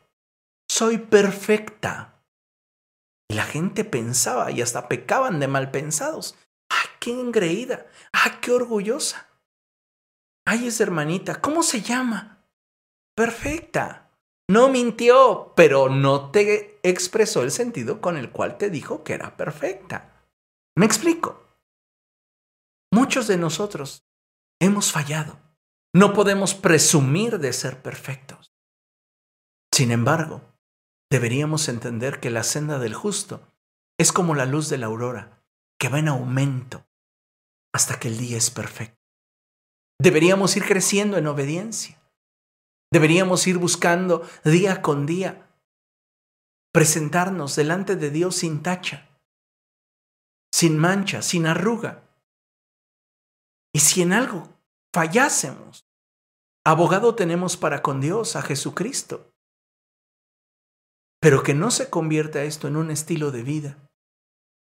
Soy 0.67 0.97
perfecta. 0.97 2.23
Y 3.29 3.35
la 3.35 3.43
gente 3.43 3.85
pensaba 3.85 4.49
y 4.51 4.61
hasta 4.61 4.89
pecaban 4.89 5.39
de 5.39 5.47
mal 5.47 5.69
pensados. 5.69 6.35
¡Ay, 6.69 6.89
qué 6.99 7.11
engreída! 7.11 7.85
¡Ay, 8.11 8.39
qué 8.41 8.51
orgullosa! 8.51 9.29
¡Ay, 10.47 10.67
esa 10.67 10.83
hermanita! 10.83 11.39
¿Cómo 11.39 11.61
se 11.61 11.81
llama? 11.81 12.43
Perfecta. 13.15 14.09
No 14.49 14.69
mintió, 14.69 15.53
pero 15.55 15.89
no 15.89 16.31
te 16.31 16.79
expresó 16.83 17.43
el 17.43 17.51
sentido 17.51 18.01
con 18.01 18.17
el 18.17 18.31
cual 18.31 18.57
te 18.57 18.69
dijo 18.69 19.03
que 19.03 19.13
era 19.13 19.37
perfecta. 19.37 20.25
¿Me 20.75 20.85
explico? 20.85 21.45
Muchos 22.91 23.27
de 23.27 23.37
nosotros 23.37 24.03
hemos 24.59 24.91
fallado. 24.91 25.39
No 25.93 26.13
podemos 26.13 26.55
presumir 26.55 27.37
de 27.39 27.53
ser 27.53 27.81
perfectos. 27.81 28.50
Sin 29.73 29.91
embargo, 29.91 30.41
deberíamos 31.09 31.69
entender 31.69 32.19
que 32.19 32.29
la 32.29 32.43
senda 32.43 32.77
del 32.77 32.93
justo 32.93 33.47
es 33.97 34.11
como 34.11 34.35
la 34.35 34.45
luz 34.45 34.69
de 34.69 34.77
la 34.77 34.87
aurora, 34.87 35.43
que 35.79 35.89
va 35.89 35.99
en 35.99 36.09
aumento 36.09 36.85
hasta 37.73 37.99
que 37.99 38.09
el 38.09 38.17
día 38.17 38.37
es 38.37 38.51
perfecto. 38.51 38.99
Deberíamos 39.99 40.55
ir 40.57 40.65
creciendo 40.65 41.17
en 41.17 41.27
obediencia. 41.27 42.01
Deberíamos 42.91 43.47
ir 43.47 43.57
buscando 43.57 44.27
día 44.43 44.81
con 44.81 45.05
día 45.05 45.47
presentarnos 46.73 47.55
delante 47.55 47.95
de 47.95 48.09
Dios 48.09 48.35
sin 48.37 48.63
tacha, 48.63 49.09
sin 50.53 50.77
mancha, 50.77 51.21
sin 51.21 51.45
arruga. 51.45 52.03
Y 53.73 53.79
si 53.79 54.01
en 54.01 54.13
algo 54.13 54.49
fallásemos, 54.93 55.85
abogado 56.65 57.15
tenemos 57.15 57.57
para 57.57 57.81
con 57.81 58.01
Dios 58.01 58.35
a 58.35 58.41
Jesucristo 58.41 59.30
pero 61.21 61.43
que 61.43 61.53
no 61.53 61.71
se 61.71 61.89
convierta 61.89 62.43
esto 62.43 62.67
en 62.67 62.75
un 62.75 62.91
estilo 62.91 63.31
de 63.31 63.43
vida 63.43 63.77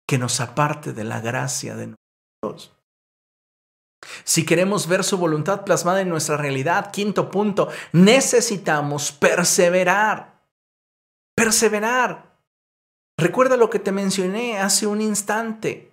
que 0.07 0.17
nos 0.17 0.41
aparte 0.41 0.91
de 0.91 1.05
la 1.05 1.21
gracia 1.21 1.75
de 1.75 1.95
Dios. 2.43 2.75
Si 4.23 4.45
queremos 4.45 4.87
ver 4.87 5.03
su 5.03 5.17
voluntad 5.17 5.63
plasmada 5.63 6.01
en 6.01 6.09
nuestra 6.09 6.35
realidad, 6.37 6.91
quinto 6.91 7.31
punto, 7.31 7.69
necesitamos 7.93 9.11
perseverar. 9.11 10.43
Perseverar. 11.35 12.37
Recuerda 13.17 13.55
lo 13.55 13.69
que 13.69 13.79
te 13.79 13.91
mencioné 13.91 14.59
hace 14.59 14.87
un 14.87 15.01
instante. 15.01 15.91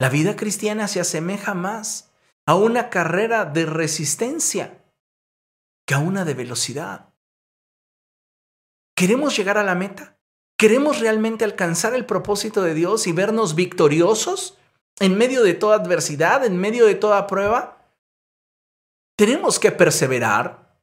La 0.00 0.08
vida 0.08 0.36
cristiana 0.36 0.88
se 0.88 1.00
asemeja 1.00 1.54
más 1.54 2.12
a 2.46 2.56
una 2.56 2.90
carrera 2.90 3.44
de 3.44 3.64
resistencia 3.64 4.84
que 5.86 5.94
a 5.94 5.98
una 5.98 6.24
de 6.24 6.34
velocidad. 6.34 7.13
¿Queremos 8.96 9.36
llegar 9.36 9.58
a 9.58 9.64
la 9.64 9.74
meta? 9.74 10.16
¿Queremos 10.56 11.00
realmente 11.00 11.44
alcanzar 11.44 11.94
el 11.94 12.06
propósito 12.06 12.62
de 12.62 12.74
Dios 12.74 13.06
y 13.06 13.12
vernos 13.12 13.54
victoriosos 13.54 14.56
en 15.00 15.18
medio 15.18 15.42
de 15.42 15.54
toda 15.54 15.76
adversidad, 15.76 16.44
en 16.44 16.56
medio 16.56 16.86
de 16.86 16.94
toda 16.94 17.26
prueba? 17.26 17.90
Tenemos 19.16 19.58
que 19.58 19.72
perseverar. 19.72 20.78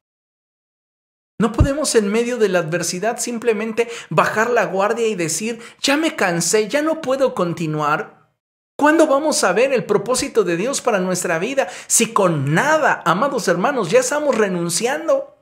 No 1.40 1.54
podemos 1.54 1.96
en 1.96 2.10
medio 2.10 2.38
de 2.38 2.50
la 2.50 2.60
adversidad 2.60 3.18
simplemente 3.18 3.90
bajar 4.10 4.52
la 4.52 4.66
guardia 4.66 5.08
y 5.08 5.16
decir, 5.16 5.60
ya 5.82 5.98
me 5.98 6.16
cansé, 6.16 6.68
ya 6.68 6.82
no 6.82 7.02
puedo 7.02 7.34
continuar. 7.34 8.36
¿Cuándo 8.78 9.08
vamos 9.08 9.44
a 9.44 9.54
ver 9.54 9.74
el 9.74 9.86
propósito 9.86 10.44
de 10.44 10.58
Dios 10.58 10.82
para 10.82 11.00
nuestra 11.00 11.40
vida 11.40 11.68
si 11.88 12.14
con 12.14 12.54
nada, 12.54 13.02
amados 13.06 13.48
hermanos, 13.48 13.90
ya 13.90 14.02
estamos 14.02 14.38
renunciando? 14.38 15.41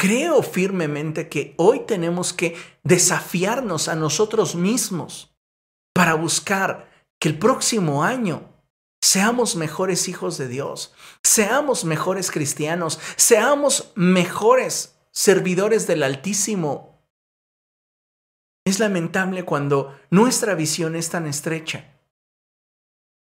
Creo 0.00 0.42
firmemente 0.42 1.28
que 1.28 1.52
hoy 1.58 1.80
tenemos 1.80 2.32
que 2.32 2.56
desafiarnos 2.82 3.86
a 3.86 3.94
nosotros 3.94 4.54
mismos 4.54 5.36
para 5.92 6.14
buscar 6.14 6.90
que 7.18 7.28
el 7.28 7.38
próximo 7.38 8.02
año 8.02 8.48
seamos 9.02 9.56
mejores 9.56 10.08
hijos 10.08 10.38
de 10.38 10.48
Dios, 10.48 10.94
seamos 11.22 11.84
mejores 11.84 12.30
cristianos, 12.30 12.98
seamos 13.16 13.92
mejores 13.94 14.98
servidores 15.12 15.86
del 15.86 16.02
Altísimo. 16.02 17.04
Es 18.64 18.78
lamentable 18.78 19.44
cuando 19.44 20.00
nuestra 20.08 20.54
visión 20.54 20.96
es 20.96 21.10
tan 21.10 21.26
estrecha 21.26 22.00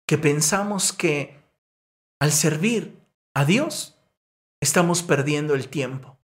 que 0.07 0.17
pensamos 0.17 0.93
que 0.93 1.43
al 2.21 2.31
servir 2.31 3.05
a 3.33 3.43
Dios 3.43 3.99
estamos 4.61 5.03
perdiendo 5.03 5.55
el 5.55 5.67
tiempo. 5.67 6.18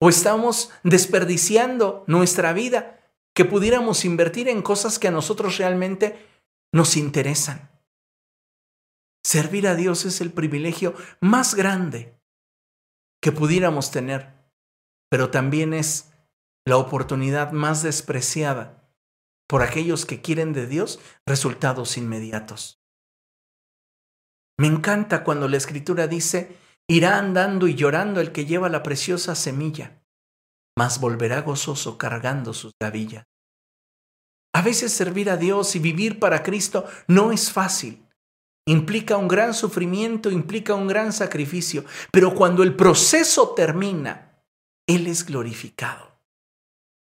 ¿O 0.00 0.08
estamos 0.08 0.70
desperdiciando 0.84 2.04
nuestra 2.06 2.52
vida 2.52 3.00
que 3.34 3.44
pudiéramos 3.44 4.04
invertir 4.04 4.48
en 4.48 4.62
cosas 4.62 4.98
que 4.98 5.08
a 5.08 5.12
nosotros 5.12 5.58
realmente 5.58 6.26
nos 6.72 6.96
interesan? 6.96 7.70
Servir 9.24 9.66
a 9.66 9.74
Dios 9.74 10.04
es 10.04 10.20
el 10.20 10.32
privilegio 10.32 10.94
más 11.20 11.54
grande 11.54 12.16
que 13.20 13.32
pudiéramos 13.32 13.90
tener, 13.90 14.34
pero 15.10 15.30
también 15.30 15.74
es 15.74 16.12
la 16.64 16.76
oportunidad 16.76 17.50
más 17.50 17.82
despreciada 17.82 18.88
por 19.48 19.62
aquellos 19.62 20.06
que 20.06 20.20
quieren 20.20 20.52
de 20.52 20.66
Dios 20.66 21.00
resultados 21.26 21.96
inmediatos. 21.96 22.80
Me 24.58 24.66
encanta 24.66 25.24
cuando 25.24 25.48
la 25.48 25.56
escritura 25.56 26.06
dice, 26.06 26.56
Irá 26.90 27.18
andando 27.18 27.68
y 27.68 27.74
llorando 27.74 28.20
el 28.20 28.32
que 28.32 28.46
lleva 28.46 28.70
la 28.70 28.82
preciosa 28.82 29.34
semilla, 29.34 30.02
mas 30.76 31.00
volverá 31.00 31.42
gozoso 31.42 31.98
cargando 31.98 32.54
sus 32.54 32.72
gavillas. 32.80 33.24
A 34.54 34.62
veces 34.62 34.92
servir 34.92 35.28
a 35.28 35.36
Dios 35.36 35.76
y 35.76 35.78
vivir 35.78 36.18
para 36.18 36.42
Cristo 36.42 36.86
no 37.06 37.30
es 37.30 37.52
fácil. 37.52 38.06
Implica 38.66 39.16
un 39.16 39.28
gran 39.28 39.54
sufrimiento, 39.54 40.30
implica 40.30 40.74
un 40.74 40.88
gran 40.88 41.12
sacrificio, 41.12 41.84
pero 42.10 42.34
cuando 42.34 42.62
el 42.62 42.74
proceso 42.74 43.50
termina, 43.54 44.42
Él 44.86 45.06
es 45.06 45.26
glorificado. 45.26 46.18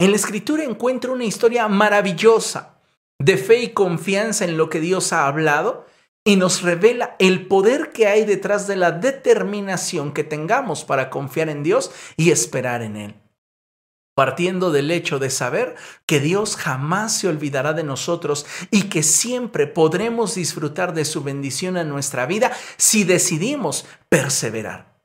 En 0.01 0.11
la 0.11 0.17
escritura 0.17 0.65
encuentro 0.65 1.13
una 1.13 1.25
historia 1.25 1.69
maravillosa 1.69 2.81
de 3.19 3.39
fe 3.39 3.63
y 3.63 3.73
confianza 3.73 4.45
en 4.45 4.57
lo 4.57 4.69
que 4.69 4.81
Dios 4.81 5.13
ha 5.13 5.27
hablado 5.27 5.87
y 6.27 6.37
nos 6.37 6.61
revela 6.61 7.17
el 7.19 7.47
poder 7.47 7.93
que 7.93 8.09
hay 8.09 8.27
detrás 8.27 8.67
de 8.67 8.77
la 8.77 8.91
determinación 8.91 10.13
que 10.13 10.25
tengamos 10.25 10.85
para 10.85 11.09
confiar 11.09 11.49
en 11.49 11.63
Dios 11.63 11.93
y 12.17 12.33
esperar 12.33 12.83
en 12.83 12.97
Él 12.97 13.15
partiendo 14.17 14.73
del 14.73 14.91
hecho 14.91 15.19
de 15.19 15.29
saber 15.29 15.77
que 16.07 16.21
Dios 16.21 16.57
jamás 16.57 17.19
se 17.19 17.29
olvidará 17.29 17.75
de 17.75 17.85
nosotros 17.85 18.47
y 18.71 18.85
que 18.85 19.03
siempre 19.03 19.67
podremos 19.67 20.35
disfrutar 20.35 20.95
de 20.95 21.05
su 21.05 21.23
bendición 21.23 21.77
en 21.77 21.91
nuestra 21.91 22.25
vida 22.25 22.51
si 22.79 23.05
decidimos 23.05 23.85
perseverar. 24.09 24.99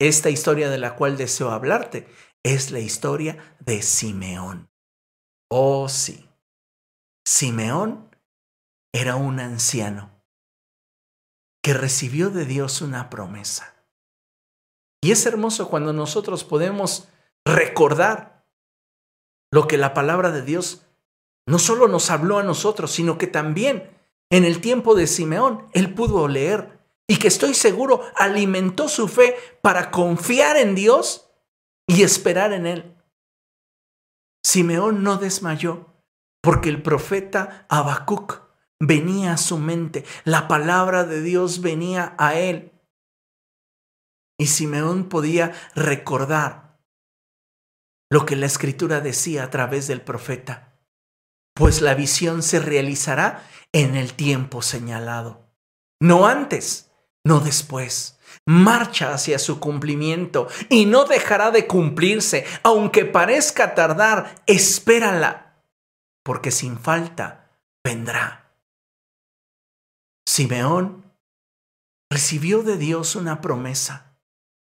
Esta 0.00 0.28
historia 0.28 0.70
de 0.70 0.78
la 0.78 0.96
cual 0.96 1.16
deseo 1.16 1.52
hablarte 1.52 2.08
es 2.42 2.72
la 2.72 2.80
historia 2.80 3.56
de 3.60 3.80
Simeón. 3.80 4.68
Oh 5.48 5.88
sí, 5.88 6.28
Simeón 7.24 8.10
era 8.92 9.14
un 9.14 9.38
anciano 9.38 10.17
que 11.62 11.74
recibió 11.74 12.30
de 12.30 12.44
Dios 12.44 12.80
una 12.80 13.10
promesa. 13.10 13.74
Y 15.00 15.12
es 15.12 15.26
hermoso 15.26 15.68
cuando 15.68 15.92
nosotros 15.92 16.44
podemos 16.44 17.08
recordar 17.44 18.44
lo 19.50 19.66
que 19.66 19.78
la 19.78 19.94
palabra 19.94 20.30
de 20.30 20.42
Dios 20.42 20.82
no 21.46 21.58
solo 21.58 21.88
nos 21.88 22.10
habló 22.10 22.38
a 22.38 22.42
nosotros, 22.42 22.90
sino 22.90 23.16
que 23.16 23.26
también 23.26 23.90
en 24.30 24.44
el 24.44 24.60
tiempo 24.60 24.94
de 24.94 25.06
Simeón 25.06 25.66
él 25.72 25.94
pudo 25.94 26.28
leer 26.28 26.78
y 27.06 27.18
que 27.18 27.28
estoy 27.28 27.54
seguro 27.54 28.02
alimentó 28.16 28.88
su 28.88 29.08
fe 29.08 29.36
para 29.62 29.90
confiar 29.90 30.58
en 30.58 30.74
Dios 30.74 31.30
y 31.86 32.02
esperar 32.02 32.52
en 32.52 32.66
él. 32.66 32.94
Simeón 34.44 35.02
no 35.02 35.16
desmayó 35.16 35.86
porque 36.42 36.68
el 36.68 36.82
profeta 36.82 37.66
Habacuc 37.68 38.47
venía 38.80 39.32
a 39.32 39.36
su 39.36 39.58
mente, 39.58 40.04
la 40.24 40.48
palabra 40.48 41.04
de 41.04 41.22
Dios 41.22 41.60
venía 41.60 42.14
a 42.18 42.34
él. 42.34 42.72
Y 44.38 44.46
Simeón 44.46 45.08
podía 45.08 45.52
recordar 45.74 46.78
lo 48.10 48.24
que 48.24 48.36
la 48.36 48.46
escritura 48.46 49.00
decía 49.00 49.44
a 49.44 49.50
través 49.50 49.86
del 49.86 50.00
profeta, 50.00 50.78
pues 51.54 51.80
la 51.80 51.94
visión 51.94 52.42
se 52.42 52.60
realizará 52.60 53.46
en 53.72 53.96
el 53.96 54.14
tiempo 54.14 54.62
señalado, 54.62 55.50
no 56.00 56.26
antes, 56.26 56.90
no 57.24 57.40
después. 57.40 58.14
Marcha 58.46 59.12
hacia 59.12 59.38
su 59.38 59.58
cumplimiento 59.58 60.48
y 60.68 60.86
no 60.86 61.04
dejará 61.04 61.50
de 61.50 61.66
cumplirse, 61.66 62.46
aunque 62.62 63.04
parezca 63.04 63.74
tardar, 63.74 64.42
espérala, 64.46 65.62
porque 66.22 66.50
sin 66.50 66.78
falta 66.78 67.50
vendrá. 67.82 68.47
Simeón 70.28 71.10
recibió 72.12 72.62
de 72.62 72.76
Dios 72.76 73.16
una 73.16 73.40
promesa 73.40 74.14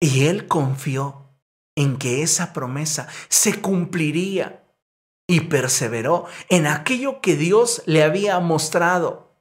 y 0.00 0.26
él 0.26 0.48
confió 0.48 1.30
en 1.76 1.96
que 1.96 2.22
esa 2.22 2.52
promesa 2.52 3.06
se 3.28 3.62
cumpliría 3.62 4.64
y 5.28 5.42
perseveró 5.42 6.26
en 6.48 6.66
aquello 6.66 7.20
que 7.20 7.36
Dios 7.36 7.84
le 7.86 8.02
había 8.02 8.40
mostrado. 8.40 9.32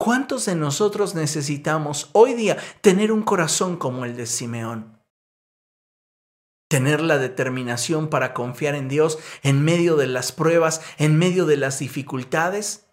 ¿Cuántos 0.00 0.46
de 0.46 0.54
nosotros 0.56 1.14
necesitamos 1.14 2.08
hoy 2.12 2.32
día 2.32 2.56
tener 2.80 3.12
un 3.12 3.24
corazón 3.24 3.76
como 3.76 4.06
el 4.06 4.16
de 4.16 4.24
Simeón? 4.24 5.02
Tener 6.70 7.02
la 7.02 7.18
determinación 7.18 8.08
para 8.08 8.32
confiar 8.32 8.74
en 8.74 8.88
Dios 8.88 9.18
en 9.42 9.62
medio 9.62 9.96
de 9.96 10.06
las 10.06 10.32
pruebas, 10.32 10.80
en 10.96 11.18
medio 11.18 11.44
de 11.44 11.58
las 11.58 11.78
dificultades 11.78 12.83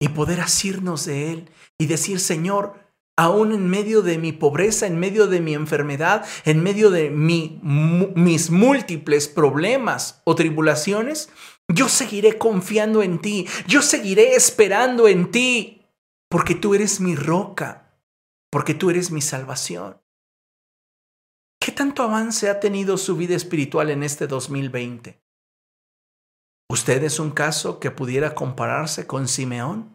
y 0.00 0.08
poder 0.08 0.40
asirnos 0.40 1.06
de 1.06 1.32
Él 1.32 1.50
y 1.78 1.86
decir, 1.86 2.20
Señor, 2.20 2.74
aún 3.16 3.52
en 3.52 3.68
medio 3.68 4.02
de 4.02 4.18
mi 4.18 4.32
pobreza, 4.32 4.86
en 4.86 4.98
medio 4.98 5.26
de 5.26 5.40
mi 5.40 5.54
enfermedad, 5.54 6.26
en 6.44 6.62
medio 6.62 6.90
de 6.90 7.10
mis 7.10 8.50
múltiples 8.50 9.28
problemas 9.28 10.20
o 10.24 10.34
tribulaciones, 10.34 11.30
yo 11.68 11.88
seguiré 11.88 12.38
confiando 12.38 13.02
en 13.02 13.20
ti, 13.20 13.46
yo 13.66 13.82
seguiré 13.82 14.34
esperando 14.34 15.08
en 15.08 15.30
ti, 15.30 15.86
porque 16.28 16.54
tú 16.54 16.74
eres 16.74 17.00
mi 17.00 17.14
roca, 17.14 18.00
porque 18.50 18.74
tú 18.74 18.90
eres 18.90 19.10
mi 19.10 19.22
salvación. 19.22 20.00
¿Qué 21.60 21.72
tanto 21.72 22.02
avance 22.02 22.50
ha 22.50 22.60
tenido 22.60 22.98
su 22.98 23.16
vida 23.16 23.34
espiritual 23.34 23.88
en 23.90 24.02
este 24.02 24.26
2020? 24.26 25.23
¿Usted 26.70 27.02
es 27.04 27.18
un 27.18 27.30
caso 27.30 27.78
que 27.78 27.90
pudiera 27.90 28.34
compararse 28.34 29.06
con 29.06 29.28
Simeón? 29.28 29.94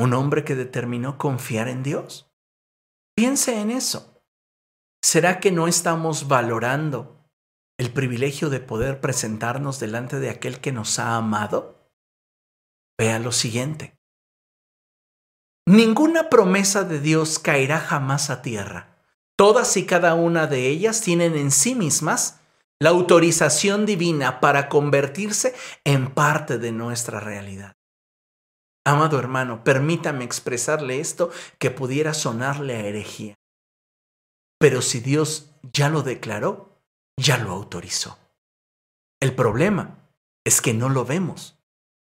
un 0.00 0.14
hombre 0.14 0.44
que 0.44 0.54
determinó 0.54 1.18
confiar 1.18 1.68
en 1.68 1.82
Dios. 1.82 2.32
Piense 3.14 3.60
en 3.60 3.70
eso. 3.70 4.24
¿Será 5.04 5.40
que 5.40 5.52
no 5.52 5.68
estamos 5.68 6.26
valorando 6.26 7.28
el 7.78 7.92
privilegio 7.92 8.48
de 8.48 8.60
poder 8.60 9.02
presentarnos 9.02 9.78
delante 9.78 10.18
de 10.18 10.30
aquel 10.30 10.60
que 10.60 10.72
nos 10.72 10.98
ha 10.98 11.16
amado? 11.16 11.90
Vea 12.98 13.18
lo 13.18 13.30
siguiente. 13.30 13.98
Ninguna 15.66 16.30
promesa 16.30 16.84
de 16.84 16.98
Dios 16.98 17.38
caerá 17.38 17.78
jamás 17.78 18.30
a 18.30 18.40
tierra. 18.40 19.04
Todas 19.36 19.76
y 19.76 19.84
cada 19.84 20.14
una 20.14 20.46
de 20.46 20.66
ellas 20.68 21.02
tienen 21.02 21.36
en 21.36 21.50
sí 21.50 21.74
mismas 21.74 22.39
la 22.80 22.90
autorización 22.90 23.84
divina 23.86 24.40
para 24.40 24.68
convertirse 24.68 25.54
en 25.84 26.12
parte 26.12 26.58
de 26.58 26.72
nuestra 26.72 27.20
realidad. 27.20 27.76
Amado 28.84 29.18
hermano, 29.18 29.62
permítame 29.62 30.24
expresarle 30.24 31.00
esto 31.00 31.30
que 31.58 31.70
pudiera 31.70 32.14
sonarle 32.14 32.76
a 32.76 32.86
herejía. 32.86 33.34
Pero 34.58 34.80
si 34.80 35.00
Dios 35.00 35.50
ya 35.72 35.90
lo 35.90 36.02
declaró, 36.02 36.82
ya 37.18 37.36
lo 37.36 37.52
autorizó. 37.52 38.18
El 39.20 39.34
problema 39.34 39.98
es 40.44 40.62
que 40.62 40.72
no 40.72 40.88
lo 40.88 41.04
vemos, 41.04 41.58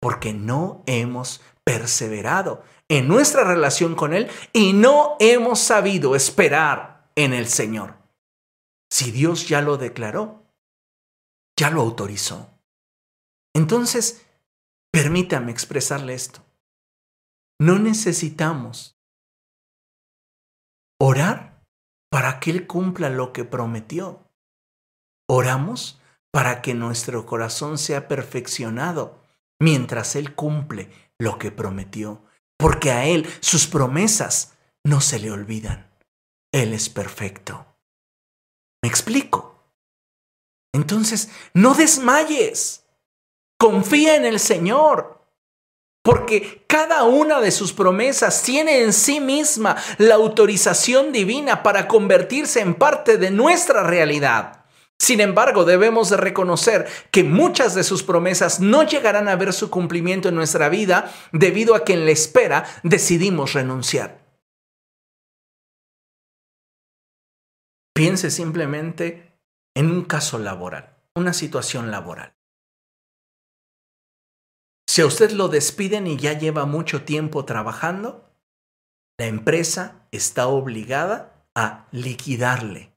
porque 0.00 0.34
no 0.34 0.82
hemos 0.86 1.40
perseverado 1.64 2.62
en 2.88 3.08
nuestra 3.08 3.44
relación 3.44 3.94
con 3.94 4.12
Él 4.12 4.30
y 4.52 4.74
no 4.74 5.16
hemos 5.18 5.58
sabido 5.60 6.14
esperar 6.14 7.10
en 7.14 7.32
el 7.32 7.48
Señor. 7.48 7.96
Si 8.90 9.10
Dios 9.10 9.48
ya 9.48 9.62
lo 9.62 9.78
declaró, 9.78 10.47
ya 11.58 11.70
lo 11.70 11.80
autorizó. 11.80 12.48
Entonces, 13.52 14.24
permítame 14.92 15.50
expresarle 15.50 16.14
esto. 16.14 16.44
No 17.60 17.80
necesitamos 17.80 18.96
orar 21.00 21.64
para 22.10 22.38
que 22.38 22.52
Él 22.52 22.66
cumpla 22.68 23.10
lo 23.10 23.32
que 23.32 23.44
prometió. 23.44 24.30
Oramos 25.28 26.00
para 26.30 26.62
que 26.62 26.74
nuestro 26.74 27.26
corazón 27.26 27.76
sea 27.76 28.06
perfeccionado 28.06 29.20
mientras 29.60 30.14
Él 30.14 30.36
cumple 30.36 30.92
lo 31.18 31.38
que 31.38 31.50
prometió, 31.50 32.24
porque 32.56 32.92
a 32.92 33.06
Él 33.06 33.26
sus 33.40 33.66
promesas 33.66 34.56
no 34.84 35.00
se 35.00 35.18
le 35.18 35.32
olvidan. 35.32 35.90
Él 36.52 36.72
es 36.72 36.88
perfecto. 36.88 37.66
¿Me 38.80 38.88
explico? 38.88 39.57
Entonces, 40.72 41.30
no 41.54 41.74
desmayes. 41.74 42.84
Confía 43.58 44.16
en 44.16 44.24
el 44.24 44.38
Señor 44.38 45.18
porque 46.08 46.64
cada 46.66 47.04
una 47.04 47.38
de 47.40 47.50
sus 47.50 47.74
promesas 47.74 48.42
tiene 48.42 48.82
en 48.82 48.94
sí 48.94 49.20
misma 49.20 49.76
la 49.98 50.14
autorización 50.14 51.12
divina 51.12 51.62
para 51.62 51.86
convertirse 51.86 52.60
en 52.60 52.74
parte 52.76 53.18
de 53.18 53.30
nuestra 53.30 53.82
realidad. 53.82 54.64
Sin 54.98 55.20
embargo, 55.20 55.66
debemos 55.66 56.08
de 56.08 56.16
reconocer 56.16 56.88
que 57.10 57.24
muchas 57.24 57.74
de 57.74 57.84
sus 57.84 58.02
promesas 58.02 58.58
no 58.58 58.84
llegarán 58.84 59.28
a 59.28 59.36
ver 59.36 59.52
su 59.52 59.68
cumplimiento 59.68 60.30
en 60.30 60.34
nuestra 60.34 60.70
vida 60.70 61.12
debido 61.32 61.74
a 61.74 61.84
que 61.84 61.92
en 61.92 62.06
la 62.06 62.12
espera 62.12 62.64
decidimos 62.82 63.52
renunciar. 63.52 64.18
Piense 67.94 68.30
simplemente 68.30 69.27
en 69.78 69.92
un 69.92 70.04
caso 70.04 70.38
laboral, 70.38 70.96
una 71.14 71.32
situación 71.32 71.92
laboral. 71.92 72.34
Si 74.88 75.02
a 75.02 75.06
usted 75.06 75.30
lo 75.30 75.46
despiden 75.46 76.08
y 76.08 76.16
ya 76.16 76.36
lleva 76.36 76.66
mucho 76.66 77.04
tiempo 77.04 77.44
trabajando, 77.44 78.28
la 79.20 79.26
empresa 79.26 80.08
está 80.10 80.48
obligada 80.48 81.46
a 81.54 81.86
liquidarle. 81.92 82.92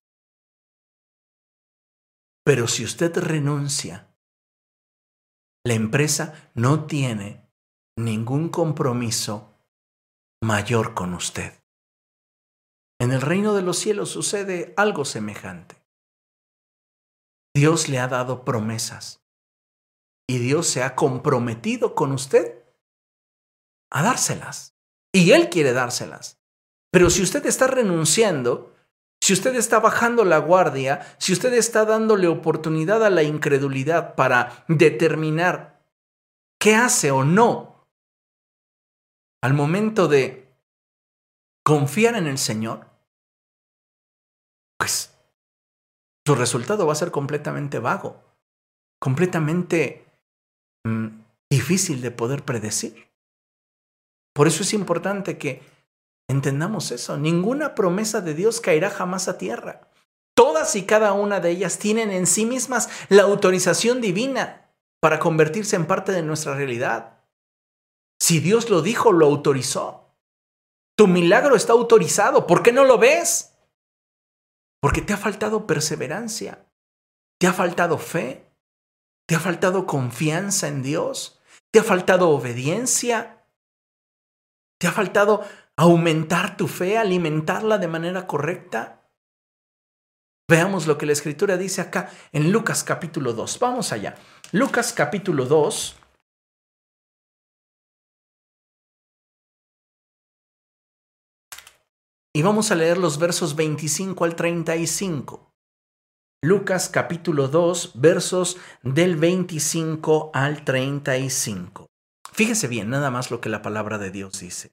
Pero 2.44 2.68
si 2.68 2.84
usted 2.84 3.16
renuncia 3.16 4.08
la 5.64 5.76
empresa 5.76 6.52
no 6.56 6.88
tiene 6.88 7.48
ningún 7.96 8.50
compromiso 8.50 9.54
mayor 10.42 10.96
con 10.96 11.14
usted. 11.14 11.54
En 13.00 13.12
el 13.12 13.22
reino 13.22 13.54
de 13.54 13.62
los 13.62 13.78
cielos 13.78 14.10
sucede 14.10 14.74
algo 14.78 15.06
semejante. 15.06 15.81
Dios 17.54 17.90
le 17.90 18.00
ha 18.00 18.08
dado 18.08 18.46
promesas 18.46 19.22
y 20.28 20.38
Dios 20.40 20.68
se 20.68 20.84
ha 20.84 20.96
comprometido 20.96 21.94
con 21.96 22.12
usted 22.12 22.64
a 23.92 24.02
dárselas. 24.02 24.76
Y 25.14 25.32
Él 25.32 25.50
quiere 25.50 25.74
dárselas. 25.74 26.40
Pero 26.92 27.10
si 27.10 27.22
usted 27.22 27.46
está 27.46 27.68
renunciando, 27.68 28.74
si 29.22 29.34
usted 29.34 29.56
está 29.56 29.80
bajando 29.80 30.24
la 30.24 30.38
guardia, 30.38 31.16
si 31.20 31.34
usted 31.34 31.54
está 31.54 31.86
dándole 31.86 32.28
oportunidad 32.28 33.04
a 33.04 33.10
la 33.10 33.24
incredulidad 33.24 34.16
para 34.16 34.64
determinar 34.68 35.86
qué 36.60 36.76
hace 36.76 37.12
o 37.12 37.24
no, 37.26 37.88
al 39.44 39.54
momento 39.54 40.08
de 40.08 40.54
confiar 41.64 42.16
en 42.16 42.28
el 42.28 42.38
Señor, 42.38 42.88
pues 44.78 45.14
su 46.26 46.36
resultado 46.36 46.86
va 46.86 46.94
a 46.94 46.96
ser 46.96 47.12
completamente 47.12 47.80
vago, 47.80 48.24
completamente 49.00 50.06
mm, 50.86 51.08
difícil 51.50 52.02
de 52.02 52.12
poder 52.12 52.44
predecir. 52.44 53.10
Por 54.34 54.48
eso 54.48 54.64
es 54.64 54.74
importante 54.74 55.38
que 55.38 55.62
entendamos 56.30 56.92
eso. 56.92 57.18
Ninguna 57.18 57.76
promesa 57.76 58.22
de 58.22 58.34
Dios 58.34 58.62
caerá 58.62 58.90
jamás 58.90 59.28
a 59.28 59.38
tierra. 59.38 59.82
Todas 60.36 60.76
y 60.76 60.86
cada 60.86 61.14
una 61.14 61.40
de 61.40 61.50
ellas 61.50 61.78
tienen 61.78 62.12
en 62.12 62.26
sí 62.26 62.46
mismas 62.46 62.90
la 63.10 63.24
autorización 63.24 64.00
divina 64.00 64.70
para 65.02 65.20
convertirse 65.20 65.76
en 65.76 65.88
parte 65.88 66.12
de 66.12 66.22
nuestra 66.22 66.56
realidad. 66.56 67.20
Si 68.22 68.40
Dios 68.40 68.70
lo 68.70 68.82
dijo, 68.82 69.12
lo 69.12 69.26
autorizó. 69.26 70.16
Tu 70.96 71.08
milagro 71.08 71.56
está 71.56 71.74
autorizado. 71.74 72.48
¿Por 72.48 72.64
qué 72.64 72.72
no 72.72 72.86
lo 72.86 72.98
ves? 72.98 73.51
Porque 74.82 75.02
te 75.02 75.14
ha 75.14 75.18
faltado 75.18 75.68
perseverancia, 75.68 76.68
te 77.40 77.48
ha 77.48 77.54
faltado 77.54 77.98
fe, 77.98 78.52
te 79.28 79.36
ha 79.36 79.40
faltado 79.40 79.86
confianza 79.86 80.68
en 80.68 80.82
Dios, 80.84 81.40
te 81.72 81.80
ha 81.80 81.84
faltado 81.84 82.30
obediencia, 82.32 83.42
¿Te 84.82 84.88
ha 84.88 84.92
faltado 84.92 85.48
aumentar 85.78 86.58
tu 86.58 86.68
fe, 86.68 86.98
alimentarla 86.98 87.78
de 87.78 87.88
manera 87.88 88.26
correcta? 88.26 89.08
Veamos 90.50 90.88
lo 90.88 90.98
que 90.98 91.06
la 91.06 91.12
escritura 91.12 91.56
dice 91.56 91.82
acá 91.82 92.10
en 92.32 92.52
Lucas 92.52 92.84
capítulo 92.84 93.34
2. 93.34 93.60
Vamos 93.60 93.92
allá. 93.92 94.16
Lucas 94.52 94.92
capítulo 94.92 95.46
2. 95.46 96.01
Y 102.34 102.44
vamos 102.44 102.72
a 102.72 102.76
leer 102.76 102.98
los 102.98 103.20
versos 103.20 103.58
25 103.58 104.24
al 104.24 104.36
35. 104.38 105.54
Lucas 106.42 106.88
capítulo 106.88 107.50
2, 107.50 107.92
versos 107.96 108.58
del 108.84 109.18
25 109.18 110.32
al 110.34 110.64
35. 110.64 111.88
Fíjese 112.32 112.70
bien, 112.70 112.90
nada 112.90 113.12
más 113.12 113.32
lo 113.32 113.42
que 113.42 113.50
la 113.50 113.62
palabra 113.62 113.98
de 113.98 114.12
Dios 114.12 114.40
dice. 114.40 114.72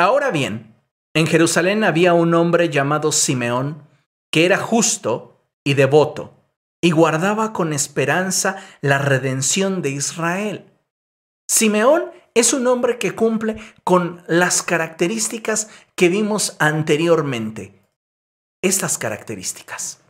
Ahora 0.00 0.32
bien, 0.32 0.74
en 1.14 1.28
Jerusalén 1.28 1.84
había 1.84 2.12
un 2.12 2.34
hombre 2.34 2.68
llamado 2.70 3.12
Simeón, 3.12 3.86
que 4.32 4.44
era 4.44 4.58
justo 4.58 5.46
y 5.62 5.74
devoto, 5.74 6.34
y 6.82 6.90
guardaba 6.90 7.52
con 7.52 7.72
esperanza 7.72 8.56
la 8.80 8.98
redención 8.98 9.80
de 9.80 9.90
Israel. 9.90 10.72
Simeón 11.48 12.10
es 12.34 12.52
un 12.52 12.66
hombre 12.66 12.98
que 12.98 13.14
cumple 13.14 13.56
con 13.84 14.22
las 14.26 14.62
características 14.62 15.68
que 15.94 16.08
vimos 16.08 16.56
anteriormente. 16.58 17.80
Estas 18.62 18.98
características. 18.98 20.00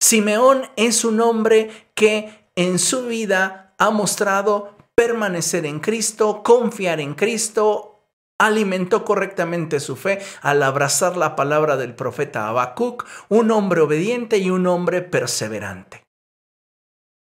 Simeón 0.00 0.62
es 0.76 1.04
un 1.04 1.20
hombre 1.20 1.90
que 1.94 2.50
en 2.56 2.78
su 2.78 3.06
vida 3.06 3.74
ha 3.78 3.90
mostrado 3.90 4.76
permanecer 4.94 5.66
en 5.66 5.78
Cristo, 5.78 6.42
confiar 6.42 7.00
en 7.00 7.14
Cristo, 7.14 7.98
alimentó 8.38 9.04
correctamente 9.04 9.80
su 9.80 9.96
fe 9.96 10.20
al 10.42 10.62
abrazar 10.62 11.16
la 11.16 11.36
palabra 11.36 11.76
del 11.76 11.94
profeta 11.94 12.48
Habacuc, 12.48 13.04
un 13.28 13.50
hombre 13.50 13.80
obediente 13.80 14.38
y 14.38 14.50
un 14.50 14.66
hombre 14.66 15.02
perseverante. 15.02 16.02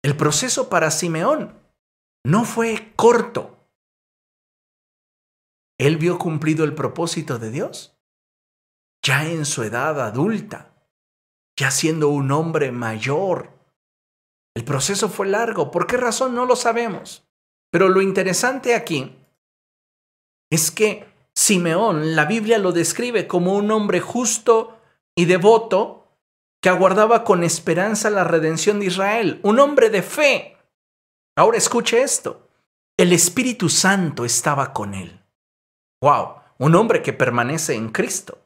El 0.03 0.17
proceso 0.17 0.69
para 0.69 0.91
Simeón 0.91 1.53
no 2.25 2.45
fue 2.45 2.93
corto. 2.95 3.52
Él 5.77 5.97
vio 5.97 6.17
cumplido 6.17 6.63
el 6.63 6.75
propósito 6.75 7.39
de 7.39 7.51
Dios, 7.51 7.97
ya 9.03 9.27
en 9.27 9.45
su 9.45 9.63
edad 9.63 9.99
adulta, 10.01 10.73
ya 11.57 11.71
siendo 11.71 12.09
un 12.09 12.31
hombre 12.31 12.71
mayor. 12.71 13.51
El 14.55 14.63
proceso 14.63 15.09
fue 15.09 15.27
largo. 15.27 15.71
¿Por 15.71 15.87
qué 15.87 15.97
razón? 15.97 16.35
No 16.35 16.45
lo 16.45 16.55
sabemos. 16.55 17.27
Pero 17.71 17.89
lo 17.89 18.01
interesante 18.01 18.75
aquí 18.75 19.17
es 20.51 20.69
que 20.69 21.11
Simeón, 21.35 22.15
la 22.15 22.25
Biblia 22.25 22.59
lo 22.59 22.71
describe 22.71 23.27
como 23.27 23.55
un 23.55 23.71
hombre 23.71 23.99
justo 23.99 24.79
y 25.15 25.25
devoto 25.25 26.19
que 26.61 26.69
aguardaba 26.69 27.23
con 27.23 27.43
esperanza 27.43 28.09
la 28.09 28.23
redención 28.23 28.79
de 28.79 28.85
Israel, 28.85 29.39
un 29.43 29.59
hombre 29.59 29.89
de 29.89 30.03
fe. 30.03 30.57
Ahora 31.35 31.57
escuche 31.57 32.03
esto, 32.03 32.47
el 32.95 33.11
Espíritu 33.11 33.67
Santo 33.67 34.23
estaba 34.23 34.71
con 34.71 34.93
él. 34.93 35.22
¡Wow! 36.03 36.35
Un 36.59 36.75
hombre 36.75 37.01
que 37.01 37.13
permanece 37.13 37.75
en 37.75 37.89
Cristo. 37.89 38.45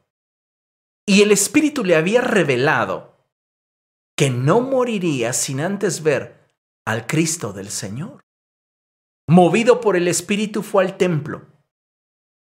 Y 1.06 1.22
el 1.22 1.32
Espíritu 1.32 1.84
le 1.84 1.96
había 1.96 2.20
revelado 2.20 3.16
que 4.16 4.30
no 4.30 4.60
moriría 4.60 5.32
sin 5.32 5.60
antes 5.60 6.02
ver 6.02 6.46
al 6.84 7.06
Cristo 7.06 7.52
del 7.52 7.70
Señor 7.70 8.20
movido 9.28 9.82
por 9.82 9.94
el 9.94 10.08
Espíritu, 10.08 10.62
fue 10.62 10.84
al 10.84 10.96
templo. 10.96 11.46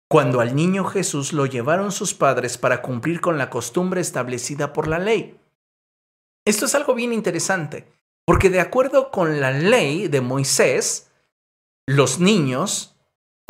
Cuando 0.07 0.39
al 0.39 0.55
niño 0.55 0.85
Jesús 0.85 1.33
lo 1.33 1.45
llevaron 1.47 1.91
sus 1.91 2.13
padres 2.13 2.57
para 2.57 2.81
cumplir 2.81 3.21
con 3.21 3.37
la 3.37 3.49
costumbre 3.49 4.01
establecida 4.01 4.71
por 4.71 4.87
la 4.87 4.99
ley. 4.99 5.39
Esto 6.45 6.65
es 6.65 6.75
algo 6.75 6.93
bien 6.93 7.11
interesante, 7.11 7.91
porque 8.25 8.49
de 8.49 8.59
acuerdo 8.59 9.11
con 9.11 9.41
la 9.41 9.51
ley 9.51 10.07
de 10.07 10.21
Moisés, 10.21 11.11
los 11.87 12.19
niños, 12.19 12.98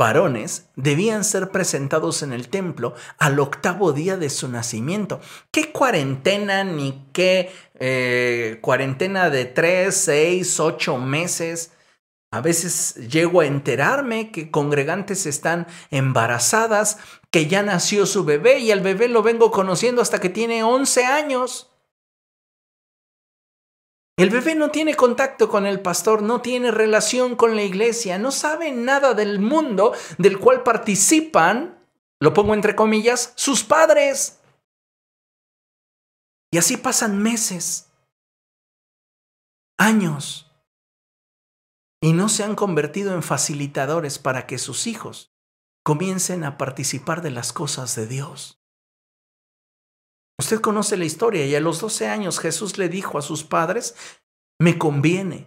varones, 0.00 0.70
debían 0.76 1.24
ser 1.24 1.50
presentados 1.50 2.22
en 2.22 2.32
el 2.32 2.48
templo 2.48 2.94
al 3.18 3.38
octavo 3.38 3.92
día 3.92 4.16
de 4.16 4.30
su 4.30 4.48
nacimiento. 4.48 5.20
¿Qué 5.50 5.72
cuarentena 5.72 6.64
ni 6.64 7.04
qué 7.12 7.52
eh, 7.78 8.60
cuarentena 8.62 9.28
de 9.28 9.44
tres, 9.44 9.96
seis, 9.96 10.58
ocho 10.58 10.96
meses? 10.96 11.72
A 12.32 12.40
veces 12.40 12.94
llego 13.10 13.42
a 13.42 13.46
enterarme 13.46 14.30
que 14.32 14.50
congregantes 14.50 15.26
están 15.26 15.66
embarazadas, 15.90 16.96
que 17.30 17.46
ya 17.46 17.62
nació 17.62 18.06
su 18.06 18.24
bebé 18.24 18.60
y 18.60 18.70
el 18.70 18.80
bebé 18.80 19.06
lo 19.06 19.22
vengo 19.22 19.50
conociendo 19.50 20.00
hasta 20.00 20.18
que 20.18 20.30
tiene 20.30 20.64
11 20.64 21.04
años. 21.04 21.69
El 24.20 24.28
bebé 24.28 24.54
no 24.54 24.70
tiene 24.70 24.96
contacto 24.96 25.48
con 25.48 25.64
el 25.64 25.80
pastor, 25.80 26.20
no 26.20 26.42
tiene 26.42 26.70
relación 26.70 27.36
con 27.36 27.56
la 27.56 27.62
iglesia, 27.62 28.18
no 28.18 28.30
sabe 28.32 28.70
nada 28.70 29.14
del 29.14 29.38
mundo 29.38 29.94
del 30.18 30.38
cual 30.38 30.62
participan, 30.62 31.82
lo 32.20 32.34
pongo 32.34 32.52
entre 32.52 32.76
comillas, 32.76 33.32
sus 33.36 33.64
padres. 33.64 34.38
Y 36.50 36.58
así 36.58 36.76
pasan 36.76 37.22
meses, 37.22 37.90
años 39.78 40.52
y 42.02 42.12
no 42.12 42.28
se 42.28 42.44
han 42.44 42.56
convertido 42.56 43.14
en 43.14 43.22
facilitadores 43.22 44.18
para 44.18 44.46
que 44.46 44.58
sus 44.58 44.86
hijos 44.86 45.32
comiencen 45.82 46.44
a 46.44 46.58
participar 46.58 47.22
de 47.22 47.30
las 47.30 47.54
cosas 47.54 47.96
de 47.96 48.06
Dios. 48.06 48.59
Usted 50.40 50.62
conoce 50.62 50.96
la 50.96 51.04
historia 51.04 51.44
y 51.44 51.54
a 51.54 51.60
los 51.60 51.82
12 51.82 52.08
años 52.08 52.38
Jesús 52.38 52.78
le 52.78 52.88
dijo 52.88 53.18
a 53.18 53.22
sus 53.22 53.44
padres, 53.44 53.94
me 54.58 54.78
conviene, 54.78 55.46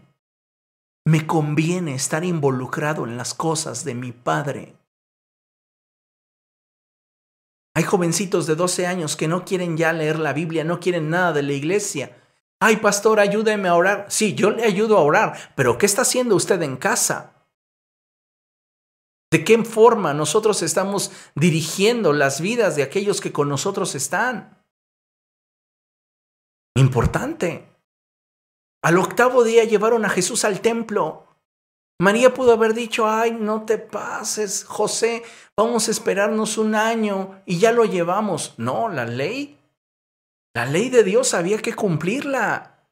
me 1.03 1.25
conviene 1.25 1.95
estar 1.95 2.23
involucrado 2.23 3.07
en 3.07 3.17
las 3.17 3.33
cosas 3.33 3.85
de 3.85 3.95
mi 3.95 4.11
Padre. 4.11 4.75
Hay 7.75 7.81
jovencitos 7.85 8.45
de 8.45 8.53
12 8.53 8.85
años 8.85 9.15
que 9.15 9.27
no 9.27 9.45
quieren 9.45 9.77
ya 9.77 9.93
leer 9.93 10.19
la 10.19 10.31
Biblia, 10.31 10.63
no 10.63 10.79
quieren 10.79 11.09
nada 11.09 11.33
de 11.33 11.41
la 11.41 11.53
iglesia, 11.53 12.15
Ay, 12.59 12.77
pastor, 12.77 13.19
ayúdeme 13.19 13.67
a 13.67 13.75
orar. 13.75 14.05
Sí, 14.09 14.35
yo 14.35 14.51
le 14.51 14.63
ayudo 14.63 14.97
a 14.97 15.01
orar, 15.01 15.51
pero 15.55 15.77
¿qué 15.77 15.85
está 15.85 16.03
haciendo 16.03 16.33
usted 16.37 16.61
en 16.61 16.77
casa? 16.77 17.45
¿De 19.31 19.43
qué 19.43 19.61
forma 19.65 20.13
nosotros 20.13 20.61
estamos 20.61 21.11
dirigiendo 21.35 22.13
las 22.13 22.39
vidas 22.39 22.77
de 22.77 22.83
aquellos 22.83 23.19
que 23.19 23.33
con 23.33 23.49
nosotros 23.49 23.95
están? 23.95 24.62
Importante. 26.75 27.69
Al 28.81 28.97
octavo 28.97 29.43
día 29.43 29.63
llevaron 29.63 30.05
a 30.05 30.09
Jesús 30.09 30.43
al 30.43 30.61
templo. 30.61 31.27
María 31.99 32.33
pudo 32.33 32.53
haber 32.53 32.73
dicho, 32.73 33.07
ay, 33.07 33.31
no 33.31 33.65
te 33.65 33.77
pases, 33.77 34.65
José, 34.65 35.23
vamos 35.55 35.87
a 35.87 35.91
esperarnos 35.91 36.57
un 36.57 36.75
año 36.75 37.41
y 37.45 37.59
ya 37.59 37.71
lo 37.71 37.85
llevamos. 37.85 38.55
No, 38.57 38.89
la 38.89 39.05
ley, 39.05 39.59
la 40.53 40.65
ley 40.65 40.89
de 40.89 41.03
Dios 41.03 41.33
había 41.33 41.59
que 41.59 41.73
cumplirla. 41.73 42.87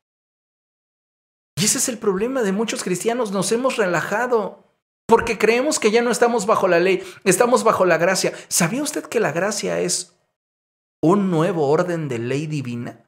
Y 1.58 1.66
ese 1.66 1.80
es 1.80 1.90
el 1.90 1.98
problema 1.98 2.42
de 2.42 2.54
muchos 2.54 2.84
cristianos, 2.84 3.32
nos 3.32 3.52
hemos 3.52 3.78
relajado 3.78 4.64
porque 5.08 5.38
creemos 5.38 5.78
que 5.78 5.92
ya 5.92 6.02
no 6.02 6.10
estamos 6.10 6.46
bajo 6.46 6.70
la 6.70 6.80
ley, 6.80 7.04
estamos 7.26 7.66
bajo 7.66 7.86
la 7.86 7.98
gracia. 7.98 8.32
¿Sabía 8.48 8.82
usted 8.82 9.04
que 9.04 9.20
la 9.20 9.34
gracia 9.34 9.80
es 9.82 10.16
un 11.02 11.30
nuevo 11.30 11.68
orden 11.68 12.08
de 12.08 12.20
ley 12.20 12.48
divina? 12.48 13.01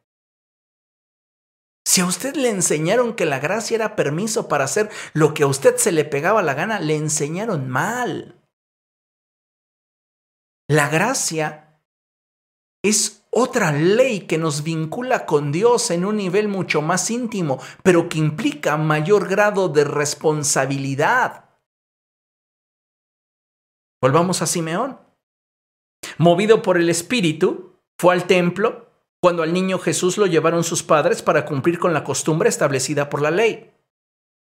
Si 1.85 2.01
a 2.01 2.05
usted 2.05 2.35
le 2.35 2.49
enseñaron 2.49 3.13
que 3.13 3.25
la 3.25 3.39
gracia 3.39 3.75
era 3.75 3.95
permiso 3.95 4.47
para 4.47 4.63
hacer 4.63 4.89
lo 5.13 5.33
que 5.33 5.43
a 5.43 5.47
usted 5.47 5.75
se 5.77 5.91
le 5.91 6.05
pegaba 6.05 6.41
la 6.41 6.53
gana, 6.53 6.79
le 6.79 6.95
enseñaron 6.95 7.69
mal. 7.69 8.39
La 10.69 10.89
gracia 10.89 11.81
es 12.83 13.25
otra 13.29 13.71
ley 13.71 14.21
que 14.21 14.37
nos 14.37 14.63
vincula 14.63 15.25
con 15.25 15.51
Dios 15.51 15.91
en 15.91 16.05
un 16.05 16.17
nivel 16.17 16.47
mucho 16.47 16.81
más 16.81 17.09
íntimo, 17.11 17.59
pero 17.81 18.07
que 18.07 18.17
implica 18.17 18.77
mayor 18.77 19.27
grado 19.27 19.69
de 19.69 19.83
responsabilidad. 19.83 21.49
Volvamos 24.01 24.41
a 24.41 24.47
Simeón. 24.47 24.99
Movido 26.17 26.61
por 26.61 26.77
el 26.77 26.89
Espíritu, 26.89 27.79
fue 27.97 28.13
al 28.13 28.27
templo 28.27 28.82
cuando 29.23 29.41
al 29.41 29.53
niño 29.53 29.79
Jesús 29.79 30.17
lo 30.17 30.25
llevaron 30.25 30.65
sus 30.65 30.83
padres 30.83 31.21
para 31.21 31.45
cumplir 31.45 31.79
con 31.79 31.93
la 31.93 32.03
costumbre 32.03 32.49
establecida 32.49 33.09
por 33.09 33.21
la 33.21 33.31
ley. 33.31 33.71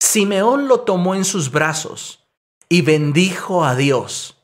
Simeón 0.00 0.66
lo 0.66 0.80
tomó 0.80 1.14
en 1.14 1.26
sus 1.26 1.50
brazos 1.50 2.26
y 2.70 2.80
bendijo 2.80 3.66
a 3.66 3.76
Dios. 3.76 4.42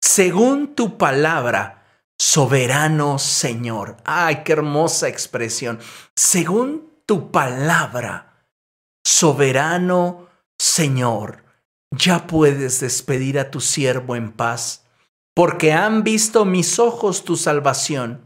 Según 0.00 0.74
tu 0.74 0.96
palabra, 0.96 1.84
soberano 2.18 3.18
Señor. 3.18 3.98
Ay, 4.06 4.44
qué 4.46 4.54
hermosa 4.54 5.08
expresión. 5.08 5.78
Según 6.14 6.90
tu 7.04 7.30
palabra, 7.30 8.46
soberano 9.04 10.28
Señor, 10.58 11.44
ya 11.90 12.26
puedes 12.26 12.80
despedir 12.80 13.38
a 13.38 13.50
tu 13.50 13.60
siervo 13.60 14.16
en 14.16 14.32
paz, 14.32 14.86
porque 15.34 15.74
han 15.74 16.02
visto 16.02 16.46
mis 16.46 16.78
ojos 16.78 17.24
tu 17.24 17.36
salvación 17.36 18.25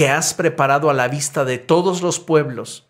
que 0.00 0.08
has 0.08 0.32
preparado 0.32 0.88
a 0.88 0.94
la 0.94 1.08
vista 1.08 1.44
de 1.44 1.58
todos 1.58 2.00
los 2.00 2.20
pueblos, 2.20 2.88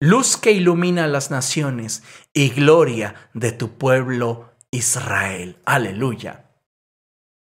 luz 0.00 0.36
que 0.36 0.52
ilumina 0.52 1.08
las 1.08 1.32
naciones 1.32 2.04
y 2.32 2.50
gloria 2.50 3.16
de 3.34 3.50
tu 3.50 3.76
pueblo 3.76 4.52
Israel. 4.70 5.58
Aleluya. 5.64 6.52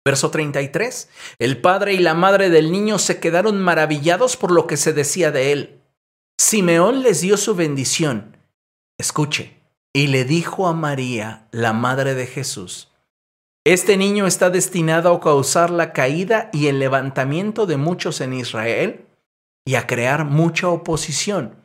Verso 0.04 0.32
33. 0.32 1.08
El 1.38 1.62
padre 1.62 1.94
y 1.94 2.00
la 2.00 2.16
madre 2.16 2.50
del 2.50 2.72
niño 2.72 2.98
se 2.98 3.20
quedaron 3.20 3.62
maravillados 3.62 4.38
por 4.38 4.50
lo 4.50 4.66
que 4.66 4.76
se 4.76 4.92
decía 4.92 5.30
de 5.30 5.52
él. 5.52 5.84
Simeón 6.40 7.04
les 7.04 7.22
dio 7.22 7.38
su 7.38 7.54
bendición. 7.54 8.38
Escuche. 8.98 9.62
Y 9.94 10.08
le 10.08 10.26
dijo 10.26 10.68
a 10.68 10.74
María, 10.74 11.48
la 11.52 11.74
madre 11.74 12.16
de 12.16 12.26
Jesús, 12.26 12.92
este 13.66 13.98
niño 13.98 14.28
está 14.28 14.52
destinado 14.52 15.12
a 15.12 15.20
causar 15.20 15.72
la 15.72 15.92
caída 15.92 16.52
y 16.54 16.68
el 16.68 16.78
levantamiento 16.78 17.66
de 17.66 17.78
muchos 17.78 18.22
en 18.22 18.34
Israel 18.34 19.08
y 19.66 19.74
a 19.74 19.88
crear 19.88 20.24
mucha 20.24 20.70
oposición, 20.70 21.56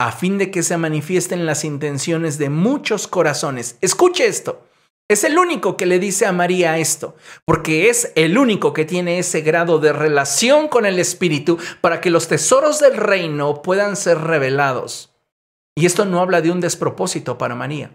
a 0.00 0.10
fin 0.10 0.38
de 0.38 0.50
que 0.50 0.62
se 0.62 0.78
manifiesten 0.78 1.44
las 1.44 1.64
intenciones 1.64 2.38
de 2.38 2.48
muchos 2.48 3.06
corazones. 3.06 3.76
Escuche 3.82 4.26
esto. 4.26 4.66
Es 5.06 5.22
el 5.22 5.38
único 5.38 5.76
que 5.76 5.84
le 5.84 5.98
dice 5.98 6.24
a 6.24 6.32
María 6.32 6.78
esto, 6.78 7.14
porque 7.44 7.90
es 7.90 8.10
el 8.14 8.38
único 8.38 8.72
que 8.72 8.86
tiene 8.86 9.18
ese 9.18 9.42
grado 9.42 9.78
de 9.78 9.92
relación 9.92 10.66
con 10.68 10.86
el 10.86 10.98
Espíritu 10.98 11.58
para 11.82 12.00
que 12.00 12.08
los 12.08 12.26
tesoros 12.26 12.80
del 12.80 12.96
reino 12.96 13.60
puedan 13.60 13.96
ser 13.96 14.16
revelados. 14.16 15.12
Y 15.76 15.84
esto 15.84 16.06
no 16.06 16.20
habla 16.20 16.40
de 16.40 16.50
un 16.50 16.62
despropósito 16.62 17.36
para 17.36 17.54
María 17.54 17.90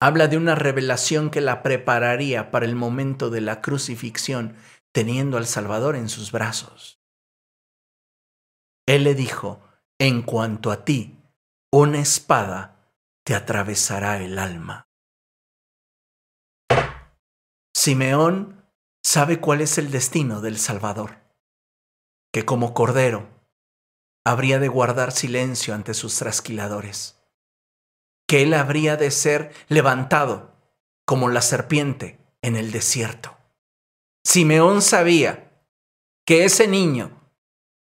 habla 0.00 0.28
de 0.28 0.38
una 0.38 0.54
revelación 0.54 1.30
que 1.30 1.42
la 1.42 1.62
prepararía 1.62 2.50
para 2.50 2.64
el 2.64 2.74
momento 2.74 3.28
de 3.28 3.42
la 3.42 3.60
crucifixión, 3.60 4.56
teniendo 4.92 5.36
al 5.36 5.46
Salvador 5.46 5.94
en 5.94 6.08
sus 6.08 6.32
brazos. 6.32 7.00
Él 8.86 9.04
le 9.04 9.14
dijo, 9.14 9.62
en 9.98 10.22
cuanto 10.22 10.72
a 10.72 10.84
ti, 10.84 11.18
una 11.70 12.00
espada 12.00 12.94
te 13.24 13.34
atravesará 13.34 14.22
el 14.22 14.38
alma. 14.38 14.88
Simeón 17.76 18.64
sabe 19.04 19.38
cuál 19.40 19.60
es 19.60 19.78
el 19.78 19.90
destino 19.90 20.40
del 20.40 20.58
Salvador, 20.58 21.20
que 22.32 22.44
como 22.44 22.74
cordero 22.74 23.28
habría 24.24 24.58
de 24.58 24.68
guardar 24.68 25.12
silencio 25.12 25.74
ante 25.74 25.94
sus 25.94 26.16
trasquiladores 26.16 27.19
que 28.30 28.42
él 28.42 28.54
habría 28.54 28.96
de 28.96 29.10
ser 29.10 29.52
levantado 29.66 30.54
como 31.04 31.28
la 31.28 31.42
serpiente 31.42 32.20
en 32.42 32.54
el 32.54 32.70
desierto. 32.70 33.36
Simeón 34.24 34.82
sabía 34.82 35.50
que 36.24 36.44
ese 36.44 36.68
niño 36.68 37.10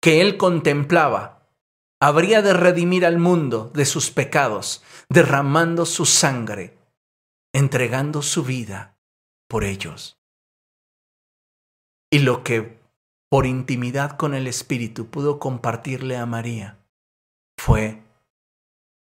que 0.02 0.22
él 0.22 0.38
contemplaba 0.38 1.52
habría 2.00 2.42
de 2.42 2.54
redimir 2.54 3.06
al 3.06 3.18
mundo 3.18 3.72
de 3.74 3.84
sus 3.84 4.10
pecados, 4.10 4.82
derramando 5.10 5.86
su 5.86 6.06
sangre, 6.06 6.78
entregando 7.54 8.22
su 8.22 8.46
vida 8.46 8.98
por 9.50 9.66
ellos. 9.66 10.18
Y 12.10 12.20
lo 12.20 12.46
que 12.46 12.80
por 13.30 13.46
intimidad 13.46 14.16
con 14.16 14.34
el 14.34 14.48
Espíritu 14.48 15.10
pudo 15.10 15.40
compartirle 15.40 16.16
a 16.16 16.26
María 16.26 16.78
fue 17.60 18.07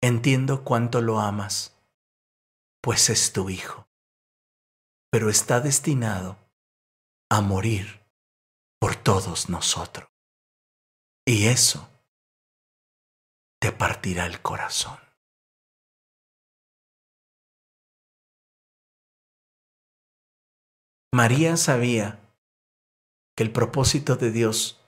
Entiendo 0.02 0.64
cuánto 0.64 1.02
lo 1.02 1.20
amas, 1.20 1.76
pues 2.82 3.10
es 3.10 3.34
tu 3.34 3.50
hijo, 3.50 3.86
pero 5.10 5.28
está 5.28 5.60
destinado 5.60 6.38
a 7.30 7.42
morir 7.42 8.00
por 8.80 8.96
todos 8.96 9.50
nosotros. 9.50 10.08
Y 11.26 11.48
eso 11.48 11.86
te 13.60 13.72
partirá 13.72 14.24
el 14.24 14.40
corazón. 14.40 14.98
María 21.12 21.58
sabía 21.58 22.18
que 23.36 23.42
el 23.42 23.52
propósito 23.52 24.16
de 24.16 24.30
Dios 24.30 24.80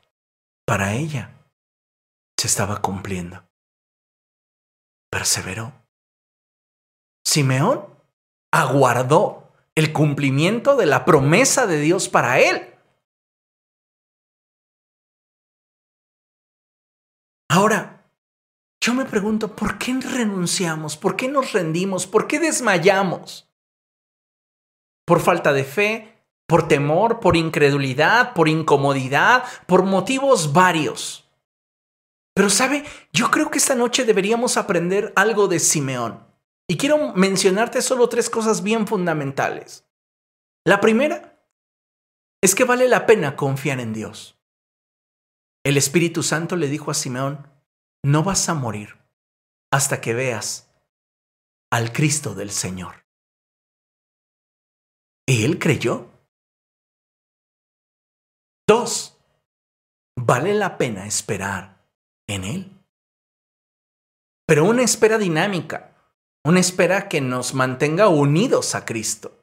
para 0.64 0.94
ella 0.94 1.46
se 2.38 2.46
estaba 2.46 2.80
cumpliendo 2.80 3.51
perseveró. 5.12 5.74
Simeón 7.22 7.86
aguardó 8.50 9.52
el 9.74 9.92
cumplimiento 9.92 10.74
de 10.74 10.86
la 10.86 11.04
promesa 11.04 11.66
de 11.66 11.80
Dios 11.80 12.08
para 12.08 12.40
él. 12.40 12.74
Ahora, 17.50 18.06
yo 18.80 18.94
me 18.94 19.04
pregunto, 19.04 19.54
¿por 19.54 19.78
qué 19.78 19.92
renunciamos? 20.00 20.96
¿Por 20.96 21.14
qué 21.14 21.28
nos 21.28 21.52
rendimos? 21.52 22.06
¿Por 22.06 22.26
qué 22.26 22.40
desmayamos? 22.40 23.46
¿Por 25.06 25.20
falta 25.20 25.52
de 25.52 25.64
fe? 25.64 26.24
¿Por 26.48 26.68
temor? 26.68 27.20
¿Por 27.20 27.36
incredulidad? 27.36 28.32
¿Por 28.32 28.48
incomodidad? 28.48 29.44
¿Por 29.66 29.84
motivos 29.84 30.54
varios? 30.54 31.30
Pero 32.34 32.48
sabe, 32.48 32.84
yo 33.12 33.30
creo 33.30 33.50
que 33.50 33.58
esta 33.58 33.74
noche 33.74 34.04
deberíamos 34.04 34.56
aprender 34.56 35.12
algo 35.16 35.48
de 35.48 35.58
Simeón. 35.58 36.26
Y 36.66 36.76
quiero 36.78 37.12
mencionarte 37.14 37.82
solo 37.82 38.08
tres 38.08 38.30
cosas 38.30 38.62
bien 38.62 38.86
fundamentales. 38.86 39.86
La 40.64 40.80
primera 40.80 41.46
es 42.40 42.54
que 42.54 42.64
vale 42.64 42.88
la 42.88 43.04
pena 43.04 43.36
confiar 43.36 43.80
en 43.80 43.92
Dios. 43.92 44.38
El 45.64 45.76
Espíritu 45.76 46.22
Santo 46.22 46.56
le 46.56 46.68
dijo 46.68 46.90
a 46.90 46.94
Simeón, 46.94 47.48
no 48.02 48.24
vas 48.24 48.48
a 48.48 48.54
morir 48.54 48.98
hasta 49.70 50.00
que 50.00 50.14
veas 50.14 50.70
al 51.70 51.92
Cristo 51.92 52.34
del 52.34 52.50
Señor. 52.50 53.06
Y 55.26 55.44
él 55.44 55.58
creyó. 55.58 56.10
Dos, 58.66 59.18
vale 60.16 60.54
la 60.54 60.78
pena 60.78 61.06
esperar 61.06 61.81
en 62.34 62.44
Él. 62.44 62.86
Pero 64.46 64.64
una 64.64 64.82
espera 64.82 65.18
dinámica, 65.18 65.96
una 66.44 66.60
espera 66.60 67.08
que 67.08 67.20
nos 67.20 67.54
mantenga 67.54 68.08
unidos 68.08 68.74
a 68.74 68.84
Cristo. 68.84 69.38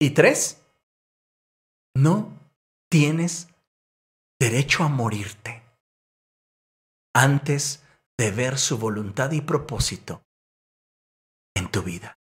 Y 0.00 0.10
tres, 0.10 0.62
no 1.96 2.32
tienes 2.90 3.48
derecho 4.38 4.84
a 4.84 4.88
morirte 4.88 5.62
antes 7.14 7.82
de 8.18 8.30
ver 8.30 8.58
su 8.58 8.78
voluntad 8.78 9.30
y 9.32 9.40
propósito 9.40 10.22
en 11.54 11.70
tu 11.70 11.82
vida. 11.82 12.18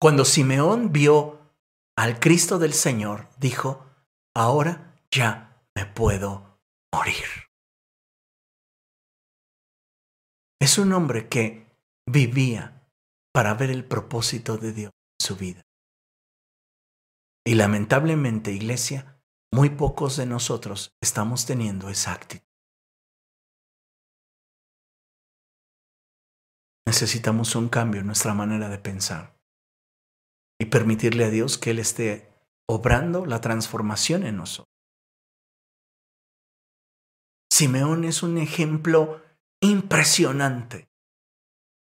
Cuando 0.00 0.24
Simeón 0.24 0.92
vio 0.92 1.38
al 1.96 2.18
Cristo 2.20 2.58
del 2.58 2.72
Señor, 2.72 3.28
dijo, 3.38 3.86
ahora 4.34 4.94
ya 5.10 5.62
me 5.74 5.84
puedo 5.84 6.49
morir. 6.92 7.24
Es 10.60 10.78
un 10.78 10.92
hombre 10.92 11.28
que 11.28 11.66
vivía 12.06 12.86
para 13.32 13.54
ver 13.54 13.70
el 13.70 13.84
propósito 13.84 14.58
de 14.58 14.72
Dios 14.72 14.92
en 15.18 15.26
su 15.26 15.36
vida. 15.36 15.62
Y 17.46 17.54
lamentablemente, 17.54 18.52
iglesia, 18.52 19.20
muy 19.52 19.70
pocos 19.70 20.16
de 20.16 20.26
nosotros 20.26 20.92
estamos 21.00 21.46
teniendo 21.46 21.88
esa 21.88 22.12
actitud. 22.12 22.44
Necesitamos 26.86 27.54
un 27.54 27.68
cambio 27.68 28.00
en 28.00 28.06
nuestra 28.06 28.34
manera 28.34 28.68
de 28.68 28.78
pensar 28.78 29.38
y 30.60 30.66
permitirle 30.66 31.24
a 31.24 31.30
Dios 31.30 31.56
que 31.56 31.70
Él 31.70 31.78
esté 31.78 32.28
obrando 32.68 33.24
la 33.26 33.40
transformación 33.40 34.24
en 34.24 34.36
nosotros. 34.36 34.69
Simeón 37.60 38.04
es 38.04 38.22
un 38.22 38.38
ejemplo 38.38 39.22
impresionante 39.60 40.90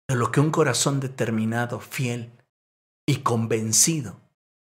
de 0.09 0.17
lo 0.17 0.33
que 0.33 0.41
un 0.41 0.51
corazón 0.51 0.99
determinado, 0.99 1.79
fiel 1.79 2.33
y 3.07 3.19
convencido 3.23 4.21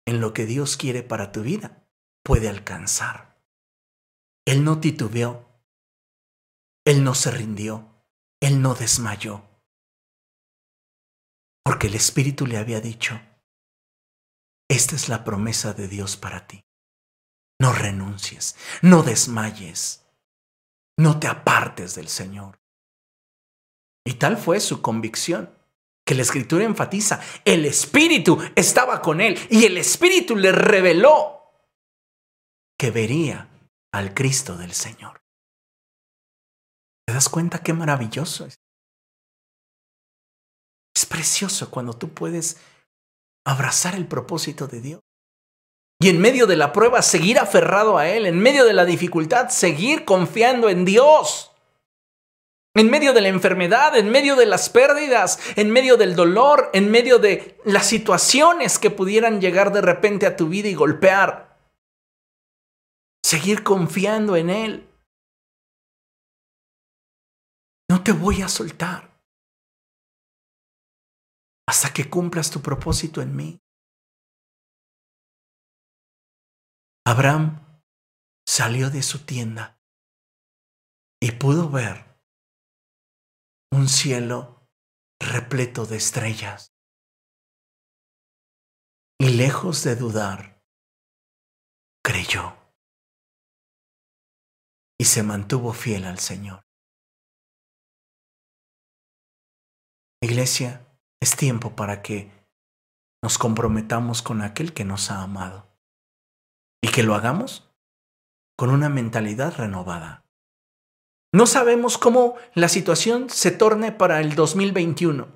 en 0.06 0.20
lo 0.20 0.34
que 0.34 0.45
Dios 0.45 0.76
quiere 0.76 1.02
para 1.02 1.32
tu 1.32 1.41
vida 1.41 1.88
puede 2.22 2.50
alcanzar. 2.50 3.41
Él 4.45 4.66
no 4.66 4.82
titubeó, 4.82 5.47
él 6.86 7.06
no 7.06 7.16
se 7.16 7.32
rindió, 7.32 8.04
él 8.41 8.62
no 8.62 8.76
desmayó, 8.76 9.45
porque 11.64 11.88
el 11.88 11.95
Espíritu 11.95 12.45
le 12.45 12.58
había 12.58 12.82
dicho, 12.82 13.22
esta 14.70 14.97
es 14.97 15.08
la 15.08 15.24
promesa 15.24 15.74
de 15.74 15.88
Dios 15.88 16.18
para 16.18 16.45
ti. 16.45 16.66
No 17.58 17.72
renuncies, 17.72 18.58
no 18.82 19.02
desmayes, 19.02 19.99
no 21.00 21.18
te 21.18 21.28
apartes 21.28 21.95
del 21.95 22.10
Señor. 22.10 22.60
Y 24.06 24.16
tal 24.16 24.38
fue 24.38 24.60
su 24.60 24.82
convicción 24.82 25.58
que 26.06 26.14
la 26.14 26.24
escritura 26.24 26.66
enfatiza, 26.66 27.22
el 27.45 27.66
Espíritu 27.66 28.38
estaba 28.56 29.02
con 29.02 29.22
él 29.22 29.39
y 29.50 29.66
el 29.66 29.78
Espíritu 29.78 30.36
le 30.36 30.52
reveló 30.52 31.54
que 32.78 32.91
vería 32.91 33.50
al 33.93 34.14
Cristo 34.14 34.58
del 34.58 34.74
Señor. 34.74 35.22
¿Te 37.06 37.14
das 37.14 37.30
cuenta 37.30 37.64
qué 37.64 37.74
maravilloso 37.74 38.45
es? 38.45 38.60
Es 40.95 41.06
precioso 41.06 41.72
cuando 41.72 41.93
tú 41.93 42.14
puedes 42.14 42.58
abrazar 43.45 43.95
el 43.95 44.08
propósito 44.08 44.68
de 44.68 44.82
Dios. 44.82 45.02
Y 46.02 46.10
en 46.10 46.22
medio 46.22 46.47
de 46.47 46.56
la 46.56 46.72
prueba 46.72 47.02
seguir 47.02 47.39
aferrado 47.39 47.97
a 47.97 48.08
Él, 48.08 48.26
en 48.26 48.39
medio 48.39 48.66
de 48.66 48.74
la 48.74 48.86
dificultad 48.86 49.50
seguir 49.50 50.06
confiando 50.06 50.70
en 50.70 50.86
Dios 50.86 51.50
en 52.76 52.89
medio 52.89 53.14
de 53.14 53.22
la 53.22 53.30
enfermedad, 53.30 53.97
en 53.97 54.10
medio 54.10 54.36
de 54.36 54.45
las 54.45 54.70
pérdidas, 54.70 55.39
en 55.58 55.72
medio 55.72 55.97
del 55.97 56.16
dolor, 56.16 56.70
en 56.74 56.89
medio 56.91 57.20
de 57.20 57.60
las 57.66 57.86
situaciones 57.88 58.80
que 58.80 58.91
pudieran 58.91 59.41
llegar 59.41 59.74
de 59.74 59.82
repente 59.82 60.26
a 60.26 60.36
tu 60.36 60.50
vida 60.50 60.70
y 60.70 60.76
golpear. 60.76 61.58
Seguir 63.24 63.64
confiando 63.64 64.36
en 64.36 64.50
Él. 64.50 64.89
No 67.89 68.04
te 68.04 68.12
voy 68.12 68.41
a 68.41 68.47
soltar 68.47 69.10
hasta 71.68 71.91
que 71.91 72.10
cumplas 72.10 72.50
tu 72.50 72.62
propósito 72.62 73.22
en 73.22 73.36
mí. 73.36 73.60
Abraham 77.06 77.60
salió 78.47 78.89
de 78.89 79.04
su 79.04 79.26
tienda 79.26 79.80
y 81.22 81.32
pudo 81.32 81.70
ver 81.70 82.06
un 83.72 83.88
cielo 83.88 84.68
repleto 85.22 85.86
de 85.86 85.97
estrellas. 85.97 86.74
Y 89.22 89.30
lejos 89.30 89.84
de 89.84 89.95
dudar, 89.95 90.64
creyó 92.04 92.56
y 94.97 95.06
se 95.06 95.24
mantuvo 95.24 95.74
fiel 95.74 96.06
al 96.06 96.20
Señor. 96.20 96.66
Iglesia, 100.22 100.86
es 101.22 101.36
tiempo 101.36 101.76
para 101.76 102.02
que 102.02 102.32
nos 103.22 103.38
comprometamos 103.38 104.22
con 104.22 104.41
aquel 104.41 104.74
que 104.74 104.86
nos 104.86 105.12
ha 105.12 105.22
amado 105.22 105.68
y 106.90 106.92
que 106.92 107.04
lo 107.04 107.14
hagamos 107.14 107.70
con 108.58 108.72
una 108.72 108.90
mentalidad 108.90 109.54
renovada. 109.56 110.26
No 111.32 111.46
sabemos 111.46 112.00
cómo 112.00 112.36
la 112.56 112.68
situación 112.68 113.30
se 113.30 113.52
torne 113.52 113.92
para 113.92 114.20
el 114.22 114.34
2021. 114.34 115.28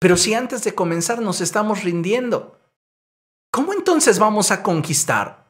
Pero 0.00 0.16
si 0.16 0.34
antes 0.34 0.64
de 0.64 0.74
comenzar 0.74 1.20
nos 1.20 1.40
estamos 1.40 1.84
rindiendo, 1.84 2.58
¿cómo 3.52 3.72
entonces 3.72 4.18
vamos 4.18 4.50
a 4.50 4.64
conquistar? 4.64 5.48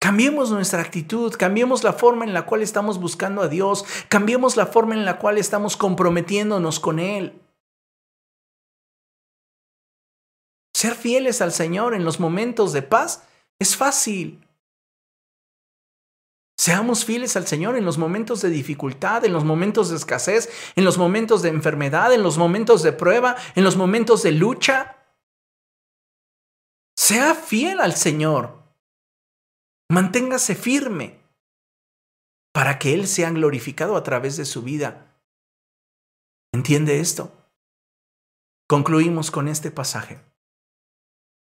Cambiemos 0.00 0.50
nuestra 0.50 0.80
actitud, 0.80 1.32
cambiemos 1.34 1.84
la 1.84 1.92
forma 1.92 2.24
en 2.24 2.34
la 2.34 2.44
cual 2.44 2.62
estamos 2.62 2.98
buscando 2.98 3.42
a 3.42 3.48
Dios, 3.48 3.84
cambiemos 4.08 4.56
la 4.56 4.66
forma 4.66 4.94
en 4.94 5.04
la 5.04 5.18
cual 5.18 5.38
estamos 5.38 5.76
comprometiéndonos 5.76 6.80
con 6.80 6.98
Él. 6.98 7.40
Ser 10.78 10.94
fieles 10.94 11.42
al 11.42 11.50
Señor 11.50 11.92
en 11.92 12.04
los 12.04 12.20
momentos 12.20 12.72
de 12.72 12.82
paz 12.82 13.24
es 13.58 13.76
fácil. 13.76 14.46
Seamos 16.56 17.04
fieles 17.04 17.34
al 17.34 17.48
Señor 17.48 17.76
en 17.76 17.84
los 17.84 17.98
momentos 17.98 18.42
de 18.42 18.48
dificultad, 18.48 19.24
en 19.24 19.32
los 19.32 19.42
momentos 19.42 19.90
de 19.90 19.96
escasez, 19.96 20.48
en 20.76 20.84
los 20.84 20.96
momentos 20.96 21.42
de 21.42 21.48
enfermedad, 21.48 22.12
en 22.12 22.22
los 22.22 22.38
momentos 22.38 22.84
de 22.84 22.92
prueba, 22.92 23.34
en 23.56 23.64
los 23.64 23.74
momentos 23.74 24.22
de 24.22 24.30
lucha. 24.30 25.04
Sea 26.96 27.34
fiel 27.34 27.80
al 27.80 27.96
Señor. 27.96 28.62
Manténgase 29.90 30.54
firme 30.54 31.18
para 32.52 32.78
que 32.78 32.94
Él 32.94 33.08
sea 33.08 33.30
glorificado 33.30 33.96
a 33.96 34.04
través 34.04 34.36
de 34.36 34.44
su 34.44 34.62
vida. 34.62 35.18
¿Entiende 36.54 37.00
esto? 37.00 37.32
Concluimos 38.68 39.32
con 39.32 39.48
este 39.48 39.72
pasaje. 39.72 40.27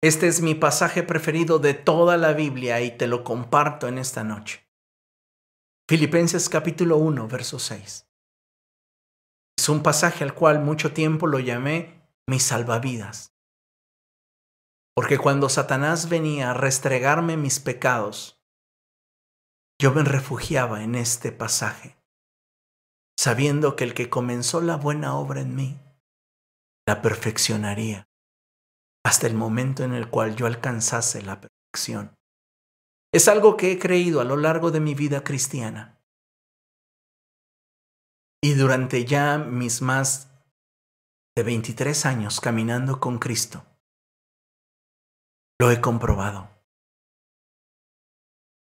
Este 0.02 0.28
es 0.28 0.40
mi 0.40 0.54
pasaje 0.54 1.02
preferido 1.02 1.58
de 1.58 1.74
toda 1.74 2.16
la 2.16 2.32
Biblia 2.32 2.80
y 2.80 2.96
te 2.96 3.06
lo 3.06 3.22
comparto 3.22 3.86
en 3.86 3.98
esta 3.98 4.24
noche. 4.24 4.66
Filipenses 5.90 6.48
capítulo 6.48 6.96
1, 6.96 7.28
verso 7.28 7.58
6. 7.58 8.08
Es 9.58 9.68
un 9.68 9.82
pasaje 9.82 10.24
al 10.24 10.32
cual 10.32 10.60
mucho 10.60 10.94
tiempo 10.94 11.26
lo 11.26 11.38
llamé 11.38 12.08
mi 12.26 12.40
salvavidas. 12.40 13.34
Porque 14.94 15.18
cuando 15.18 15.50
Satanás 15.50 16.08
venía 16.08 16.52
a 16.52 16.54
restregarme 16.54 17.36
mis 17.36 17.60
pecados, 17.60 18.42
yo 19.78 19.92
me 19.92 20.02
refugiaba 20.02 20.82
en 20.82 20.94
este 20.94 21.30
pasaje, 21.30 21.98
sabiendo 23.18 23.76
que 23.76 23.84
el 23.84 23.92
que 23.92 24.08
comenzó 24.08 24.62
la 24.62 24.76
buena 24.76 25.14
obra 25.14 25.42
en 25.42 25.54
mí, 25.54 25.78
la 26.86 27.02
perfeccionaría 27.02 28.09
hasta 29.04 29.26
el 29.26 29.34
momento 29.34 29.82
en 29.82 29.94
el 29.94 30.10
cual 30.10 30.36
yo 30.36 30.46
alcanzase 30.46 31.22
la 31.22 31.40
perfección. 31.40 32.16
Es 33.12 33.28
algo 33.28 33.56
que 33.56 33.72
he 33.72 33.78
creído 33.78 34.20
a 34.20 34.24
lo 34.24 34.36
largo 34.36 34.70
de 34.70 34.80
mi 34.80 34.94
vida 34.94 35.24
cristiana. 35.24 36.00
Y 38.42 38.54
durante 38.54 39.04
ya 39.04 39.38
mis 39.38 39.82
más 39.82 40.30
de 41.36 41.42
23 41.42 42.06
años 42.06 42.40
caminando 42.40 43.00
con 43.00 43.18
Cristo, 43.18 43.64
lo 45.60 45.70
he 45.70 45.80
comprobado. 45.80 46.48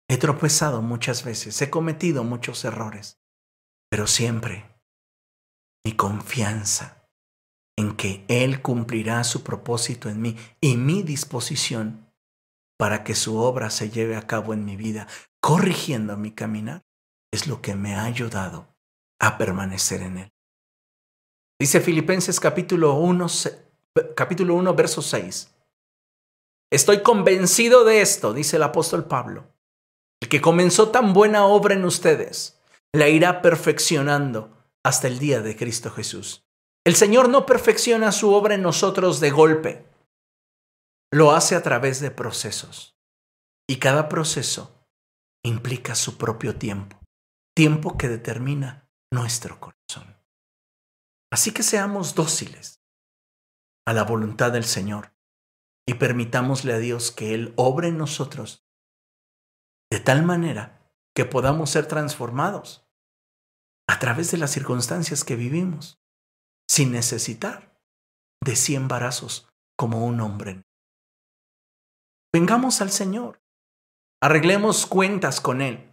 He 0.09 0.19
tropezado 0.19 0.83
muchas 0.83 1.25
veces, 1.25 1.61
he 1.63 1.71
cometido 1.71 2.25
muchos 2.25 2.65
errores, 2.65 3.21
pero 3.91 4.07
siempre 4.07 4.69
mi 5.85 5.97
confianza 5.97 7.02
en 7.83 7.97
que 7.97 8.25
Él 8.29 8.63
cumplirá 8.63 9.23
su 9.25 9.43
propósito 9.43 10.09
en 10.09 10.23
mí 10.23 10.37
y 10.61 10.77
mi 10.77 11.03
disposición 11.03 12.11
para 12.79 13.05
que 13.05 13.15
su 13.15 13.37
obra 13.37 13.71
se 13.71 13.91
lleve 13.91 14.17
a 14.17 14.27
cabo 14.27 14.55
en 14.55 14.65
mi 14.65 14.77
vida, 14.77 15.07
corrigiendo 15.41 16.17
mi 16.17 16.33
caminar, 16.33 16.83
es 17.33 17.47
lo 17.47 17.61
que 17.63 17.75
me 17.75 17.95
ha 17.95 18.05
ayudado 18.05 18.75
a 19.21 19.39
permanecer 19.39 20.03
en 20.03 20.19
él. 20.19 20.33
Dice 21.61 21.81
Filipenses 21.81 22.41
capítulo 22.41 22.95
1, 22.95 23.27
capítulo 24.17 24.55
1 24.55 24.75
verso 24.75 25.01
6. 25.01 25.55
Estoy 26.73 27.03
convencido 27.03 27.85
de 27.85 28.01
esto, 28.01 28.33
dice 28.33 28.57
el 28.57 28.63
apóstol 28.63 29.05
Pablo, 29.05 29.47
el 30.21 30.29
que 30.29 30.41
comenzó 30.41 30.89
tan 30.89 31.13
buena 31.13 31.47
obra 31.47 31.75
en 31.75 31.85
ustedes, 31.85 32.61
la 32.93 33.09
irá 33.09 33.43
perfeccionando 33.43 34.57
hasta 34.83 35.07
el 35.07 35.19
día 35.19 35.41
de 35.41 35.57
Cristo 35.57 35.91
Jesús. 35.91 36.45
El 36.85 36.97
Señor 36.97 37.29
no 37.29 37.47
perfecciona 37.47 38.11
su 38.11 38.33
obra 38.33 38.55
en 38.55 38.63
nosotros 38.63 39.21
de 39.21 39.31
golpe, 39.31 39.89
lo 41.13 41.33
hace 41.33 41.55
a 41.55 41.63
través 41.63 42.01
de 42.01 42.11
procesos. 42.11 42.99
Y 43.69 43.79
cada 43.79 44.09
proceso 44.09 44.89
implica 45.45 45.95
su 45.95 46.19
propio 46.19 46.59
tiempo, 46.59 46.99
tiempo 47.55 47.97
que 47.97 48.09
determina 48.09 48.91
nuestro 49.13 49.61
corazón. 49.61 50.17
Así 51.33 51.53
que 51.53 51.63
seamos 51.63 52.15
dóciles 52.15 52.83
a 53.87 53.93
la 53.93 54.03
voluntad 54.03 54.53
del 54.53 54.65
Señor 54.65 55.15
y 55.87 55.95
permitámosle 55.95 56.73
a 56.73 56.79
Dios 56.79 57.13
que 57.13 57.35
Él 57.35 57.55
obre 57.57 57.89
en 57.89 57.99
nosotros 57.99 58.67
de 59.91 60.01
tal 60.01 60.25
manera 60.25 60.93
que 61.15 61.25
podamos 61.25 61.71
ser 61.71 61.87
transformados 61.87 62.89
a 63.89 63.99
través 63.99 64.31
de 64.31 64.39
las 64.39 64.51
circunstancias 64.51 65.25
que 65.25 65.37
vivimos, 65.37 66.02
sin 66.73 66.91
necesitar 66.91 67.79
de 68.43 68.57
cien 68.57 68.85
embarazos 68.85 69.47
como 69.77 70.07
un 70.07 70.23
hombre. 70.23 70.63
Vengamos 72.33 72.81
al 72.81 72.91
Señor, 72.91 73.43
arreglemos 74.23 74.87
cuentas 74.87 75.43
con 75.43 75.61
Él. 75.61 75.87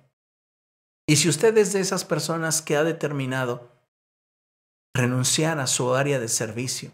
Y 1.05 1.17
si 1.17 1.27
usted 1.27 1.57
es 1.57 1.73
de 1.73 1.81
esas 1.81 2.05
personas 2.05 2.61
que 2.61 2.77
ha 2.77 2.85
determinado 2.85 3.73
renunciar 4.95 5.59
a 5.59 5.67
su 5.67 5.95
área 5.95 6.17
de 6.17 6.29
servicio, 6.29 6.93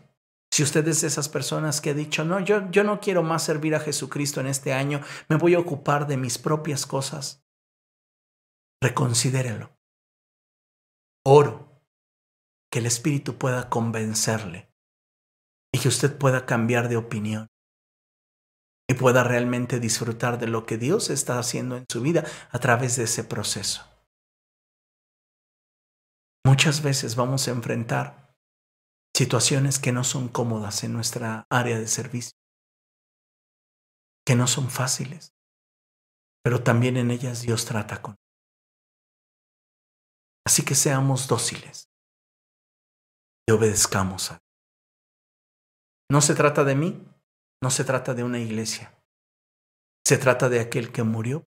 si 0.51 0.63
usted 0.63 0.87
es 0.87 1.01
de 1.01 1.07
esas 1.07 1.29
personas 1.29 1.79
que 1.79 1.91
ha 1.91 1.93
dicho, 1.93 2.25
no, 2.25 2.39
yo, 2.39 2.71
yo 2.71 2.83
no 2.83 2.99
quiero 2.99 3.21
más 3.21 3.43
servir 3.43 3.75
a 3.75 3.79
Jesucristo 3.79 4.39
en 4.39 4.47
este 4.47 4.73
año, 4.73 5.01
me 5.29 5.35
voy 5.35 5.53
a 5.53 5.59
ocupar 5.59 6.07
de 6.07 6.17
mis 6.17 6.39
propias 6.39 6.87
cosas, 6.87 7.45
reconsidérelo. 8.81 9.77
Oro 11.23 11.74
que 12.75 12.79
el 12.79 12.87
Espíritu 12.87 13.37
pueda 13.37 13.69
convencerle 13.69 14.69
y 15.73 15.79
que 15.79 15.87
usted 15.87 16.17
pueda 16.17 16.45
cambiar 16.45 16.89
de 16.89 16.97
opinión 16.97 17.47
y 18.85 18.95
pueda 18.95 19.23
realmente 19.23 19.79
disfrutar 19.79 20.39
de 20.39 20.47
lo 20.47 20.65
que 20.65 20.77
Dios 20.77 21.09
está 21.09 21.39
haciendo 21.39 21.77
en 21.77 21.85
su 21.89 22.01
vida 22.01 22.25
a 22.51 22.59
través 22.59 22.97
de 22.97 23.05
ese 23.05 23.23
proceso. 23.23 23.85
Muchas 26.45 26.83
veces 26.83 27.15
vamos 27.15 27.47
a 27.47 27.51
enfrentar 27.51 28.35
situaciones 29.15 29.79
que 29.79 29.93
no 29.93 30.03
son 30.03 30.27
cómodas 30.27 30.83
en 30.83 30.91
nuestra 30.91 31.47
área 31.49 31.79
de 31.79 31.87
servicio, 31.87 32.33
que 34.27 34.35
no 34.35 34.47
son 34.47 34.69
fáciles, 34.69 35.33
pero 36.43 36.61
también 36.61 36.97
en 36.97 37.09
ellas 37.09 37.41
Dios 37.41 37.63
trata 37.63 38.01
con. 38.01 38.15
Así 40.45 40.65
que 40.65 40.75
seamos 40.75 41.29
dóciles 41.29 41.87
y 43.47 43.51
obedezcamos 43.51 44.31
a 44.31 44.39
No 46.09 46.21
se 46.21 46.35
trata 46.35 46.63
de 46.63 46.75
mí, 46.75 47.07
no 47.63 47.69
se 47.69 47.83
trata 47.83 48.13
de 48.13 48.23
una 48.23 48.39
iglesia, 48.39 48.93
se 50.05 50.17
trata 50.17 50.49
de 50.49 50.59
aquel 50.59 50.91
que 50.91 51.03
murió, 51.03 51.45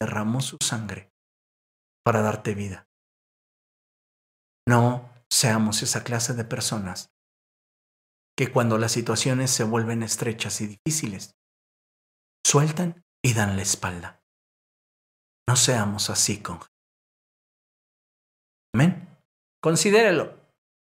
derramó 0.00 0.40
su 0.40 0.56
sangre 0.62 1.12
para 2.04 2.22
darte 2.22 2.54
vida. 2.54 2.88
No 4.68 5.12
seamos 5.30 5.82
esa 5.82 6.02
clase 6.02 6.34
de 6.34 6.44
personas 6.44 7.12
que 8.36 8.50
cuando 8.50 8.78
las 8.78 8.92
situaciones 8.92 9.50
se 9.50 9.64
vuelven 9.64 10.02
estrechas 10.02 10.60
y 10.60 10.66
difíciles, 10.66 11.36
sueltan 12.46 13.04
y 13.22 13.34
dan 13.34 13.56
la 13.56 13.62
espalda. 13.62 14.22
No 15.48 15.56
seamos 15.56 16.10
así 16.10 16.42
con 16.42 16.60
Amén. 18.72 19.08
Considérelo 19.60 20.39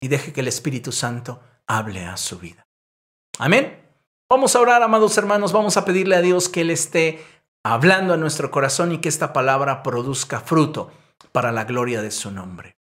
y 0.06 0.08
deje 0.08 0.32
que 0.32 0.40
el 0.40 0.48
Espíritu 0.48 0.92
Santo 0.92 1.40
hable 1.66 2.06
a 2.06 2.16
su 2.16 2.38
vida. 2.38 2.68
Amén. 3.38 3.82
Vamos 4.30 4.54
a 4.54 4.60
orar, 4.60 4.82
amados 4.82 5.18
hermanos, 5.18 5.52
vamos 5.52 5.76
a 5.76 5.84
pedirle 5.84 6.14
a 6.14 6.22
Dios 6.22 6.48
que 6.48 6.60
Él 6.60 6.70
esté 6.70 7.24
hablando 7.64 8.14
a 8.14 8.16
nuestro 8.16 8.52
corazón 8.52 8.92
y 8.92 8.98
que 8.98 9.08
esta 9.08 9.32
palabra 9.32 9.82
produzca 9.82 10.38
fruto 10.38 10.92
para 11.32 11.50
la 11.50 11.64
gloria 11.64 12.02
de 12.02 12.12
su 12.12 12.30
nombre. 12.30 12.75